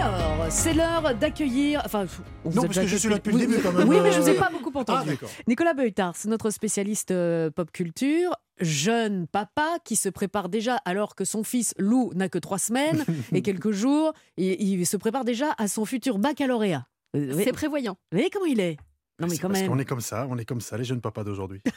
Alors, 0.00 0.46
c'est 0.50 0.72
l'heure 0.72 1.14
d'accueillir. 1.14 1.82
Enfin, 1.84 2.06
on 2.44 2.50
vous 2.50 2.56
Non, 2.56 2.62
parce 2.62 2.68
déjà 2.76 2.82
que 2.82 2.86
je 2.88 2.96
suis 2.96 3.08
là 3.08 3.16
depuis 3.16 3.32
le 3.32 3.38
début 3.38 3.58
quand 3.62 3.72
même. 3.72 3.88
Oui, 3.88 3.98
mais 4.02 4.12
je 4.12 4.20
vous 4.20 4.28
ai 4.28 4.34
pas 4.34 4.50
beaucoup 4.50 4.70
Ah, 4.74 4.80
entendu. 4.80 5.10
d'accord. 5.10 5.28
Nicolas 5.46 5.74
Beutars, 5.74 6.14
notre 6.26 6.50
spécialiste 6.50 7.10
euh, 7.10 7.50
pop 7.50 7.70
culture, 7.70 8.34
jeune 8.60 9.26
papa 9.26 9.76
qui 9.84 9.96
se 9.96 10.08
prépare 10.08 10.48
déjà, 10.48 10.76
alors 10.84 11.14
que 11.14 11.24
son 11.24 11.44
fils 11.44 11.74
Lou 11.78 12.10
n'a 12.14 12.28
que 12.28 12.38
trois 12.38 12.58
semaines 12.58 13.04
et 13.32 13.42
quelques 13.42 13.70
jours, 13.72 14.12
et 14.36 14.62
il 14.62 14.86
se 14.86 14.96
prépare 14.96 15.24
déjà 15.24 15.54
à 15.58 15.68
son 15.68 15.84
futur 15.84 16.18
baccalauréat. 16.18 16.86
Euh, 17.16 17.32
Vous 17.32 17.42
C'est 17.44 17.52
prévoyant. 17.52 17.96
voyez 18.12 18.30
comment 18.30 18.46
il 18.46 18.60
est? 18.60 18.76
Non 19.20 19.28
mais 19.28 19.36
quand 19.36 19.48
parce 19.48 19.60
même. 19.60 19.68
qu'on 19.70 19.78
est 19.78 19.84
comme 19.84 20.00
ça, 20.00 20.26
on 20.30 20.38
est 20.38 20.46
comme 20.46 20.62
ça, 20.62 20.78
les 20.78 20.84
jeunes 20.84 21.02
papas 21.02 21.24
d'aujourd'hui. 21.24 21.60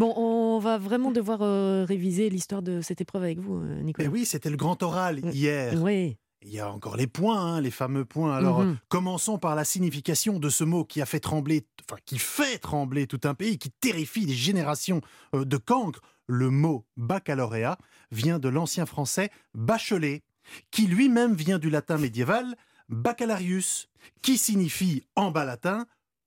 Bon, 0.00 0.14
on 0.16 0.58
va 0.60 0.78
vraiment 0.78 1.10
devoir 1.10 1.40
euh, 1.42 1.84
réviser 1.84 2.30
l'histoire 2.30 2.62
de 2.62 2.80
cette 2.80 3.02
épreuve 3.02 3.22
avec 3.22 3.38
vous, 3.38 3.56
euh, 3.56 3.74
Mais 3.76 3.82
Nicolas. 3.82 4.08
oui, 4.08 4.24
c'était 4.24 4.48
le 4.48 4.56
grand 4.56 4.82
oral 4.82 5.18
hier. 5.34 5.74
Oui. 5.82 6.16
Il 6.40 6.48
y 6.50 6.58
a 6.58 6.72
encore 6.72 6.96
les 6.96 7.06
points, 7.06 7.38
hein, 7.38 7.60
les 7.60 7.70
fameux 7.70 8.06
points. 8.06 8.34
Alors, 8.34 8.60
Mhm. 8.60 8.70
euh, 8.70 8.74
commençons 8.88 9.36
par 9.38 9.54
la 9.54 9.64
signification 9.64 10.38
de 10.38 10.48
ce 10.48 10.64
mot 10.64 10.86
qui 10.86 11.02
a 11.02 11.04
fait 11.06 11.20
trembler, 11.20 11.66
enfin, 11.86 12.00
qui 12.06 12.16
fait 12.18 12.56
trembler 12.56 13.06
tout 13.06 13.20
un 13.24 13.34
pays, 13.34 13.58
qui 13.58 13.70
terrifie 13.70 14.24
des 14.24 14.32
générations 14.32 15.02
de 15.34 15.56
cancres. 15.58 16.00
Le 16.26 16.48
mot 16.48 16.86
baccalauréat 16.96 17.76
vient 18.10 18.38
de 18.38 18.48
l'ancien 18.48 18.86
français 18.86 19.28
bachelet, 19.52 20.22
qui 20.70 20.86
lui-même 20.86 21.34
vient 21.34 21.58
du 21.58 21.68
latin 21.68 21.98
médiéval 21.98 22.56
baccalarius, 22.88 23.88
qui 24.22 24.38
signifie 24.38 25.02
en 25.14 25.30
bas 25.30 25.44
latin 25.44 25.84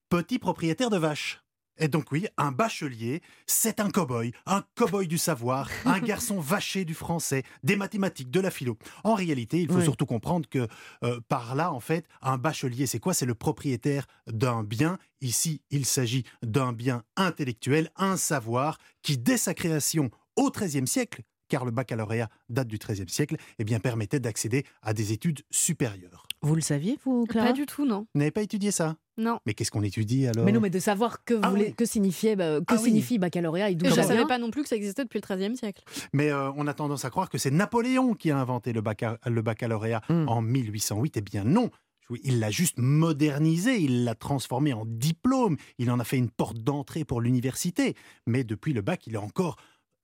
petit 0.10 0.38
propriétaire 0.38 0.92
de 0.92 0.98
vache. 0.98 1.43
Et 1.80 1.88
donc 1.88 2.12
oui, 2.12 2.28
un 2.38 2.52
bachelier, 2.52 3.22
c'est 3.48 3.80
un 3.80 3.90
cow-boy, 3.90 4.32
un 4.46 4.64
cow-boy 4.78 5.08
du 5.08 5.18
savoir, 5.18 5.70
un 5.86 6.00
garçon 6.00 6.40
vaché 6.40 6.86
du 6.86 6.94
français, 6.94 7.44
des 7.64 7.76
mathématiques, 7.76 8.30
de 8.30 8.40
la 8.40 8.52
philo. 8.52 8.78
En 9.04 9.16
réalité, 9.16 9.60
il 9.62 9.68
faut 9.68 9.78
Oui. 9.80 9.84
surtout 9.84 10.06
comprendre 10.06 10.48
que 10.48 10.68
euh, 11.04 11.20
par 11.30 11.56
là, 11.56 11.72
en 11.74 11.80
fait, 11.80 12.06
un 12.22 12.38
bachelier, 12.38 12.86
c'est 12.86 13.00
quoi? 13.00 13.14
C'est 13.14 13.26
le 13.26 13.36
propriétaire 13.36 14.06
d'un 14.28 14.64
bien. 14.64 14.98
Ici, 15.22 15.62
il 15.72 15.86
s'agit 15.86 16.24
d'un 16.44 16.74
bien 16.74 17.04
intellectuel, 17.16 17.90
un 17.96 18.18
savoir 18.18 18.78
qui, 19.02 19.18
dès 19.18 19.38
sa 19.38 19.54
création 19.54 20.12
au 20.36 20.52
XIIIe 20.52 20.88
siècle, 20.88 21.24
car 21.54 21.66
le 21.66 21.72
baccalauréat 21.72 22.30
date 22.50 22.68
du 22.68 22.80
XIIIe 22.80 23.08
siècle, 23.08 23.36
eh 23.60 23.64
bien, 23.64 23.80
permettait 23.80 24.20
d'accéder 24.20 24.66
à 24.82 24.92
des 24.96 25.12
études 25.14 25.42
supérieures. 25.52 26.26
Vous 26.42 26.56
le 26.56 26.62
saviez, 26.62 26.98
vous, 27.06 27.26
Clara? 27.26 27.50
Pas 27.50 27.54
du 27.54 27.68
tout, 27.68 27.86
non. 27.86 28.08
Vous 28.16 28.20
n'avez 28.20 28.32
pas 28.32 28.42
étudié 28.42 28.72
ça? 28.72 28.96
Non. 29.20 29.38
Mais 29.46 29.54
qu'est-ce 29.54 29.70
qu'on 29.70 29.84
étudie 29.84 30.26
alors? 30.26 30.44
Mais 30.46 30.52
non, 30.52 30.60
mais 30.60 30.72
de 30.72 30.80
savoir 30.80 31.24
que, 31.24 31.36
Ah 31.44 31.52
voulait- 31.52 31.68
oui. 31.68 31.74
que 31.76 31.86
signifiait, 31.86 32.36
bah, 32.36 32.58
que 32.62 32.64
Ah 32.70 32.76
oui. 32.78 32.86
signifie 32.86 33.20
baccalauréat 33.20 33.70
et 33.70 33.76
d'où 33.76 33.86
je 33.86 33.92
ne 34.00 34.04
savais 34.04 34.26
pas 34.26 34.40
non 34.40 34.50
plus 34.50 34.64
que 34.64 34.68
ça 34.70 34.76
existait 34.76 35.04
depuis 35.04 35.22
le 35.22 35.36
XIIIe 35.36 35.56
siècle. 35.56 35.84
Mais 36.12 36.32
euh, 36.32 36.50
on 36.58 36.66
a 36.66 36.74
tendance 36.74 37.06
à 37.06 37.12
croire 37.12 37.30
que 37.30 37.38
c'est 37.38 37.52
Napoléon 37.52 38.16
qui 38.16 38.32
a 38.32 38.40
inventé 38.40 38.74
le, 38.74 38.82
bacca- 38.82 39.20
le 39.30 39.42
baccalauréat 39.44 40.02
Mm. 40.10 40.28
en 40.28 40.42
1808. 40.42 41.18
Eh 41.18 41.22
bien 41.22 41.44
non, 41.44 41.70
Oui, 42.10 42.20
il 42.26 42.40
l'a 42.40 42.52
juste 42.52 42.80
modernisé, 42.80 43.80
il 43.80 44.04
l'a 44.04 44.14
transformé 44.16 44.74
en 44.74 44.86
diplôme, 44.86 45.56
il 45.78 45.90
en 45.90 46.00
a 46.00 46.04
fait 46.04 46.18
une 46.18 46.30
porte 46.30 46.58
d'entrée 46.58 47.06
pour 47.06 47.22
l'université. 47.22 47.96
Mais 48.28 48.44
depuis 48.44 48.74
le 48.74 48.82
bac, 48.82 49.08
il 49.08 49.16
a 49.16 49.22
encore 49.22 49.56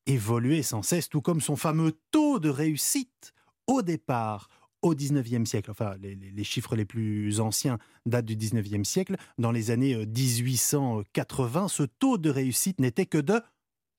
évolué 0.10 0.63
sans 0.63 0.82
cesse, 0.82 1.08
tout 1.10 1.22
comme 1.22 1.41
son 1.41 1.56
fameux 1.56 1.93
taux 2.12 2.39
de 2.39 2.50
réussite. 2.50 3.34
Au 3.67 3.82
départ, 3.84 4.50
au 4.82 4.95
19e 4.95 5.45
siècle, 5.45 5.69
enfin 5.69 5.95
les, 6.02 6.43
chiffres 6.43 6.76
les 6.76 6.86
plus 6.86 7.39
anciens 7.39 7.78
datent 8.06 8.26
du 8.26 8.36
19e 8.36 8.84
siècle, 8.84 9.15
dans 9.38 9.52
les 9.52 9.72
années 9.72 9.93
euh, 9.93 10.06
1880, 10.06 11.67
ce 11.67 11.84
taux 11.84 12.17
de 12.17 12.30
réussite 12.30 12.80
n'était 12.80 13.06
que 13.06 13.17
de 13.17 13.41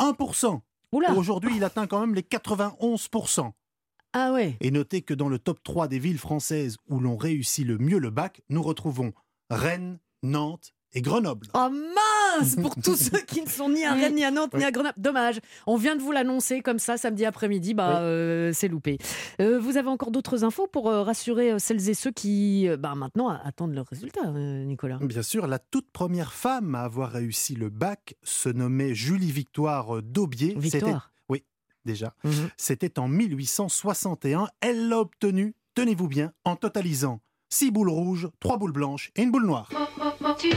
1%. 0.00 0.60
Oula 0.92 1.14
Aujourd'hui, 1.14 1.52
il 1.56 1.62
atteint 1.62 1.86
quand 1.86 2.00
même 2.00 2.14
les 2.14 2.22
91%. 2.22 3.52
Ah 4.12 4.32
ouais 4.32 4.56
Et 4.60 4.72
notez 4.72 5.02
que 5.02 5.14
dans 5.14 5.28
le 5.28 5.38
top 5.38 5.62
3 5.62 5.86
des 5.86 6.00
villes 6.00 6.18
françaises 6.18 6.78
où 6.88 6.98
l'on 6.98 7.16
réussit 7.16 7.64
le 7.64 7.78
mieux 7.78 7.98
le 7.98 8.10
bac, 8.10 8.42
nous 8.48 8.62
retrouvons 8.62 9.12
Rennes, 9.50 10.00
Nantes 10.24 10.72
et 10.92 11.02
Grenoble. 11.02 11.46
Oh 11.54 11.68
mince 11.70 12.56
Pour 12.56 12.74
tous 12.74 12.96
ceux 13.12 13.20
qui 13.20 13.42
ne 13.42 13.48
sont 13.48 13.68
ni 13.70 13.84
à 13.84 13.92
Rennes, 13.94 14.14
ni 14.14 14.24
à 14.24 14.30
Nantes, 14.30 14.54
ni 14.54 14.64
à 14.64 14.70
Grenoble. 14.70 14.94
Dommage. 14.96 15.40
On 15.66 15.76
vient 15.76 15.94
de 15.96 16.00
vous 16.02 16.12
l'annoncer 16.12 16.60
comme 16.62 16.78
ça 16.78 16.96
samedi 16.96 17.24
après-midi. 17.24 17.74
Bah, 17.74 17.88
Oui. 17.90 17.96
euh, 18.02 18.52
c'est 18.52 18.68
loupé. 18.68 18.98
Euh, 19.40 19.58
vous 19.60 19.76
avez 19.76 19.88
encore 19.88 20.10
d'autres 20.10 20.42
infos 20.44 20.66
pour 20.66 20.88
euh, 20.88 21.02
rassurer 21.02 21.58
celles 21.58 21.88
et 21.88 21.94
ceux 21.94 22.10
qui, 22.10 22.68
bah, 22.78 22.94
maintenant, 22.94 23.28
attendent 23.28 23.74
le 23.74 23.82
résultat, 23.82 24.26
euh, 24.26 24.64
Nicolas? 24.64 24.98
Bien 25.00 25.22
sûr, 25.22 25.46
la 25.46 25.58
toute 25.58 25.90
première 25.90 26.32
femme 26.32 26.74
à 26.74 26.80
avoir 26.82 27.10
réussi 27.10 27.54
le 27.54 27.68
bac 27.68 28.14
se 28.22 28.48
nommait 28.48 28.94
Julie 28.94 29.30
Victoire 29.32 30.02
Daubier. 30.02 30.54
Victoire? 30.56 31.12
Oui, 31.28 31.44
déjà. 31.84 32.14
Mhm. 32.24 32.48
C'était 32.56 32.98
en 32.98 33.06
1861. 33.08 34.48
Elle 34.60 34.88
l'a 34.88 34.98
obtenu, 35.00 35.54
tenez-vous 35.74 36.08
bien, 36.08 36.32
en 36.44 36.56
totalisant 36.56 37.20
6 37.50 37.70
boules 37.70 37.90
rouges, 37.90 38.28
3 38.40 38.58
boules 38.58 38.72
blanches 38.72 39.10
et 39.16 39.22
une 39.22 39.30
boule 39.30 39.46
noire. 39.46 39.68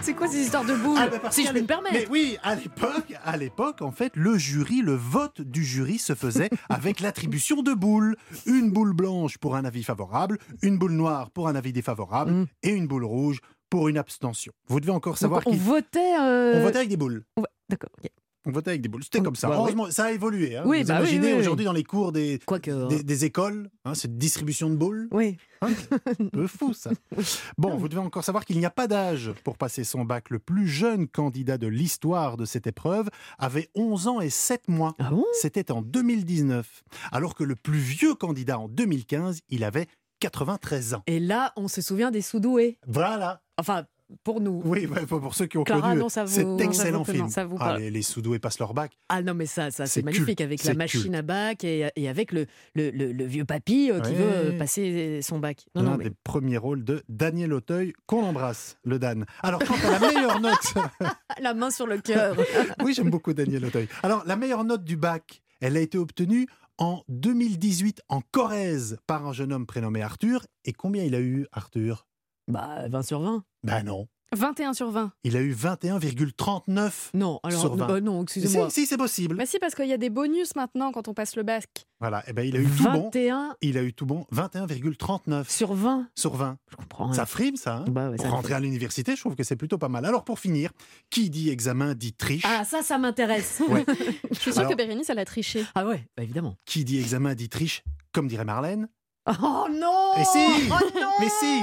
C'est 0.00 0.14
quoi 0.14 0.26
ces 0.28 0.38
histoires 0.38 0.64
de 0.64 0.74
boules 0.74 0.96
Ah, 0.98 1.08
bah, 1.08 1.30
Si 1.30 1.44
je 1.46 1.52
peux 1.52 1.60
me 1.60 1.66
permettre. 1.66 1.94
Mais 1.94 2.06
oui, 2.08 2.38
à 2.42 2.54
l'époque, 2.54 3.12
à 3.24 3.36
l'époque, 3.36 3.82
en 3.82 3.90
fait, 3.90 4.12
le 4.16 4.38
jury, 4.38 4.80
le 4.80 4.94
vote 4.94 5.40
du 5.42 5.64
jury 5.64 5.98
se 5.98 6.14
faisait 6.14 6.48
avec 6.70 7.00
l'attribution 7.00 7.62
de 7.62 7.74
boules. 7.74 8.16
Une 8.46 8.70
boule 8.70 8.94
blanche 8.94 9.36
pour 9.38 9.56
un 9.56 9.64
avis 9.64 9.82
favorable, 9.82 10.38
une 10.62 10.78
boule 10.78 10.92
noire 10.92 11.30
pour 11.30 11.48
un 11.48 11.54
avis 11.56 11.72
défavorable 11.72 12.30
Mm. 12.32 12.46
et 12.62 12.70
une 12.70 12.86
boule 12.86 13.04
rouge 13.04 13.40
pour 13.68 13.88
une 13.88 13.98
abstention. 13.98 14.52
Vous 14.68 14.80
devez 14.80 14.92
encore 14.92 15.12
Donc, 15.14 15.18
savoir 15.18 15.42
on 15.46 15.50
qu'il 15.50 15.60
votait. 15.60 16.14
euh, 16.20 16.54
on 16.56 16.62
votait 16.62 16.78
avec 16.78 16.88
des 16.88 16.96
boules. 16.96 17.24
D'accord. 17.68 17.90
ok. 18.02 18.10
On 18.46 18.52
votait 18.52 18.70
avec 18.70 18.80
des 18.80 18.88
boules. 18.88 19.02
C'était 19.04 19.20
comme 19.20 19.34
ça. 19.36 19.48
bah. 19.48 19.56
Heureusement, 19.56 19.90
ça 19.90 20.04
a 20.04 20.12
évolué. 20.12 20.56
hein. 20.56 20.62
Oui, 20.64 20.82
Vous 20.82 20.88
bah 20.88 20.98
imaginez 21.00 21.26
oui, 21.26 21.32
oui. 21.34 21.38
aujourd'hui 21.40 21.64
dans 21.64 21.72
les 21.72 21.82
cours 21.84 22.12
des, 22.12 22.38
Quoique. 22.46 22.88
des, 22.88 23.02
des 23.02 23.24
écoles, 23.24 23.68
hein, 23.84 23.94
cette 23.94 24.16
distribution 24.16 24.70
de 24.70 24.76
boules. 24.76 25.08
Oui. 25.10 25.36
Un 25.62 26.26
peu 26.32 26.46
fou 26.46 26.72
ça. 26.72 26.90
Bon, 27.58 27.76
vous 27.76 27.88
devez 27.88 28.00
encore 28.00 28.22
savoir 28.24 28.44
qu'il 28.44 28.58
n'y 28.58 28.64
a 28.66 28.70
pas 28.70 28.86
d'âge 28.86 29.32
pour 29.44 29.58
passer 29.58 29.82
son 29.84 30.04
bac. 30.04 30.30
Le 30.30 30.38
plus 30.38 30.68
jeune 30.68 31.08
candidat 31.08 31.58
de 31.58 31.66
l'histoire 31.66 32.36
de 32.36 32.44
cette 32.44 32.66
épreuve 32.66 33.08
avait 33.38 33.68
11 33.74 34.06
ans 34.08 34.20
et 34.20 34.30
7 34.30 34.68
mois. 34.68 34.94
Ah 34.98 35.10
bon? 35.10 35.24
C'était 35.40 35.72
en 35.72 35.82
2019. 35.82 36.84
Alors 37.12 37.34
que 37.34 37.42
le 37.44 37.56
plus 37.56 37.78
vieux 37.78 38.14
candidat 38.14 38.58
en 38.60 38.68
2015, 38.68 39.40
il 39.48 39.64
avait 39.64 39.86
93 40.20 40.94
ans. 40.94 41.02
Et 41.06 41.20
là, 41.20 41.52
on 41.56 41.68
se 41.68 41.82
souvient 41.82 42.10
des 42.10 42.22
sous-doués. 42.22 42.78
Voilà. 42.86 43.42
Enfin, 43.58 43.84
pour 44.22 44.40
nous. 44.40 44.62
Oui, 44.64 44.86
ouais, 44.86 45.04
pour 45.06 45.34
ceux 45.34 45.46
qui 45.46 45.58
ont 45.58 45.64
Clara, 45.64 45.88
connu 45.90 46.00
non, 46.00 46.08
ça 46.08 46.24
vous- 46.24 46.32
cet 46.32 46.46
non, 46.46 46.58
ça 46.58 46.64
excellent 46.64 47.04
film. 47.04 47.18
non, 47.18 47.28
ça 47.28 47.44
vous 47.44 47.56
Ah, 47.58 47.76
les, 47.78 47.90
les 47.90 48.02
sous-doués 48.02 48.38
passent 48.38 48.58
leur 48.58 48.72
bac. 48.74 48.96
Ah 49.08 49.22
non, 49.22 49.34
mais 49.34 49.46
ça, 49.46 49.70
ça 49.70 49.86
C'est 49.86 50.02
magnifique 50.02 50.26
culte, 50.26 50.40
avec 50.42 50.62
la 50.64 50.74
machine 50.74 51.14
à 51.14 51.22
bac 51.22 51.64
et, 51.64 51.88
et 51.96 52.08
avec 52.08 52.32
le, 52.32 52.46
le, 52.74 52.90
le- 52.90 53.12
le 53.12 53.24
vieux 53.24 53.44
papy 53.44 53.90
euh, 53.90 54.00
qui 54.00 54.10
Ouais. 54.10 54.16
veut 54.16 54.24
euh, 54.54 54.58
passer 54.58 55.20
son 55.22 55.38
bac. 55.38 55.64
Non, 55.74 55.82
L'un 55.82 55.96
mais- 55.96 56.04
des 56.04 56.12
premiers 56.24 56.56
rôles 56.58 56.84
de 56.84 57.02
Daniel 57.08 57.52
Auteuil, 57.52 57.92
qu'on 58.06 58.22
embrasse, 58.24 58.76
le 58.84 58.98
Dan. 58.98 59.26
Alors, 59.42 59.60
quant 59.64 59.74
à 59.88 59.98
la 59.98 59.98
meilleure 60.00 60.40
note 60.40 60.74
la 61.40 61.54
main 61.54 61.70
sur 61.70 61.86
le 61.86 61.98
cœur. 61.98 62.36
Oui, 62.84 62.94
j'aime 62.94 63.10
beaucoup 63.10 63.32
Daniel 63.32 63.64
Auteuil. 63.64 63.88
Alors, 64.02 64.22
la 64.26 64.36
meilleure 64.36 64.64
note 64.64 64.84
du 64.84 64.96
bac, 64.96 65.42
elle 65.60 65.76
a 65.76 65.80
été 65.80 65.98
obtenue 65.98 66.46
en 66.78 67.02
2018 67.08 68.02
en 68.08 68.20
Corrèze 68.30 68.98
par 69.06 69.26
un 69.26 69.32
jeune 69.32 69.52
homme 69.52 69.66
prénommé 69.66 70.02
Arthur. 70.02 70.46
Et 70.64 70.72
combien 70.72 71.02
il 71.04 71.14
a 71.14 71.20
eu, 71.20 71.46
Arthur? 71.52 72.06
Bah, 72.48 72.88
20 72.88 73.02
sur 73.02 73.20
20. 73.20 73.44
Ben 73.64 73.82
non. 73.82 74.06
21 74.34 74.74
sur 74.74 74.90
20. 74.90 75.12
Il 75.22 75.36
a 75.36 75.40
eu 75.40 75.54
21,39. 75.54 77.10
Non, 77.14 77.38
alors, 77.44 77.60
Sur 77.60 77.76
20. 77.76 77.90
euh, 77.90 78.00
non, 78.00 78.24
Si, 78.26 78.40
excusez-moi. 78.40 78.70
si, 78.70 78.84
c'est 78.84 78.96
possible. 78.96 79.36
Bah 79.36 79.46
si, 79.46 79.58
parce 79.60 79.74
qu'il 79.76 79.86
y 79.86 79.92
a 79.92 79.96
des 79.98 80.10
bonus 80.10 80.56
maintenant 80.56 80.90
quand 80.90 81.06
on 81.06 81.14
passe 81.14 81.36
le 81.36 81.44
bac. 81.44 81.64
Voilà, 82.00 82.28
et 82.28 82.32
ben 82.32 82.42
il 82.46 82.56
a 82.56 82.58
eu 82.60 82.66
tout 82.66 82.82
bon. 82.90 83.04
21 83.04 83.56
Il 83.62 83.78
a 83.78 83.82
eu 83.82 83.92
tout 83.94 84.04
bon, 84.04 84.26
21,39 84.34 85.48
sur 85.48 85.74
20. 85.74 86.08
sur 86.16 86.34
20. 86.34 86.58
Je 86.70 86.76
comprends. 86.76 87.12
Ça 87.12 87.24
frime, 87.24 87.54
ça. 87.56 87.76
hein 87.76 87.84
Bah 87.88 88.10
ouais, 88.10 88.16
Pour 88.16 88.26
ça 88.26 88.30
rentrer 88.32 88.54
à 88.54 88.60
l'université, 88.60 89.14
je 89.14 89.20
trouve 89.20 89.36
que 89.36 89.44
c'est 89.44 89.56
plutôt 89.56 89.78
pas 89.78 89.88
mal. 89.88 90.04
Alors, 90.04 90.24
pour 90.24 90.38
finir, 90.40 90.70
qui 91.08 91.30
dit 91.30 91.48
examen 91.50 91.94
dit 91.94 92.12
triche. 92.12 92.42
Ah, 92.44 92.64
ça, 92.64 92.82
ça 92.82 92.98
m'intéresse. 92.98 93.62
Ouais. 93.68 93.84
Je 94.32 94.38
suis 94.40 94.52
sûre 94.52 94.60
Alors- 94.62 94.72
que 94.72 94.76
Bérénice, 94.76 95.08
elle 95.08 95.18
a 95.20 95.24
triché. 95.24 95.64
Ah 95.76 95.86
ouais, 95.86 96.04
bah 96.16 96.24
évidemment. 96.24 96.56
Qui 96.66 96.84
dit 96.84 96.98
examen 96.98 97.34
dit 97.34 97.48
triche, 97.48 97.82
comme 98.12 98.26
dirait 98.28 98.44
Marlène. 98.44 98.88
Oh 99.28 99.66
non 99.70 100.12
Mais 100.16 100.24
si 100.24 100.38
Oh 100.70 101.00
non 101.00 101.10
Mais 101.20 101.28
si 101.28 101.60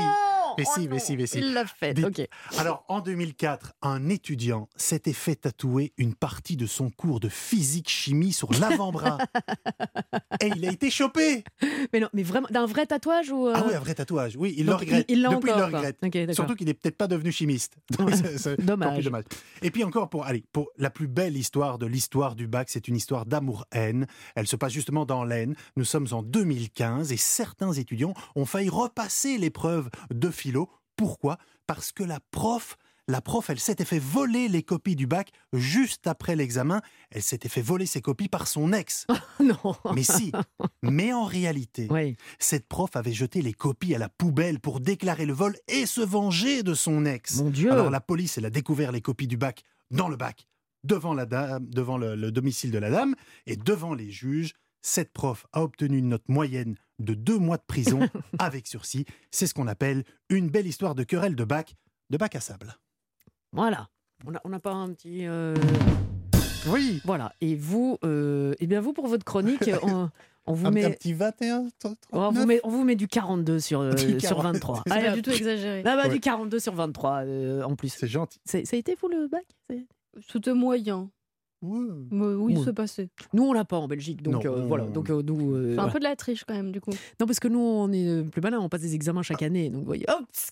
Mais 0.58 0.64
Oh 0.68 0.72
si, 0.76 0.82
non 0.82 0.88
mais 0.92 1.00
si, 1.00 1.18
mais 1.18 1.28
si. 1.28 1.38
Il 1.40 1.54
l'a 1.54 1.66
fait, 1.66 1.94
Dites- 1.94 2.06
ok. 2.06 2.28
Alors, 2.58 2.84
en 2.88 3.00
2004, 3.02 3.74
un 3.82 4.10
étudiant 4.10 4.70
s'était 4.76 5.14
fait 5.14 5.36
tatouer 5.36 5.94
une 5.98 6.16
partie 6.16 6.56
de 6.58 6.66
son 6.66 6.90
cours 6.90 7.20
de 7.20 7.30
physique-chimie 7.30 8.34
sur 8.34 8.52
l'avant-bras. 8.54 9.18
Et 10.42 10.50
il 10.56 10.66
a 10.68 10.72
été 10.72 10.90
chopé 10.90 11.44
Mais 11.94 12.00
non, 12.00 12.10
mais 12.14 12.24
vraiment, 12.24 12.48
d'un 12.52 12.66
vrai 12.66 12.86
tatouage 12.86 13.30
ou... 13.32 13.48
euh, 13.48 13.54
Ah 13.56 13.64
oui, 13.68 13.74
un 13.74 13.80
vrai 13.80 13.94
tatouage. 13.96 14.36
Oui, 14.38 14.54
il 14.58 14.66
donc, 14.66 14.80
le 14.82 14.86
regrette. 14.86 15.06
Il 15.10 15.22
l'a 15.22 15.30
Depuis, 15.30 15.52
encore, 15.52 15.68
il 15.68 15.72
le 15.72 15.78
regrette. 15.78 16.34
Surtout 16.36 16.56
qu'il 16.56 16.68
n'est 16.68 16.74
peut-être 16.74 16.98
pas 16.98 17.08
devenu 17.08 17.32
chimiste. 17.32 17.76
Donc, 17.98 18.10
Ouais. 18.14 18.56
Dommage. 18.58 18.94
plus 18.96 19.04
dommage. 19.04 19.24
Et 19.62 19.72
puis 19.72 19.84
encore, 19.84 20.10
pour, 20.10 20.26
allez, 20.26 20.44
pour 20.52 20.70
la 20.78 20.90
plus 20.90 21.08
belle 21.08 21.38
histoire 21.38 21.78
de 21.78 21.86
l'histoire 21.86 22.36
du 22.36 22.48
bac, 22.48 22.70
c'est 22.70 22.88
une 22.88 22.96
histoire 22.96 23.26
d'amour-haine. 23.26 24.08
Elle 24.36 24.48
se 24.48 24.56
passe 24.56 24.74
justement 24.74 25.06
dans 25.06 25.24
l'Aisne. 25.24 25.56
Nous 25.76 25.86
sommes 25.86 26.08
en 26.12 26.24
2015 26.24 27.12
et 27.12 27.18
certains 27.18 27.72
étudiants 27.74 28.14
ont 28.36 28.46
failli 28.46 28.70
repasser 28.70 29.38
l'épreuve 29.38 29.90
de 30.14 30.30
philo. 30.44 30.70
Pourquoi? 30.96 31.38
Parce 31.68 31.92
que 31.92 32.04
la 32.04 32.20
prof... 32.32 32.78
La 33.10 33.20
prof, 33.20 33.50
elle 33.50 33.60
s'était 33.60 33.84
fait 33.84 34.00
voler 34.00 34.48
les 34.48 34.64
copies 34.64 34.96
du 34.96 35.08
bac 35.08 35.34
juste 35.52 36.08
après 36.08 36.38
l'examen. 36.38 36.82
Elle 37.12 37.22
s'était 37.22 37.50
fait 37.50 37.62
voler 37.62 37.86
ses 37.86 38.00
copies 38.00 38.30
par 38.30 38.48
son 38.48 38.72
ex. 38.72 39.06
Non. 39.42 39.76
Mais 39.94 40.04
si. 40.04 40.32
Mais 40.84 41.12
en 41.12 41.26
réalité, 41.26 41.88
Oui. 41.92 42.16
cette 42.40 42.66
prof 42.66 42.96
avait 42.96 43.12
jeté 43.12 43.42
les 43.42 43.52
copies 43.52 43.94
à 43.94 43.98
la 43.98 44.08
poubelle 44.08 44.62
pour 44.62 44.80
déclarer 44.80 45.26
le 45.26 45.34
vol 45.34 45.58
et 45.68 45.86
se 45.86 46.00
venger 46.00 46.64
de 46.64 46.74
son 46.74 47.06
ex. 47.06 47.42
Mon 47.42 47.50
Dieu. 47.50 47.74
Alors 47.74 47.90
la 47.90 48.00
police, 48.00 48.38
elle 48.38 48.46
a 48.46 48.50
découvert 48.50 48.94
les 48.94 49.02
copies 49.02 49.28
du 49.28 49.36
bac 49.36 49.64
dans 49.92 50.08
le 50.08 50.16
bac, 50.16 50.48
devant, 50.86 51.14
la 51.14 51.26
dame, 51.26 51.66
devant 51.68 51.98
le, 51.98 52.16
le 52.16 52.32
domicile 52.32 52.72
de 52.72 52.78
la 52.80 52.90
dame 52.90 53.16
et 53.48 53.58
devant 53.58 53.94
les 53.96 54.12
juges. 54.12 54.54
Cette 54.82 55.12
prof 55.12 55.46
a 55.52 55.62
obtenu 55.62 55.98
une 55.98 56.08
note 56.08 56.30
moyenne 56.30 56.78
de 57.04 57.14
deux 57.14 57.38
mois 57.38 57.58
de 57.58 57.64
prison 57.68 58.00
avec 58.40 58.68
sursis. 58.68 59.06
C'est 59.32 59.48
ce 59.48 59.54
qu'on 59.54 59.68
appelle 59.68 60.04
une 60.30 60.50
belle 60.50 60.68
histoire 60.68 60.96
de 60.96 61.04
querelle 61.04 61.36
de 61.36 61.44
bac, 61.44 61.76
de 62.10 62.18
bac 62.18 62.36
à 62.36 62.40
sable. 62.40 62.78
Voilà. 63.52 63.90
On 64.46 64.50
n'a 64.50 64.60
pas 64.60 64.72
un 64.74 64.94
petit... 64.94 65.28
euh, 65.28 65.54
Oui. 66.68 67.02
Voilà. 67.04 67.34
Et 67.42 67.56
vous, 67.56 67.98
euh, 68.06 68.54
eh 68.60 68.68
bien 68.68 68.80
vous, 68.82 68.94
pour 68.94 69.08
votre 69.08 69.26
chronique, 69.26 69.70
on, 69.84 70.10
on 70.46 70.54
vous 70.54 70.68
Un, 70.68 70.72
met... 70.72 70.86
un 70.86 70.92
petit 70.92 71.14
21, 71.14 71.68
On 72.14 72.32
vous, 72.32 72.46
met, 72.46 72.60
on 72.64 72.70
vous 72.70 72.84
met 72.84 72.96
du 72.96 73.08
42 73.08 73.60
sur, 73.60 73.82
euh, 73.82 73.94
Du 73.94 74.20
sur 74.20 74.38
40. 74.38 74.54
23. 74.54 74.84
C'est 74.88 74.94
Allez, 74.94 75.08
Pas 75.08 75.14
du 75.14 75.22
tout 75.22 75.32
exagéré. 75.32 75.84
Ah 75.86 75.96
bah, 75.98 76.04
Ouais. 76.08 76.14
Du 76.14 76.20
42 76.22 76.60
sur 76.60 76.74
23 76.74 77.26
euh, 77.26 77.64
en 77.64 77.76
plus. 77.76 77.90
C'est 77.90 78.08
gentil. 78.08 78.40
C'est- 78.46 78.66
Ça 78.66 78.76
a 78.76 78.80
été 78.80 78.96
vous 79.02 79.10
le 79.10 79.28
bac? 79.28 79.46
C'est- 79.70 79.86
C'était 80.32 80.54
moyen. 80.54 81.10
Mais 81.64 82.26
oui, 82.36 82.56
Ouais. 82.58 82.62
c'est 82.66 82.74
passé. 82.74 83.10
Nous 83.34 83.44
on 83.44 83.54
l'a 83.54 83.66
pas 83.66 83.78
en 83.78 83.88
Belgique, 83.88 84.22
donc 84.22 84.44
Non, 84.46 84.52
euh, 84.58 84.66
voilà. 84.68 84.86
Donc 84.86 85.10
euh, 85.10 85.22
nous, 85.24 85.56
euh, 85.56 85.74
Enfin, 85.78 85.88
un 85.88 85.92
peu 85.92 86.00
de 86.00 86.04
la 86.04 86.16
triche 86.16 86.44
quand 86.46 86.54
même, 86.54 86.72
du 86.72 86.82
coup. 86.82 86.92
non 87.20 87.26
parce 87.26 87.40
que 87.40 87.48
nous 87.48 87.60
on 87.60 87.92
est 87.92 88.24
plus 88.30 88.42
malin, 88.42 88.60
on 88.60 88.70
passe 88.70 88.82
des 88.82 88.96
examens 88.96 89.22
chaque 89.24 89.42
année, 89.44 89.70
donc 89.70 89.82
vous 89.82 89.86
voyez. 89.88 90.06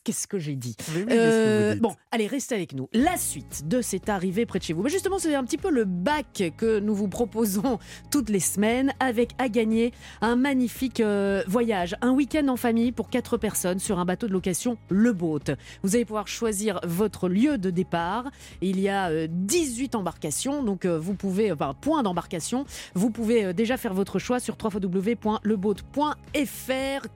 Qu'est-ce 0.03 0.27
que 0.27 0.39
j'ai 0.39 0.55
dit? 0.55 0.75
Oui, 0.95 1.05
que 1.05 1.79
bon, 1.79 1.93
allez, 2.11 2.27
restez 2.27 2.55
avec 2.55 2.73
nous. 2.73 2.87
La 2.93 3.17
suite 3.17 3.67
de 3.67 3.81
cette 3.81 4.09
arrivée 4.09 4.45
près 4.45 4.59
de 4.59 4.63
chez 4.63 4.73
vous. 4.73 4.83
Mais 4.83 4.89
justement, 4.89 5.19
c'est 5.19 5.35
un 5.35 5.43
petit 5.43 5.57
peu 5.57 5.69
le 5.69 5.85
bac 5.85 6.43
que 6.57 6.79
nous 6.79 6.95
vous 6.95 7.07
proposons 7.07 7.77
toutes 8.11 8.29
les 8.29 8.39
semaines 8.39 8.93
avec 8.99 9.31
à 9.37 9.49
gagner 9.49 9.91
un 10.21 10.35
magnifique 10.35 10.99
euh, 11.01 11.43
voyage, 11.47 11.95
un 12.01 12.11
week-end 12.11 12.47
en 12.47 12.55
famille 12.57 12.91
pour 12.91 13.09
quatre 13.09 13.37
personnes 13.37 13.79
sur 13.79 13.99
un 13.99 14.05
bateau 14.05 14.27
de 14.27 14.33
location 14.33 14.77
Le 14.89 15.13
Boat. 15.13 15.39
Vous 15.83 15.95
allez 15.95 16.05
pouvoir 16.05 16.27
choisir 16.27 16.79
votre 16.85 17.27
lieu 17.29 17.57
de 17.57 17.69
départ. 17.69 18.29
Il 18.61 18.79
y 18.79 18.87
a 18.89 19.09
euh, 19.09 19.27
18 19.29 19.95
embarcations, 19.95 20.63
donc 20.63 20.85
euh, 20.85 20.97
vous 21.01 21.15
pouvez, 21.15 21.51
enfin, 21.51 21.73
point 21.79 22.03
d'embarcation, 22.03 22.65
vous 22.95 23.09
pouvez 23.09 23.45
euh, 23.45 23.53
déjà 23.53 23.77
faire 23.77 23.93
votre 23.93 24.19
choix 24.19 24.39
sur 24.39 24.55
www.leboat.fr. 24.61 25.41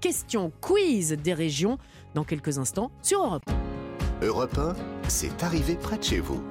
Question 0.01 0.51
quiz 0.61 1.11
des 1.13 1.33
régions 1.33 1.77
dans 2.13 2.23
quelques 2.23 2.57
instants 2.57 2.91
sur 3.01 3.23
Europe. 3.23 3.43
Europe 4.21 4.57
1, 4.57 4.73
c'est 5.07 5.43
arrivé 5.43 5.75
près 5.75 5.97
de 5.97 6.03
chez 6.03 6.19
vous. 6.19 6.41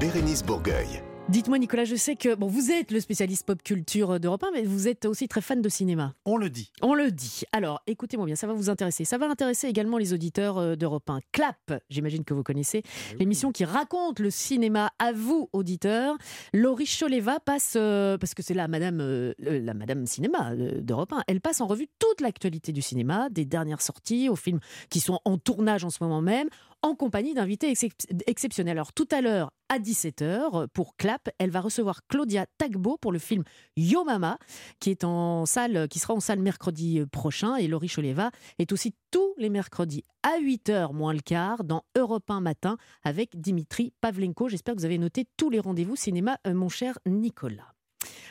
Bérénice 0.00 0.42
Bourgueil. 0.44 1.02
Dites-moi, 1.28 1.58
Nicolas, 1.58 1.84
je 1.84 1.94
sais 1.94 2.16
que 2.16 2.34
bon, 2.34 2.48
vous 2.48 2.72
êtes 2.72 2.90
le 2.90 3.00
spécialiste 3.00 3.46
pop 3.46 3.62
culture 3.62 4.18
d'Europe 4.18 4.42
1, 4.42 4.50
mais 4.52 4.62
vous 4.64 4.88
êtes 4.88 5.06
aussi 5.06 5.28
très 5.28 5.40
fan 5.40 5.62
de 5.62 5.68
cinéma. 5.68 6.14
On 6.24 6.36
le 6.36 6.50
dit. 6.50 6.72
On 6.82 6.94
le 6.94 7.10
dit. 7.10 7.42
Alors, 7.52 7.80
écoutez-moi 7.86 8.26
bien, 8.26 8.34
ça 8.34 8.46
va 8.46 8.52
vous 8.52 8.68
intéresser. 8.68 9.04
Ça 9.04 9.18
va 9.18 9.30
intéresser 9.30 9.68
également 9.68 9.98
les 9.98 10.12
auditeurs 10.12 10.58
euh, 10.58 10.74
d'Europe 10.74 11.08
1. 11.08 11.20
Clap, 11.30 11.80
j'imagine 11.88 12.24
que 12.24 12.34
vous 12.34 12.42
connaissez, 12.42 12.82
l'émission 13.18 13.52
qui 13.52 13.64
raconte 13.64 14.18
le 14.18 14.30
cinéma 14.30 14.90
à 14.98 15.12
vous, 15.12 15.48
auditeurs. 15.52 16.16
Laurie 16.52 16.86
Choleva 16.86 17.38
passe, 17.40 17.74
euh, 17.76 18.18
parce 18.18 18.34
que 18.34 18.42
c'est 18.42 18.54
la 18.54 18.66
madame, 18.66 19.00
euh, 19.00 19.32
la 19.38 19.74
madame 19.74 20.06
cinéma 20.06 20.54
d'Europe 20.56 21.12
1, 21.12 21.22
elle 21.28 21.40
passe 21.40 21.60
en 21.60 21.66
revue 21.66 21.86
toute 21.98 22.20
l'actualité 22.20 22.72
du 22.72 22.82
cinéma, 22.82 23.28
des 23.30 23.44
dernières 23.44 23.80
sorties 23.80 24.28
aux 24.28 24.36
films 24.36 24.60
qui 24.90 25.00
sont 25.00 25.20
en 25.24 25.38
tournage 25.38 25.84
en 25.84 25.90
ce 25.90 26.02
moment 26.02 26.20
même, 26.20 26.48
en 26.82 26.94
compagnie 26.94 27.34
d'invités 27.34 27.72
excep- 27.72 28.22
exceptionnels. 28.26 28.76
Alors, 28.76 28.92
tout 28.92 29.08
à 29.10 29.20
l'heure, 29.20 29.52
à 29.68 29.78
17h, 29.78 30.66
pour 30.68 30.96
Clap, 30.96 31.30
elle 31.38 31.50
va 31.50 31.60
recevoir 31.60 32.00
Claudia 32.08 32.46
Tagbo 32.58 32.96
pour 32.98 33.12
le 33.12 33.18
film 33.18 33.44
Yo 33.76 34.04
Mama, 34.04 34.38
qui 34.80 34.90
est 34.90 35.04
en 35.04 35.46
salle, 35.46 35.88
qui 35.88 35.98
sera 35.98 36.14
en 36.14 36.20
salle 36.20 36.40
mercredi 36.40 36.98
euh, 37.00 37.06
prochain. 37.06 37.56
Et 37.56 37.68
Laurie 37.68 37.88
Choleva 37.88 38.30
est 38.58 38.72
aussi 38.72 38.94
tous 39.10 39.34
les 39.38 39.48
mercredis 39.48 40.04
à 40.22 40.38
8h 40.40 40.92
moins 40.92 41.14
le 41.14 41.20
quart 41.20 41.64
dans 41.64 41.84
Europe 41.96 42.30
1 42.30 42.40
matin 42.40 42.76
avec 43.04 43.40
Dimitri 43.40 43.92
Pavlenko. 44.00 44.48
J'espère 44.48 44.74
que 44.74 44.80
vous 44.80 44.84
avez 44.86 44.98
noté 44.98 45.26
tous 45.36 45.50
les 45.50 45.60
rendez-vous 45.60 45.96
cinéma, 45.96 46.38
euh, 46.46 46.54
mon 46.54 46.68
cher 46.68 46.98
Nicolas. 47.06 47.72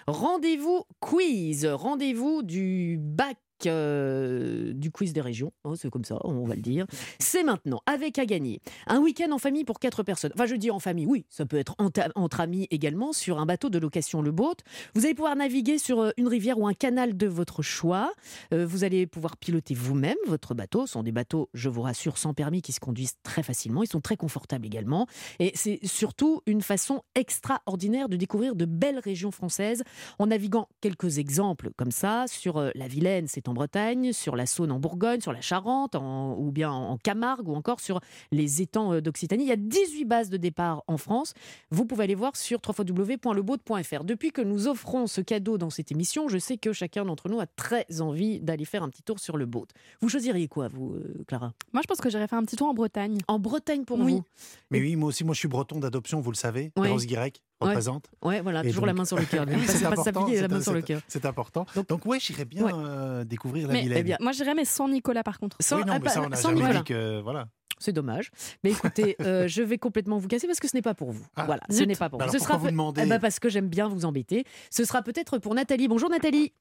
Rendez-vous 0.08 0.84
quiz, 1.00 1.66
rendez-vous 1.66 2.42
du 2.44 2.98
bac 3.00 3.38
euh, 3.66 4.74
du 4.74 4.92
quiz 4.92 5.14
des 5.14 5.22
régions, 5.22 5.52
hein, 5.66 5.74
c'est 5.76 5.90
comme 5.90 6.06
ça, 6.06 6.18
on 6.24 6.46
va 6.46 6.56
le 6.56 6.62
dire. 6.62 6.86
C'est 7.20 7.44
maintenant, 7.44 7.82
avec 7.86 8.20
à 8.20 8.26
gagner, 8.26 8.62
un 8.88 9.00
week-end 9.00 9.32
en 9.32 9.38
famille 9.38 9.64
pour 9.64 9.80
quatre 9.80 10.04
personnes. 10.04 10.32
Enfin, 10.36 10.46
je 10.46 10.56
dis 10.56 10.72
en 10.72 10.80
famille, 10.80 11.06
oui, 11.06 11.26
ça 11.30 11.46
peut 11.46 11.58
être 11.58 11.76
entre, 11.78 12.40
amis 12.40 12.68
également, 12.72 13.14
sur 13.14 13.40
un 13.40 13.46
bateau 13.46 13.70
de 13.70 13.78
location 13.78 14.22
Le 14.22 14.32
Boat. 14.32 14.56
Vous 14.96 15.06
allez 15.06 15.14
pouvoir 15.14 15.36
naviguer 15.36 15.78
sur 15.78 16.00
euh, 16.00 16.12
une 16.18 16.28
rivière 16.28 16.60
ou 16.60 16.68
un 16.68 16.74
canal 16.74 17.18
de 17.18 17.28
votre 17.28 17.62
choix. 17.62 18.14
Euh, 18.54 18.66
vous 18.66 18.84
allez 18.84 19.08
pouvoir 19.08 19.38
piloter 19.38 19.74
vous-même 19.74 20.18
votre 20.28 20.54
bateau. 20.54 20.86
Ce 20.86 20.94
sont 20.94 21.04
des 21.04 21.12
bateaux, 21.12 21.50
je 21.54 21.70
vous 21.70 21.82
rassure, 21.82 22.18
sans 22.18 22.34
permis 22.34 22.62
qui 22.62 22.72
se 22.72 22.80
conduisent 22.80 23.18
très 23.24 23.44
facilement. 23.44 23.84
Ils 23.84 23.90
sont 23.90 24.02
très 24.02 24.18
confortables 24.18 24.66
également. 24.66 25.08
Et 25.40 25.52
c'est 25.56 25.80
surtout 25.84 26.42
une 26.46 26.62
façon 26.62 27.04
extraordinaire 27.16 28.10
de 28.10 28.16
découvrir 28.16 28.56
de 28.56 28.66
belles 28.66 29.00
régions 29.00 29.32
françaises 29.32 29.84
en 30.20 30.28
naviguant 30.28 30.68
quelques 30.82 31.18
exemples 31.18 31.72
comme 31.76 31.92
ça. 31.92 32.26
Sur 32.28 32.72
la 32.76 32.88
Vilaine, 32.88 33.28
c'est 33.28 33.48
en 33.48 33.51
en 33.52 33.54
Bretagne, 33.54 34.14
sur 34.14 34.36
la 34.36 34.46
Saône 34.46 34.72
en 34.72 34.80
Bourgogne, 34.80 35.22
sur 35.22 35.34
la 35.34 35.42
Charente, 35.42 35.96
en- 35.96 36.36
ou 36.38 36.52
bien 36.52 36.72
en 36.72 36.98
Camargue, 36.98 37.48
ou 37.48 37.54
encore 37.56 37.80
sur 37.80 38.00
les 38.32 38.62
étangs 38.62 38.94
euh, 38.94 39.02
d'Occitanie. 39.02 39.44
Il 39.44 39.50
y 39.50 39.52
a 39.52 39.58
18 39.58 40.06
bases 40.06 40.30
de 40.30 40.38
départ 40.38 40.84
en 40.88 40.98
France. 40.98 41.34
Vous 41.70 41.86
pouvez 41.86 42.06
aller 42.06 42.16
voir 42.16 42.36
sur 42.36 42.60
www.lebaud.fr. 42.68 44.04
Depuis 44.04 44.32
que 44.32 44.42
nous 44.42 44.68
offrons 44.68 45.08
ce 45.08 45.22
cadeau 45.22 45.58
dans 45.58 45.70
cette 45.70 45.92
émission, 45.92 46.28
je 46.28 46.38
sais 46.38 46.58
que 46.58 46.74
chacun 46.74 47.06
d'entre 47.06 47.30
nous 47.30 47.40
a 47.40 47.46
très 47.46 47.86
envie 48.02 48.40
d'aller 48.40 48.66
faire 48.66 48.84
un 48.84 48.90
petit 48.90 49.04
tour 49.04 49.20
sur 49.20 49.38
le 49.38 49.46
boat. 49.46 49.68
Vous 50.02 50.10
choisiriez 50.10 50.48
quoi, 50.48 50.68
vous, 50.68 50.94
euh, 50.96 51.24
Clara? 51.28 51.54
Moi, 51.74 51.82
je 51.84 51.88
pense 51.88 52.00
que 52.02 52.10
j'irais 52.10 52.28
faire 52.28 52.40
un 52.40 52.44
petit 52.46 52.56
tour 52.56 52.68
en 52.70 52.74
Bretagne. 52.74 53.18
En 53.28 53.40
Bretagne 53.40 53.84
pour 53.86 54.00
Oui. 54.00 54.14
vous? 54.14 54.24
Mais 54.70 54.80
oui, 54.80 54.96
moi 54.96 55.10
aussi, 55.10 55.24
moi 55.24 55.34
je 55.34 55.40
suis 55.40 55.48
breton 55.48 55.80
d'adoption, 55.80 56.22
vous 56.22 56.32
le 56.32 56.36
savez. 56.38 56.72
Ouais. 56.78 56.90
Rose 56.90 57.06
Guirec. 57.06 57.42
Représente. 57.68 58.10
Ouais, 58.22 58.42
voilà, 58.42 58.64
Et 58.64 58.70
toujours 58.70 58.86
la 58.86 58.94
main 58.94 59.06
sur 59.06 59.18
le 59.18 59.26
cœur. 59.26 59.46
Oui, 59.50 59.64
c'est 59.66 59.82
pas 59.82 59.88
important, 59.92 60.04
s'appuyer 60.04 60.42
la 60.42 60.48
c'est- 60.48 60.54
main 60.54 60.62
sur 60.62 60.74
le 60.74 60.80
c'est- 60.82 60.86
cœur. 60.88 61.02
C'est 61.08 61.26
important. 61.26 61.66
Donc- 61.76 61.88
Donc, 61.88 62.06
ouais, 62.06 62.20
j'irais 62.20 62.46
bien 62.46 62.64
Ouais. 62.66 62.72
euh, 62.76 63.24
découvrir 63.24 63.68
la 63.68 63.74
Mais, 63.74 63.82
Vilaine. 63.82 63.98
eh 64.00 64.04
bien, 64.04 64.18
Moi, 64.20 64.32
j'irais, 64.32 64.54
mais 64.54 64.66
sans 64.66 64.88
Nicolas, 64.88 65.24
par 65.24 65.40
contre. 65.40 65.58
Sans- 65.60 65.78
oui, 65.78 65.84
non, 65.86 65.94
ah, 65.96 66.00
mais 66.02 66.10
ça, 66.10 66.22
on 66.22 66.30
n'a 66.30 66.36
sans 66.36 66.50
jamais 66.50 66.62
Nicolas. 66.62 66.80
dit 66.80 66.86
que. 66.86 67.22
Voilà. 67.22 67.48
C'est 67.80 67.94
dommage. 67.94 68.30
Mais 68.64 68.72
écoutez, 68.72 69.16
euh, 69.22 69.48
je 69.48 69.64
vais 69.64 69.78
complètement 69.80 70.18
vous 70.20 70.28
casser 70.28 70.46
parce 70.46 70.60
que 70.60 70.68
ce 70.68 70.76
n'est 70.76 70.84
pas 70.84 70.94
pour 70.94 71.12
vous. 71.12 71.26
Ah, 71.36 71.46
voilà, 71.46 71.62
ce 71.70 71.82
n'est 71.84 71.96
pas 71.96 72.10
pour 72.10 72.20
Bah 72.20 72.26
vous. 72.26 72.30
alors 72.32 72.40
Ce 72.42 72.46
sera 72.48 72.58
vous 72.58 72.70
demandez 72.70 73.02
Eh 73.04 73.08
ben, 73.10 73.20
parce 73.20 73.40
que 73.40 73.50
j'aime 73.50 73.68
bien 73.70 73.88
vous 73.88 74.06
embêter. 74.06 74.44
Ce 74.70 74.84
sera 74.86 75.02
peut-être 75.02 75.40
pour 75.40 75.56
Nathalie. 75.56 75.88
Bonjour 75.88 76.10
Nathalie. 76.10 76.54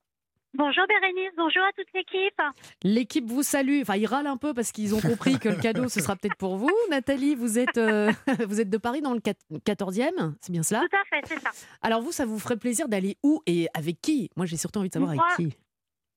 Bonjour 0.55 0.85
Bérénice, 0.89 1.31
bonjour 1.37 1.63
à 1.63 1.71
toute 1.73 1.87
l'équipe. 1.95 2.41
L'équipe 2.83 3.25
vous 3.25 3.45
salue. 3.45 3.81
Enfin, 3.83 3.95
ils 3.97 4.07
râlent 4.07 4.27
un 4.27 4.37
peu 4.37 4.53
parce 4.53 4.73
qu'ils 4.73 4.95
ont 4.97 5.01
compris 5.01 5.39
que 5.39 5.49
le 5.49 5.57
cadeau, 5.57 5.89
ce 5.89 6.01
sera 6.01 6.17
peut-être 6.17 6.37
pour 6.37 6.57
vous. 6.57 6.71
Nathalie, 6.91 7.37
vous 7.37 7.59
êtes, 7.59 7.79
euh, 7.79 8.11
vous 8.49 8.61
êtes 8.61 8.69
de 8.69 8.77
Paris 8.77 9.01
dans 9.01 9.15
le 9.15 9.21
quat- 9.21 9.39
14e, 9.65 10.35
c'est 10.41 10.51
bien 10.53 10.65
cela? 10.65 10.81
Tout 10.81 10.97
à 10.97 11.05
fait, 11.05 11.23
c'est 11.27 11.39
ça. 11.39 11.51
Alors 11.83 12.03
vous, 12.03 12.11
ça 12.11 12.27
vous 12.27 12.39
ferait 12.41 12.57
plaisir 12.57 12.89
d'aller 12.89 13.17
où 13.23 13.41
et 13.47 13.69
avec 13.75 14.01
qui? 14.01 14.29
Moi, 14.37 14.45
j'ai 14.47 14.57
surtout 14.57 14.81
envie 14.81 14.89
de 14.89 14.95
savoir 14.95 15.15
Moi- 15.15 15.25
avec 15.25 15.37
qui. 15.51 15.57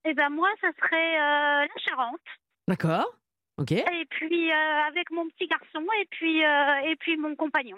Eh 0.05 0.13
ben 0.15 0.29
moi, 0.29 0.49
ça 0.61 0.67
serait 0.81 1.15
euh, 1.15 1.67
la 1.67 1.81
Charente. 1.87 2.19
D'accord 2.67 3.13
Ok. 3.57 3.71
Et 3.71 4.05
puis 4.09 4.51
euh, 4.51 4.81
avec 4.87 5.11
mon 5.11 5.27
petit 5.29 5.45
garçon 5.47 5.85
et 6.01 6.07
puis 6.09 6.39
et 6.41 6.95
puis 6.99 7.17
mon 7.17 7.35
compagnon. 7.35 7.77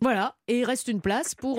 Voilà. 0.00 0.36
Et 0.46 0.60
il 0.60 0.64
reste 0.64 0.86
une 0.88 1.00
place 1.00 1.34
pour... 1.34 1.58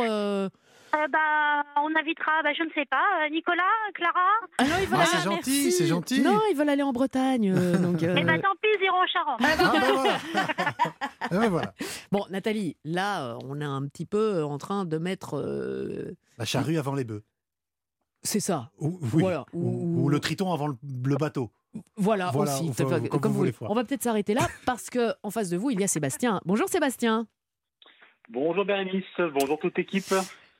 euh, 0.95 1.07
bah, 1.09 1.63
on 1.77 1.95
invitera, 1.95 2.41
bah, 2.43 2.53
je 2.57 2.63
ne 2.63 2.69
sais 2.75 2.85
pas, 2.85 3.03
euh, 3.25 3.29
Nicolas, 3.29 3.63
Clara. 3.93 4.19
Ah 4.57 4.63
non, 4.63 4.69
ils 4.81 4.87
veulent 4.87 4.99
Ah, 4.99 5.01
aller- 5.01 5.07
c'est 5.11 5.23
gentil, 5.23 5.51
merci. 5.51 5.71
c'est 5.71 5.85
gentil. 5.87 6.21
Non, 6.21 6.39
ils 6.51 6.55
veulent 6.57 6.69
aller 6.69 6.83
en 6.83 6.93
Bretagne. 6.93 7.51
euh, 7.55 7.77
donc, 7.77 8.03
euh, 8.03 8.15
Eh 8.17 8.23
ben 8.23 8.39
tant 8.41 8.53
pis, 8.61 8.69
ils 8.79 8.85
iront 8.85 9.01
en 9.01 9.07
Charente. 9.07 9.41
Ah, 9.43 9.55
bah, 9.57 9.91
voilà. 9.93 10.17
Ah, 11.19 11.27
bah, 11.39 11.49
voilà. 11.49 11.73
Bon, 12.11 12.23
Nathalie, 12.29 12.77
là, 12.85 13.37
on 13.43 13.59
est 13.59 13.65
un 13.65 13.85
petit 13.87 14.05
peu 14.05 14.43
en 14.43 14.57
train 14.57 14.85
de 14.85 14.97
mettre. 14.97 15.37
euh, 15.37 16.15
La 16.37 16.45
charrue 16.45 16.77
avant 16.77 16.95
les 16.95 17.03
bœufs. 17.03 17.23
C'est 18.23 18.39
ça. 18.39 18.71
Ou, 18.79 18.97
oui. 19.13 19.21
Voilà. 19.21 19.45
Ou, 19.53 19.59
Ou- 19.61 20.03
ou 20.05 20.09
le 20.09 20.19
triton 20.19 20.51
avant 20.53 20.67
le, 20.67 20.75
le 21.05 21.15
bateau. 21.17 21.51
Voilà, 21.95 22.31
Voilà, 22.31 22.53
aussi. 22.55 22.71
comme- 23.09 23.31
vous 23.31 23.37
voulez. 23.37 23.53
On 23.61 23.73
va 23.75 23.83
peut-être 23.83 24.01
s'arrêter 24.03 24.33
là 24.33 24.47
parce 24.65 24.89
que 24.89 25.13
en 25.23 25.29
face 25.31 25.49
de 25.49 25.57
vous, 25.57 25.69
il 25.69 25.79
y 25.79 25.83
a 25.83 25.87
Sébastien. 25.87 26.41
Bonjour 26.45 26.67
Sébastien. 26.69 27.27
Bonjour 28.29 28.65
Bérénice, 28.65 29.05
bonjour 29.33 29.57
toute 29.59 29.77
l'équipe. 29.77 30.13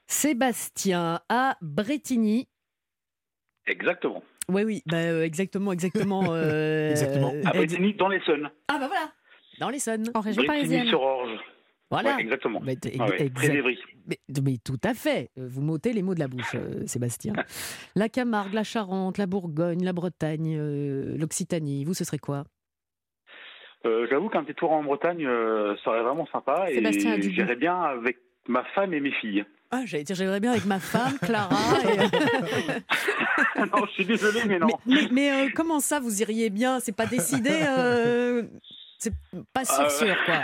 Sébastien 0.07 1.19
à 1.29 1.57
Bretigny. 1.61 2.47
Exactement. 3.65 4.23
Oui, 4.49 4.63
oui, 4.63 4.83
bah, 4.85 4.97
euh, 4.97 5.23
exactement, 5.23 5.73
exactement. 5.73 6.23
euh, 6.33 6.91
Exactement. 6.91 7.29
À 7.31 7.33
ex- 7.33 7.73
Bretigny, 7.73 7.93
dans 7.95 8.07
l'Essonne. 8.07 8.49
Ah 8.69 8.77
bah 8.79 8.87
voilà, 8.87 9.11
dans 9.59 9.69
l'Essonne. 9.69 10.05
En 10.13 10.21
région 10.21 10.43
parisienne. 10.45 10.69
Bretigny-sur-Orge. 10.89 11.31
Voilà. 11.89 12.15
Ouais, 12.15 12.21
exactement. 12.21 12.59
Mais 12.63 12.75
Ah 12.99 13.05
ouais. 13.07 13.29
Mais, 14.07 14.17
mais 14.43 14.57
tout 14.63 14.79
à 14.83 14.93
fait. 14.93 15.29
Euh, 15.37 15.47
Vous 15.49 15.61
m'ôtez 15.61 15.93
les 15.93 16.01
mots 16.01 16.15
de 16.15 16.19
la 16.19 16.27
bouche, 16.27 16.55
euh, 16.55 16.85
Sébastien. 16.85 17.33
La 17.95 18.09
Camargue, 18.09 18.53
la 18.53 18.63
Charente, 18.63 19.17
la 19.17 19.25
Bourgogne, 19.25 19.83
la 19.85 19.93
Bretagne, 19.93 20.57
euh, 20.57 21.17
l'Occitanie. 21.17 21.85
Vous, 21.85 21.93
ce 21.93 22.03
serait 22.03 22.17
quoi? 22.17 22.43
Euh, 23.85 24.05
J'avoue 24.09 24.27
qu'un 24.29 24.43
petit 24.43 24.55
tour 24.55 24.71
en 24.71 24.83
Bretagne 24.83 25.25
euh, 25.25 25.75
serait 25.83 26.01
vraiment 26.03 26.27
sympa 26.27 26.67
Sébastien 26.67 27.15
et 27.15 27.21
j'irais 27.21 27.55
bien 27.55 27.79
avec 27.81 28.17
ma 28.47 28.63
femme 28.75 28.93
et 28.93 28.99
mes 28.99 29.11
filles. 29.11 29.45
Ah, 29.71 29.81
j'allais 29.85 30.03
dire, 30.03 30.15
j'aimerais 30.15 30.39
bien 30.39 30.51
avec 30.51 30.65
ma 30.65 30.79
femme, 30.79 31.17
Clara. 31.19 31.55
et, 31.83 31.99
euh, 31.99 33.65
non, 33.71 33.85
je 33.87 33.91
suis 33.91 34.05
désolé, 34.05 34.41
mais 34.45 34.59
non. 34.59 34.67
mais 34.85 34.95
mais- 35.03 35.07
mais, 35.11 35.31
euh, 35.31 35.49
comment 35.53 35.79
ça, 35.79 35.99
vous 35.99 36.21
iriez 36.21 36.49
bien? 36.49 36.79
C'est 36.79 36.95
pas 36.95 37.05
décidé 37.05 37.49
euh, 37.51 38.43
C'est 38.99 39.13
pas 39.53 39.65
sûr, 39.65 39.81
Euh, 39.81 39.89
sûr, 39.89 40.15
quoi. 40.25 40.43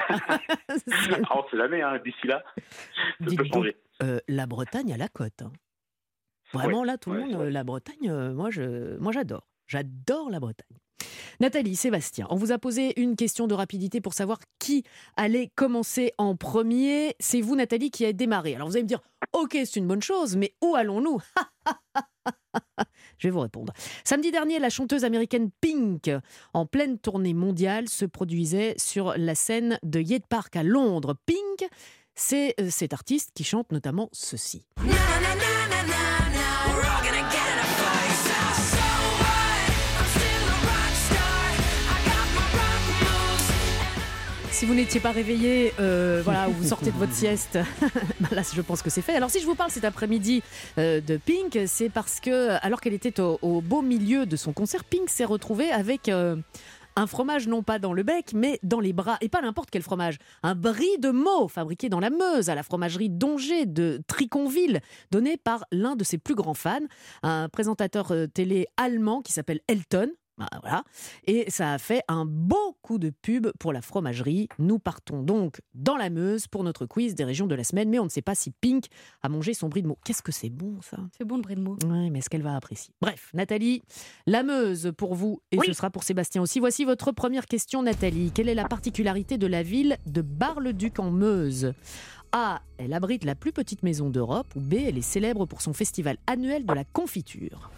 C'est- 0.69 1.21
on 1.35 1.49
sait 1.49 1.57
jamais, 1.57 1.81
hein, 1.81 1.99
d'ici 2.03 2.27
là, 2.27 2.43
ça 2.57 3.35
peut 3.35 3.45
changer. 3.45 3.77
euh, 4.03 4.19
la 4.27 4.45
Bretagne 4.45 4.93
à 4.93 4.97
la 4.97 5.07
côte. 5.07 5.41
hein. 5.41 5.51
Vraiment, 6.51 6.81
Ouais, 6.81 6.87
là, 6.87 6.97
tout 6.97 7.11
le 7.11 7.19
ouais, 7.21 7.25
monde, 7.25 7.45
c'est 7.45 7.49
la 7.51 7.63
Bretagne, 7.63 8.31
moi, 8.33 8.51
je, 8.51 8.97
moi, 8.97 9.11
j'adore. 9.11 9.47
J'adore 9.67 10.29
la 10.29 10.39
Bretagne. 10.39 10.77
Nathalie, 11.39 11.75
Sébastien, 11.75 12.27
on 12.29 12.35
vous 12.35 12.51
a 12.51 12.57
posé 12.57 12.99
une 12.99 13.15
question 13.15 13.47
de 13.47 13.53
rapidité 13.53 14.01
pour 14.01 14.13
savoir 14.13 14.39
qui 14.59 14.83
allait 15.17 15.51
commencer 15.55 16.13
en 16.17 16.35
premier. 16.35 17.15
C'est 17.19 17.41
vous, 17.41 17.55
Nathalie, 17.55 17.91
qui 17.91 18.05
a 18.05 18.13
démarré. 18.13 18.55
Alors 18.55 18.67
vous 18.67 18.75
allez 18.75 18.83
me 18.83 18.87
dire, 18.87 19.01
ok, 19.33 19.51
c'est 19.53 19.75
une 19.77 19.87
bonne 19.87 20.01
chose, 20.01 20.35
mais 20.35 20.53
où 20.61 20.75
allons-nous? 20.75 21.21
Je 23.17 23.27
vais 23.27 23.31
vous 23.31 23.39
répondre. 23.39 23.73
Samedi 24.03 24.31
dernier, 24.31 24.59
la 24.59 24.69
chanteuse 24.69 25.03
américaine 25.03 25.49
Pink, 25.61 26.11
en 26.53 26.65
pleine 26.65 26.97
tournée 26.99 27.33
mondiale, 27.33 27.89
se 27.89 28.05
produisait 28.05 28.75
sur 28.77 29.13
la 29.17 29.35
scène 29.35 29.79
de 29.83 29.99
Hyde 29.99 30.27
Park 30.27 30.55
à 30.55 30.63
Londres. 30.63 31.15
Pink, 31.25 31.69
c'est 32.15 32.53
euh, 32.59 32.69
cet 32.69 32.93
artiste 32.93 33.31
qui 33.33 33.43
chante 33.43 33.71
notamment 33.71 34.09
ceci. 34.11 34.65
Si 44.63 44.69
vous 44.69 44.75
n'étiez 44.75 45.01
pas 45.01 45.11
réveillé, 45.11 45.73
euh, 45.81 46.21
voilà, 46.23 46.47
ou 46.47 46.53
vous 46.53 46.63
sortez 46.63 46.89
de 46.89 46.95
votre 46.95 47.11
sieste, 47.11 47.59
bah 48.21 48.29
là, 48.31 48.43
je 48.49 48.61
pense 48.61 48.81
que 48.81 48.89
c'est 48.89 49.01
fait. 49.01 49.13
Alors, 49.13 49.29
si 49.29 49.41
je 49.41 49.45
vous 49.45 49.55
parle 49.55 49.71
cet 49.71 49.83
après-midi 49.83 50.41
euh, 50.77 51.01
de 51.01 51.17
Pink, 51.17 51.59
c'est 51.67 51.89
parce 51.89 52.21
que, 52.21 52.51
alors 52.65 52.79
qu'elle 52.79 52.93
était 52.93 53.19
au, 53.19 53.39
au 53.41 53.59
beau 53.59 53.81
milieu 53.81 54.25
de 54.25 54.37
son 54.37 54.53
concert, 54.53 54.85
Pink 54.85 55.09
s'est 55.09 55.25
retrouvée 55.25 55.69
avec 55.69 56.07
euh, 56.07 56.37
un 56.95 57.07
fromage 57.07 57.45
non 57.45 57.61
pas 57.61 57.77
dans 57.77 57.91
le 57.91 58.03
bec, 58.03 58.31
mais 58.33 58.57
dans 58.63 58.79
les 58.79 58.93
bras. 58.93 59.17
Et 59.19 59.27
pas 59.27 59.41
n'importe 59.41 59.69
quel 59.69 59.81
fromage. 59.81 60.15
Un 60.43 60.55
brie 60.55 60.97
de 60.97 61.11
Meaux, 61.11 61.49
fabriqué 61.49 61.89
dans 61.89 61.99
la 61.99 62.09
Meuse, 62.09 62.49
à 62.49 62.55
la 62.55 62.63
fromagerie 62.63 63.09
d'Ongers 63.09 63.65
de 63.65 64.01
Triconville, 64.07 64.79
donné 65.11 65.35
par 65.35 65.65
l'un 65.73 65.97
de 65.97 66.05
ses 66.05 66.17
plus 66.17 66.35
grands 66.35 66.53
fans, 66.53 66.87
un 67.21 67.49
présentateur 67.49 68.13
télé 68.33 68.67
allemand 68.77 69.21
qui 69.23 69.33
s'appelle 69.33 69.59
Elton. 69.67 70.09
Bah, 70.37 70.49
voilà. 70.61 70.83
Et 71.27 71.49
ça 71.51 71.73
a 71.73 71.77
fait 71.77 72.01
un 72.07 72.25
beau 72.25 72.75
coup 72.81 72.97
de 72.97 73.11
pub 73.11 73.47
pour 73.59 73.71
la 73.71 73.81
fromagerie. 73.81 74.47
Nous 74.57 74.79
partons 74.79 75.21
donc 75.21 75.61
dans 75.75 75.95
la 75.95 76.09
Meuse 76.09 76.47
pour 76.47 76.63
notre 76.63 76.85
quiz 76.87 77.13
des 77.13 77.23
régions 77.23 77.45
de 77.45 77.53
la 77.53 77.63
semaine, 77.63 77.89
mais 77.89 77.99
on 77.99 78.05
ne 78.05 78.09
sait 78.09 78.23
pas 78.23 78.33
si 78.33 78.49
Pink 78.49 78.85
a 79.21 79.29
mangé 79.29 79.53
son 79.53 79.69
brie 79.69 79.83
de 79.83 79.87
Meaux. 79.87 79.97
Qu'est-ce 80.03 80.23
que 80.23 80.31
c'est 80.31 80.49
bon 80.49 80.81
ça? 80.81 80.97
C'est 81.17 81.23
bon 81.25 81.35
le 81.35 81.43
bris 81.43 81.55
de 81.55 81.61
mots. 81.61 81.77
Ouais, 81.85 82.09
mais 82.09 82.19
est-ce 82.19 82.29
qu'elle 82.31 82.41
va 82.41 82.55
apprécier? 82.55 82.93
Bref, 82.99 83.29
Nathalie, 83.33 83.83
la 84.25 84.41
Meuse 84.43 84.91
pour 84.97 85.13
vous 85.13 85.41
et 85.51 85.57
Oui. 85.59 85.67
ce 85.67 85.73
sera 85.73 85.91
pour 85.91 86.03
Sébastien 86.03 86.41
aussi. 86.41 86.59
Voici 86.59 86.83
votre 86.83 87.11
première 87.11 87.45
question, 87.45 87.83
Nathalie. 87.83 88.31
Quelle 88.33 88.49
est 88.49 88.55
la 88.55 88.67
particularité 88.67 89.37
de 89.37 89.45
la 89.47 89.61
ville 89.61 89.97
de 90.07 90.21
Bar-le-Duc 90.21 90.97
en 90.99 91.11
Meuse? 91.11 91.73
A. 92.31 92.61
Elle 92.79 92.93
abrite 92.93 93.23
la 93.25 93.35
plus 93.35 93.51
petite 93.51 93.83
maison 93.83 94.09
d'Europe. 94.09 94.47
Ou 94.55 94.59
B. 94.61 94.73
Elle 94.73 94.97
est 94.97 95.01
célèbre 95.01 95.45
pour 95.45 95.61
son 95.61 95.73
festival 95.73 96.17
annuel 96.25 96.65
de 96.65 96.73
la 96.73 96.83
confiture. 96.83 97.69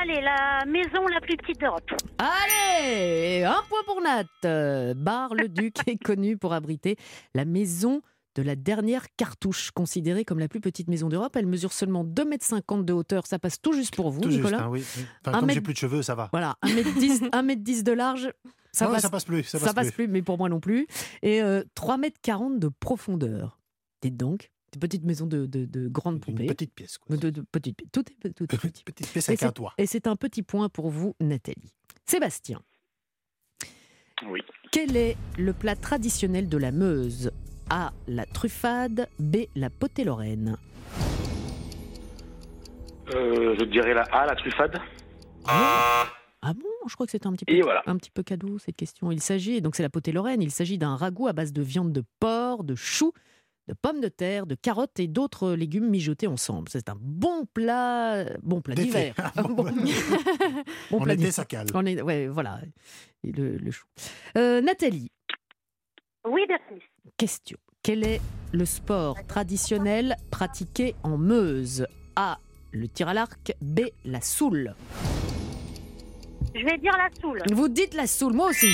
Allez, 0.00 0.20
la 0.22 0.64
maison 0.66 1.06
la 1.08 1.20
plus 1.20 1.36
petite 1.36 1.60
d'Europe. 1.60 1.90
Allez 2.18 3.42
Un 3.44 3.62
point 3.68 3.80
pour 3.84 4.00
Nat. 4.00 4.24
Euh, 4.44 4.94
Bar-le-Duc 4.94 5.74
est 5.88 5.96
connu 6.02 6.36
pour 6.38 6.52
abriter 6.54 6.96
la 7.34 7.44
maison 7.44 8.00
de 8.36 8.42
la 8.42 8.54
dernière 8.56 9.06
cartouche, 9.16 9.72
considérée 9.72 10.24
comme 10.24 10.38
la 10.38 10.48
plus 10.48 10.60
petite 10.60 10.88
maison 10.88 11.08
d'Europe. 11.08 11.34
Elle 11.36 11.46
mesure 11.46 11.72
seulement 11.72 12.04
2,50 12.04 12.62
m 12.78 12.84
de 12.84 12.92
hauteur. 12.92 13.26
Ça 13.26 13.38
passe 13.38 13.60
tout 13.60 13.72
juste 13.72 13.94
pour 13.96 14.10
vous, 14.10 14.20
Tout 14.20 14.30
juste, 14.30 14.42
Nicolas. 14.44 14.64
hein, 14.64 14.68
oui. 14.70 14.82
Enfin, 15.26 15.38
comme 15.38 15.48
j'ai 15.50 15.56
mètre- 15.56 15.62
plus 15.64 15.74
de 15.74 15.78
cheveux, 15.78 16.02
ça 16.02 16.14
va. 16.14 16.28
Voilà, 16.32 16.56
1m10, 16.64 17.30
1m10 17.30 17.82
de 17.82 17.92
large, 17.92 18.32
ça, 18.72 18.86
Non, 18.86 18.92
passe, 18.92 19.02
ça 19.02 19.10
passe 19.10 19.24
plus. 19.24 19.42
Ça 19.42 19.58
ça 19.58 19.74
passe, 19.74 19.88
plus. 19.88 20.06
plus, 20.06 20.08
mais 20.08 20.22
pour 20.22 20.38
moi 20.38 20.48
non 20.48 20.60
plus. 20.60 20.86
Et 21.22 21.42
euh, 21.42 21.62
3m40 21.76 22.58
de 22.58 22.68
profondeur. 22.68 23.58
Dites 24.00 24.16
donc, 24.16 24.50
une 24.76 24.80
petite 24.80 25.04
maison 25.04 25.26
de, 25.26 25.46
de, 25.46 25.64
de 25.64 25.88
grande 25.88 26.14
Une 26.16 26.20
poupée. 26.20 26.46
petite 26.46 26.74
pièce. 26.74 26.98
Quoi. 26.98 27.16
De, 27.16 27.30
de 27.30 27.40
petite, 27.42 27.78
tout 27.92 28.04
est, 28.10 28.32
tout 28.32 28.44
est 28.44 28.58
petit. 28.60 28.84
Petite 28.84 29.08
pièce 29.10 29.28
Et 29.28 29.32
avec 29.32 29.42
un 29.42 29.46
c'est- 29.48 29.52
toit. 29.52 29.74
Et 29.78 29.86
c'est 29.86 30.06
un 30.06 30.16
petit 30.16 30.42
point 30.42 30.68
pour 30.68 30.90
vous, 30.90 31.14
Nathalie. 31.20 31.72
Sébastien, 32.06 32.60
Oui. 34.28 34.40
quel 34.72 34.96
est 34.96 35.16
le 35.38 35.52
plat 35.52 35.76
traditionnel 35.76 36.48
de 36.48 36.56
la 36.56 36.72
Meuse? 36.72 37.30
A. 37.70 37.92
La 38.08 38.26
truffade. 38.26 39.08
B. 39.20 39.36
La 39.54 39.70
potée 39.70 40.02
lorraine. 40.04 40.56
Euh, 43.14 43.56
je 43.58 43.64
dirais 43.64 43.94
la 43.94 44.02
A, 44.12 44.26
la 44.26 44.34
truffade. 44.36 44.78
Ah 45.46 46.54
bon? 46.54 46.68
Je 46.88 46.94
crois 46.94 47.06
que 47.06 47.12
c'était 47.12 47.26
un 47.26 47.32
petit 47.32 47.44
peu, 47.44 47.52
Et 47.52 47.60
voilà. 47.60 47.82
un 47.86 47.96
petit 47.96 48.10
peu 48.10 48.22
cadeau 48.22 48.58
cette 48.58 48.76
question. 48.76 49.10
Il 49.12 49.20
s'agit, 49.20 49.60
donc 49.60 49.76
c'est 49.76 49.82
la 49.82 49.90
potée 49.90 50.12
lorraine, 50.12 50.40
il 50.42 50.50
s'agit 50.50 50.78
d'un 50.78 50.96
ragoût 50.96 51.26
à 51.28 51.32
base 51.32 51.52
de 51.52 51.60
viande 51.62 51.92
de 51.92 52.02
porc, 52.18 52.64
de 52.64 52.74
choux, 52.74 53.12
de 53.70 53.74
pommes 53.80 54.00
de 54.00 54.08
terre, 54.08 54.46
de 54.46 54.56
carottes 54.56 54.98
et 54.98 55.06
d'autres 55.06 55.52
légumes 55.52 55.88
mijotés 55.88 56.26
ensemble. 56.26 56.68
C'est 56.70 56.88
un 56.88 56.96
bon 57.00 57.46
plat, 57.54 58.24
bon 58.42 58.60
plat 58.60 58.74
d'hiver. 58.82 59.14
Bon- 60.90 61.00
plat 61.00 61.30
ça 61.30 61.44
cale. 61.44 61.68
On 61.72 61.86
est- 61.86 62.02
ouais, 62.02 62.26
voilà, 62.26 62.58
Et 63.22 63.30
le, 63.30 63.56
le 63.58 63.70
chou. 63.70 63.86
Euh, 64.36 64.60
Nathalie, 64.60 65.12
Oui, 66.26 66.40
Bérénice. 66.48 66.82
question. 67.16 67.58
Quel 67.84 68.04
est 68.04 68.20
le 68.52 68.64
sport 68.64 69.16
traditionnel 69.28 70.16
pratiqué 70.32 70.96
en 71.04 71.16
Meuse? 71.16 71.86
A. 72.16 72.38
Le 72.72 72.88
tir 72.88 73.06
à 73.08 73.14
l'arc. 73.14 73.52
B. 73.62 73.82
La 74.04 74.20
soule. 74.20 74.74
Je 76.56 76.64
vais 76.64 76.76
dire 76.78 76.96
la 76.98 77.08
soule. 77.20 77.40
Vous 77.52 77.68
dites 77.68 77.94
la 77.94 78.08
soule, 78.08 78.32
moi 78.34 78.48
aussi. 78.48 78.68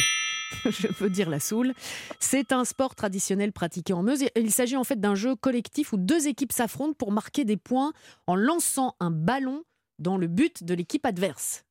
Je 0.70 0.88
veux 0.98 1.11
dire 1.11 1.30
la 1.30 1.40
soule. 1.40 1.74
C'est 2.20 2.52
un 2.52 2.64
sport 2.64 2.94
traditionnel 2.94 3.52
pratiqué 3.52 3.92
en 3.92 4.02
Meuse. 4.02 4.24
Il 4.36 4.50
s'agit 4.50 4.76
en 4.76 4.84
fait 4.84 5.00
d'un 5.00 5.14
jeu 5.14 5.36
collectif 5.36 5.92
où 5.92 5.96
deux 5.96 6.26
équipes 6.28 6.52
s'affrontent 6.52 6.94
pour 6.94 7.12
marquer 7.12 7.44
des 7.44 7.57
points 7.57 7.92
en 8.26 8.34
lançant 8.34 8.94
un 9.00 9.11
ballon 9.11 9.62
dans 9.98 10.16
le 10.16 10.26
but 10.26 10.64
de 10.64 10.74
l'équipe 10.74 11.04
adverse. 11.07 11.64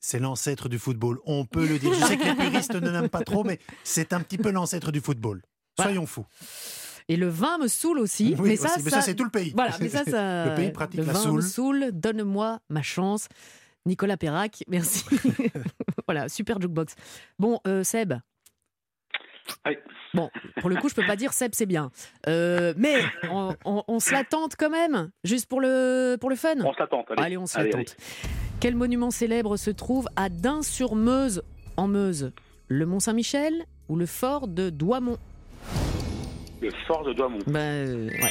C'est 0.00 0.18
l'ancêtre 0.18 0.68
du 0.68 0.78
football. 0.78 1.18
On 1.26 1.44
peut 1.44 1.66
le 1.66 1.78
dire. 1.78 1.92
Je 1.92 2.04
sais 2.06 2.16
que 2.16 2.24
les 2.24 2.34
puristes 2.34 2.74
ne 2.74 2.90
l'aiment 2.90 3.10
pas 3.10 3.22
trop, 3.22 3.44
mais 3.44 3.58
c'est 3.84 4.12
un 4.12 4.20
petit 4.20 4.38
peu 4.38 4.50
l'ancêtre 4.50 4.92
du 4.92 5.00
football. 5.00 5.42
Soyons 5.78 6.06
fous. 6.06 6.26
Et 7.08 7.16
le 7.16 7.28
vin 7.28 7.58
me 7.58 7.68
saule 7.68 7.98
aussi. 7.98 8.34
Oui, 8.38 8.50
mais 8.50 8.56
ça, 8.56 8.76
mais 8.82 8.90
ça, 8.90 9.02
c'est 9.02 9.14
tout 9.14 9.24
le 9.24 9.30
pays. 9.30 9.52
Voilà, 9.54 9.76
mais 9.80 9.88
ça, 9.88 10.04
ça 10.08 10.46
Le 10.46 10.54
pays 10.54 10.70
pratique 10.70 11.00
le 11.00 11.06
la 11.06 11.12
vin 11.12 11.32
me 11.32 11.40
saoule. 11.40 11.90
Donne-moi 11.92 12.60
ma 12.68 12.82
chance. 12.82 13.26
Nicolas 13.86 14.16
Perrac, 14.16 14.62
merci. 14.68 15.04
voilà, 16.10 16.28
super 16.28 16.60
jukebox. 16.60 16.96
Bon, 17.38 17.60
euh, 17.68 17.84
Seb. 17.84 18.14
Oui. 19.64 19.76
Bon, 20.12 20.28
pour 20.60 20.68
le 20.68 20.74
coup, 20.76 20.88
je 20.88 20.94
peux 20.96 21.06
pas 21.06 21.14
dire 21.14 21.32
Seb, 21.32 21.52
c'est 21.54 21.66
bien. 21.66 21.92
Euh, 22.26 22.74
mais 22.76 22.96
on, 23.30 23.54
on- 23.64 23.84
on 23.86 24.00
se 24.00 24.12
la 24.12 24.24
tente 24.24 24.56
quand 24.56 24.70
même, 24.70 25.10
juste 25.22 25.48
pour 25.48 25.60
le, 25.60 26.16
pour 26.20 26.30
le 26.30 26.34
fun. 26.36 26.54
On 26.64 26.72
se 26.72 26.80
la 26.80 26.86
tente. 26.88 27.06
Allez, 27.12 27.22
Allez, 27.22 27.36
on 27.38 27.46
se 27.46 27.56
la 27.58 27.62
Allez, 27.62 27.70
tente. 27.70 27.96
Quel 28.58 28.74
monument 28.74 29.12
célèbre 29.12 29.56
se 29.56 29.70
trouve 29.70 30.08
à 30.16 30.28
Dain-sur-Meuse, 30.28 31.42
en 31.76 31.86
Meuse? 31.86 32.32
Le 32.66 32.86
Mont 32.86 32.98
Saint-Michel 33.00 33.64
ou 33.88 33.94
le 33.96 34.06
fort 34.06 34.48
de 34.48 34.68
Douaumont? 34.70 35.16
Le 36.60 36.70
fort 36.88 37.04
de 37.04 37.12
Douaumont. 37.12 37.38
Ben, 37.46 37.58
euh, 37.88 38.06
ouais. 38.08 38.30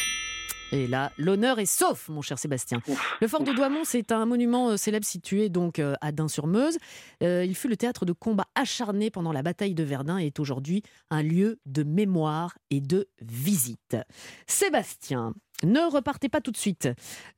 Et 0.71 0.87
là, 0.87 1.11
l'honneur 1.17 1.59
est 1.59 1.65
sauf, 1.65 2.09
mon 2.09 2.21
cher 2.21 2.37
Sébastien. 2.37 2.81
Le 3.21 3.27
fort 3.27 3.43
de 3.43 3.51
Douaumont, 3.51 3.83
c'est 3.83 4.11
un 4.11 4.25
monument 4.25 4.69
euh, 4.69 4.77
célèbre 4.77 5.05
situé 5.05 5.49
donc 5.49 5.79
euh, 5.79 5.95
à 6.01 6.11
Dain-sur-Meuse. 6.11 6.77
Euh, 7.23 7.43
il 7.45 7.55
fut 7.55 7.67
le 7.67 7.77
théâtre 7.77 8.05
de 8.05 8.13
combats 8.13 8.47
acharnés 8.55 9.09
pendant 9.09 9.31
la 9.31 9.41
bataille 9.41 9.73
de 9.73 9.83
Verdun 9.83 10.19
et 10.19 10.27
est 10.27 10.39
aujourd'hui 10.39 10.83
un 11.09 11.23
lieu 11.23 11.59
de 11.65 11.83
mémoire 11.83 12.57
et 12.69 12.81
de 12.81 13.07
visite. 13.21 13.97
Sébastien, 14.45 15.33
ne 15.63 15.91
repartez 15.91 16.29
pas 16.29 16.41
tout 16.41 16.51
de 16.51 16.57
suite. 16.57 16.89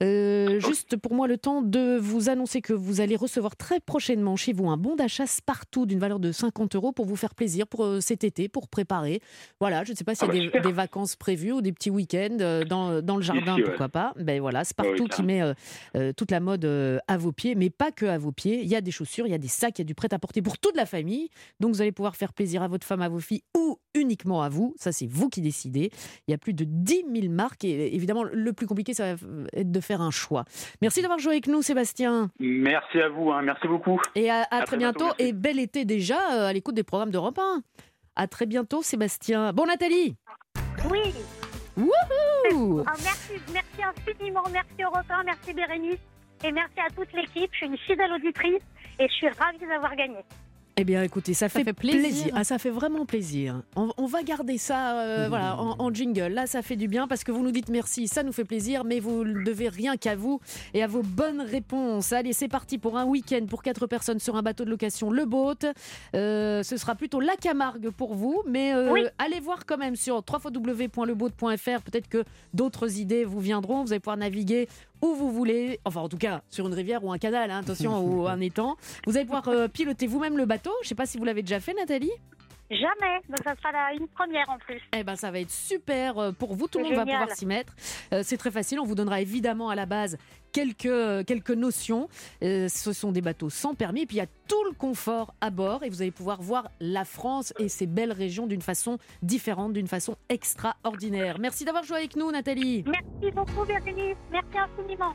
Euh, 0.03 0.59
juste 0.59 0.95
pour 0.97 1.13
moi 1.13 1.27
le 1.27 1.37
temps 1.37 1.61
de 1.61 1.97
vous 1.97 2.29
annoncer 2.29 2.61
que 2.61 2.73
vous 2.73 3.01
allez 3.01 3.15
recevoir 3.15 3.55
très 3.55 3.79
prochainement 3.79 4.35
chez 4.35 4.53
vous 4.53 4.69
un 4.69 4.77
bon 4.77 4.95
d'achat 4.95 5.25
partout 5.45 5.85
d'une 5.85 5.99
valeur 5.99 6.19
de 6.19 6.31
50 6.31 6.75
euros 6.75 6.91
pour 6.91 7.05
vous 7.05 7.15
faire 7.15 7.33
plaisir 7.35 7.67
pour 7.67 7.85
euh, 7.85 7.99
cet 7.99 8.23
été, 8.23 8.47
pour 8.47 8.67
préparer. 8.67 9.21
Voilà, 9.59 9.83
je 9.83 9.91
ne 9.91 9.97
sais 9.97 10.03
pas 10.03 10.15
s'il 10.15 10.27
y 10.27 10.45
a 10.45 10.49
Ah 10.49 10.49
bah, 10.53 10.59
des, 10.59 10.71
vacances 10.71 11.15
prévues 11.15 11.51
ou 11.51 11.61
des 11.61 11.71
petits 11.71 11.89
week-ends 11.89 12.37
euh, 12.41 12.63
dans, 12.63 13.01
dans 13.01 13.15
le 13.15 13.21
jardin, 13.21 13.53
Ici, 13.53 13.61
ouais. 13.61 13.69
pourquoi 13.69 13.89
pas. 13.89 14.13
Ben 14.17 14.39
voilà, 14.39 14.61
oui, 14.61 14.73
partout 14.75 15.05
qui 15.05 15.23
met 15.23 15.41
toute 16.15 16.31
la 16.31 16.39
mode 16.39 16.65
à 17.07 17.17
vos 17.17 17.31
pieds, 17.31 17.55
mais 17.55 17.69
pas 17.69 17.91
que 17.91 18.05
à 18.05 18.17
vos 18.17 18.31
pieds. 18.31 18.61
Il 18.61 18.67
y 18.67 18.75
a 18.75 18.81
des 18.81 18.91
chaussures, 18.91 19.25
il 19.27 19.31
y 19.31 19.35
a 19.35 19.39
des 19.39 19.47
sacs, 19.47 19.79
il 19.79 19.81
y 19.81 19.83
a 19.83 19.85
du 19.85 19.95
prêt-à-porter 19.95 20.41
pour 20.41 20.57
toute 20.57 20.75
la 20.75 20.85
famille. 20.85 21.29
Donc 21.59 21.73
vous 21.73 21.81
allez 21.81 21.91
pouvoir 21.91 22.15
faire 22.15 22.33
plaisir 22.33 22.61
à 22.63 22.67
votre 22.67 22.85
femme, 22.85 23.01
à 23.01 23.09
vos 23.09 23.19
filles 23.19 23.43
ou 23.57 23.77
uniquement 23.93 24.41
à 24.41 24.49
vous. 24.49 24.75
Ça, 24.77 24.91
c'est 24.91 25.07
vous 25.07 25.29
qui 25.29 25.41
décidez. 25.41 25.91
Il 26.27 26.31
y 26.31 26.33
a 26.33 26.37
plus 26.37 26.53
de 26.53 26.65
10 26.65 27.05
000 27.13 27.33
marques 27.33 27.63
et 27.63 27.93
évidemment, 27.95 28.10
le 28.31 28.53
plus 28.53 28.67
compliqué, 28.67 28.93
ça 28.93 29.15
va 29.15 29.27
être 29.53 29.71
de 29.71 29.79
faire 29.79 30.01
un 30.01 30.11
choix. 30.11 30.45
Merci 30.81 31.01
d'avoir 31.01 31.19
joué 31.19 31.33
avec 31.33 31.47
nous, 31.47 31.61
Sébastien. 31.61 32.29
Merci 32.39 32.99
à 33.01 33.09
vous. 33.09 33.31
hein, 33.31 33.41
Merci 33.41 33.67
beaucoup. 33.67 33.99
Et 34.15 34.29
à, 34.29 34.41
à 34.51 34.61
À 34.61 34.63
très 34.65 34.77
bientôt. 34.77 35.07
et 35.19 35.33
bel 35.33 35.59
été 35.59 35.85
déjà 35.85 36.17
euh, 36.33 36.47
à 36.47 36.53
l'écoute 36.53 36.75
des 36.75 36.83
programmes 36.83 37.11
d'Europe 37.11 37.39
1. 37.39 37.61
À 38.15 38.27
très 38.27 38.45
bientôt, 38.45 38.81
Sébastien. 38.83 39.53
Bon, 39.53 39.65
Nathalie. 39.65 40.15
Oui. 40.89 41.13
Wouhou 41.77 42.83
Ah, 42.85 42.93
merci, 43.03 43.33
merci 43.53 43.81
infiniment. 43.83 44.43
Merci 44.51 44.83
Europe 44.83 45.05
1, 45.09 45.23
merci 45.23 45.53
Bérénice. 45.53 45.99
Et 46.43 46.51
merci 46.51 46.79
à 46.79 46.89
toute 46.93 47.11
l'équipe. 47.13 47.49
Je 47.53 47.57
suis 47.57 47.65
une 47.67 47.77
fidèle 47.77 48.11
auditrice 48.11 48.61
et 48.99 49.07
je 49.07 49.13
suis 49.13 49.29
ravie 49.29 49.65
d'avoir 49.67 49.95
gagné. 49.95 50.17
Eh 50.77 50.83
bien, 50.85 51.03
écoutez, 51.03 51.33
ça, 51.33 51.49
fait, 51.49 51.63
fait 51.63 51.73
plaisir. 51.73 51.99
plaisir. 52.01 52.33
Ah, 52.35 52.43
ça 52.43 52.57
fait 52.57 52.69
vraiment 52.69 53.05
plaisir. 53.05 53.61
On, 53.75 53.91
on 53.97 54.05
va 54.05 54.23
garder 54.23 54.57
ça 54.57 54.99
euh, 55.01 55.25
voilà, 55.27 55.59
en, 55.61 55.75
en 55.79 55.93
jingle. 55.93 56.27
Là, 56.33 56.47
ça 56.47 56.61
fait 56.61 56.77
du 56.77 56.87
bien 56.87 57.07
parce 57.07 57.23
que 57.23 57.31
vous 57.31 57.43
nous 57.43 57.51
dites 57.51 57.67
merci, 57.69 58.07
ça 58.07 58.23
nous 58.23 58.31
fait 58.31 58.45
plaisir, 58.45 58.83
mais 58.85 58.99
vous 58.99 59.23
ne 59.25 59.43
devez 59.43 59.67
rien 59.69 59.97
qu'à 59.97 60.15
vous 60.15 60.39
et 60.73 60.81
à 60.81 60.87
vos 60.87 61.03
bonnes 61.03 61.41
réponses. 61.41 62.13
Allez, 62.13 62.31
c'est 62.33 62.47
parti 62.47 62.77
pour 62.77 62.97
un 62.97 63.05
week-end 63.05 63.45
pour 63.49 63.63
quatre 63.63 63.85
personnes 63.85 64.19
sur 64.19 64.37
un 64.37 64.41
bateau 64.41 64.63
de 64.63 64.69
location, 64.69 65.11
le 65.11 65.25
boat. 65.25 65.55
Euh, 66.15 66.63
ce 66.63 66.77
sera 66.77 66.95
plutôt 66.95 67.19
la 67.19 67.35
Camargue 67.35 67.89
pour 67.91 68.15
vous, 68.15 68.41
mais 68.47 68.73
euh, 68.73 68.91
Oui. 68.91 69.03
allez 69.19 69.39
voir 69.41 69.65
quand 69.65 69.77
même 69.77 69.97
sur 69.97 70.23
www.leboat.fr. 70.27 71.81
Peut-être 71.83 72.07
que 72.07 72.23
d'autres 72.53 72.97
idées 72.97 73.25
vous 73.25 73.39
viendront. 73.39 73.83
Vous 73.83 73.91
allez 73.91 73.99
pouvoir 73.99 74.17
naviguer 74.17 74.67
où 75.01 75.13
vous 75.15 75.31
voulez, 75.31 75.79
enfin 75.85 76.01
en 76.01 76.09
tout 76.09 76.17
cas 76.17 76.41
sur 76.49 76.67
une 76.67 76.73
rivière 76.73 77.03
ou 77.03 77.11
un 77.11 77.17
canal, 77.17 77.51
hein, 77.51 77.59
attention, 77.59 77.99
ou 78.03 78.27
un 78.27 78.39
étang. 78.39 78.77
Vous 79.05 79.15
allez 79.17 79.25
pouvoir 79.25 79.47
euh, 79.47 79.67
piloter 79.67 80.07
vous-même 80.07 80.37
le 80.37 80.45
bateau. 80.45 80.71
Je 80.81 80.85
ne 80.85 80.89
sais 80.89 80.95
pas 80.95 81.05
si 81.05 81.17
vous 81.17 81.25
l'avez 81.25 81.41
déjà 81.41 81.59
fait, 81.59 81.73
Nathalie. 81.73 82.11
Jamais. 82.71 83.19
Donc 83.27 83.37
ça 83.43 83.53
sera 83.57 83.71
la- 83.73 83.93
une 83.93 84.07
première 84.07 84.49
en 84.49 84.57
plus. 84.57 84.81
Eh 84.97 85.03
ben, 85.03 85.15
ça 85.17 85.29
va 85.29 85.39
être 85.41 85.51
super 85.51 86.17
euh, 86.17 86.31
pour 86.31 86.55
vous. 86.55 86.67
Tout 86.67 86.77
le 86.79 86.85
monde 86.85 86.93
va 86.95 87.05
pouvoir 87.05 87.31
s'y 87.31 87.45
mettre. 87.45 87.73
Euh, 88.13 88.21
c'est 88.23 88.37
très 88.37 88.49
facile. 88.51 88.79
On 88.79 88.85
vous 88.85 88.95
donnera 88.95 89.19
évidemment 89.19 89.69
à 89.69 89.75
la 89.75 89.85
base 89.85 90.17
quelques, 90.53 90.85
euh, 90.85 91.23
quelques 91.25 91.51
notions. 91.51 92.07
Euh, 92.43 92.67
ce 92.69 92.93
sont 92.93 93.11
des 93.11 93.21
bateaux 93.21 93.49
sans 93.49 93.73
permis. 93.75 94.03
Et 94.03 94.05
puis, 94.05 94.15
il 94.17 94.19
y 94.19 94.23
a 94.23 94.27
tout 94.47 94.63
le 94.63 94.71
confort 94.71 95.33
à 95.41 95.49
bord. 95.49 95.83
Et 95.83 95.89
vous 95.89 96.01
allez 96.01 96.11
pouvoir 96.11 96.41
voir 96.41 96.69
la 96.79 97.03
France 97.03 97.53
et 97.59 97.67
ses 97.67 97.87
belles 97.87 98.13
régions 98.13 98.47
d'une 98.47 98.61
façon 98.61 98.97
différente, 99.21 99.73
d'une 99.73 99.87
façon 99.87 100.15
extraordinaire. 100.29 101.39
Merci 101.39 101.65
d'avoir 101.65 101.83
joué 101.83 101.97
avec 101.97 102.15
nous, 102.15 102.31
Nathalie. 102.31 102.83
Merci 102.87 103.35
beaucoup 103.35 103.65
Bérénice. 103.65 104.15
Merci 104.31 104.57
infiniment. 104.57 105.13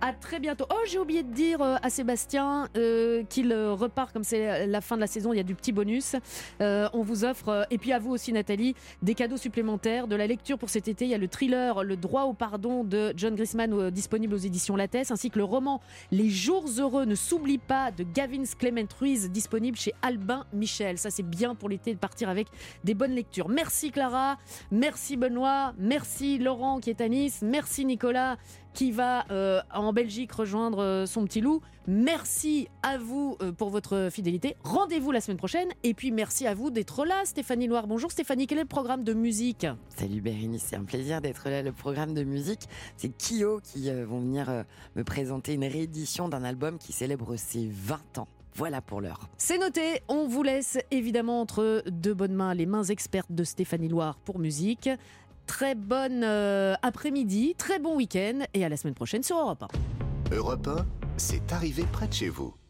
À 0.00 0.12
très 0.12 0.40
bientôt. 0.40 0.66
Oh, 0.70 0.80
j'ai 0.86 0.98
oublié 0.98 1.22
de 1.22 1.32
dire 1.32 1.62
euh, 1.62 1.76
à 1.82 1.90
Sébastien 1.90 2.68
euh, 2.76 3.22
qu'il 3.24 3.52
euh, 3.52 3.72
repart, 3.72 4.12
comme 4.12 4.24
c'est 4.24 4.66
la 4.66 4.80
fin 4.80 4.96
de 4.96 5.00
la 5.00 5.06
saison, 5.06 5.32
il 5.32 5.36
y 5.36 5.40
a 5.40 5.44
du 5.44 5.54
petit 5.54 5.72
bonus. 5.72 6.16
On 6.60 7.02
vous 7.02 7.24
offre, 7.24 7.66
et 7.70 7.78
puis 7.78 7.92
à 7.92 7.98
vous 7.98 8.10
aussi 8.10 8.32
Nathalie, 8.32 8.74
des 9.02 9.14
cadeaux 9.14 9.36
supplémentaires, 9.36 10.06
de 10.06 10.16
la 10.16 10.26
lecture 10.26 10.58
pour 10.58 10.70
cet 10.70 10.88
été. 10.88 11.04
Il 11.04 11.10
y 11.10 11.14
a 11.14 11.18
le 11.18 11.28
thriller 11.28 11.82
Le 11.82 11.96
droit 11.96 12.24
au 12.24 12.32
pardon 12.32 12.84
de 12.84 13.12
John 13.16 13.34
Grissman, 13.34 13.72
euh, 13.72 13.90
disponible 13.90 14.34
aux 14.34 14.38
éditions 14.38 14.76
Lattès, 14.76 15.10
ainsi 15.10 15.30
que 15.30 15.38
le 15.38 15.44
roman 15.44 15.80
Les 16.10 16.30
jours 16.30 16.66
heureux 16.78 17.04
ne 17.04 17.14
s'oublie 17.14 17.58
pas 17.58 17.90
de 17.90 18.04
Gavin 18.04 18.42
Clement 18.58 18.82
Ruiz, 18.98 19.30
disponible 19.30 19.76
chez 19.76 19.92
Albin 20.02 20.46
Michel. 20.52 20.98
Ça, 20.98 21.10
c'est 21.10 21.22
bien 21.22 21.54
pour 21.54 21.68
l'été 21.68 21.94
de 21.94 21.98
partir 21.98 22.28
avec 22.28 22.48
des 22.84 22.94
bonnes 22.94 23.14
lectures. 23.14 23.48
Merci 23.48 23.90
Clara, 23.90 24.38
merci 24.70 25.16
Benoît, 25.16 25.74
merci 25.78 26.38
Laurent 26.38 26.80
qui 26.80 26.90
est 26.90 27.00
à 27.00 27.08
Nice, 27.08 27.40
merci 27.42 27.84
Nicolas 27.84 28.36
qui 28.74 28.90
va 28.90 29.24
euh, 29.30 29.60
en 29.72 29.92
Belgique 29.92 30.32
rejoindre 30.32 30.82
euh, 30.82 31.06
son 31.06 31.24
petit 31.24 31.40
loup. 31.40 31.62
Merci 31.86 32.68
à 32.82 32.98
vous 32.98 33.36
euh, 33.40 33.52
pour 33.52 33.70
votre 33.70 34.08
fidélité. 34.10 34.56
Rendez-vous 34.64 35.12
la 35.12 35.20
semaine 35.20 35.38
prochaine. 35.38 35.68
Et 35.84 35.94
puis 35.94 36.10
merci 36.10 36.46
à 36.46 36.54
vous 36.54 36.70
d'être 36.70 37.06
là, 37.06 37.22
Stéphanie 37.24 37.68
Loire. 37.68 37.86
Bonjour 37.86 38.10
Stéphanie, 38.10 38.46
quel 38.46 38.58
est 38.58 38.62
le 38.62 38.68
programme 38.68 39.04
de 39.04 39.14
musique? 39.14 39.66
Salut 39.96 40.20
Bérénice, 40.20 40.66
c'est 40.68 40.76
un 40.76 40.84
plaisir 40.84 41.20
d'être 41.20 41.48
là. 41.48 41.62
Le 41.62 41.72
programme 41.72 42.12
de 42.12 42.24
musique, 42.24 42.68
c'est 42.96 43.10
Kyo 43.16 43.60
qui 43.62 43.90
vont 43.90 44.20
venir 44.20 44.64
me 44.96 45.04
présenter 45.04 45.54
une 45.54 45.64
réédition 45.64 46.28
d'un 46.28 46.42
album 46.42 46.78
qui 46.78 46.92
célèbre 46.92 47.36
ses 47.36 47.68
20 47.68 48.18
ans. 48.18 48.28
Voilà 48.56 48.80
pour 48.80 49.00
l'heure. 49.00 49.28
C'est 49.36 49.58
noté, 49.58 50.02
on 50.08 50.28
vous 50.28 50.44
laisse 50.44 50.78
évidemment 50.92 51.40
entre 51.40 51.82
deux 51.88 52.14
bonnes 52.14 52.34
mains 52.34 52.54
les 52.54 52.66
mains 52.66 52.84
expertes 52.84 53.32
de 53.32 53.42
Stéphanie 53.42 53.88
Loire 53.88 54.16
pour 54.24 54.38
musique. 54.38 54.88
Très 55.46 55.74
bonne 55.74 56.22
euh, 56.24 56.74
après-midi, 56.82 57.54
très 57.56 57.78
bon 57.78 57.96
week-end 57.96 58.40
et 58.54 58.64
à 58.64 58.68
la 58.68 58.76
semaine 58.76 58.94
prochaine 58.94 59.22
sur 59.22 59.38
Europe 59.38 59.64
1. 60.30 60.34
Europe 60.34 60.66
1, 60.66 60.86
c'est 61.16 61.52
arrivé 61.52 61.84
près 61.92 62.08
de 62.08 62.12
chez 62.12 62.28
vous. 62.28 62.54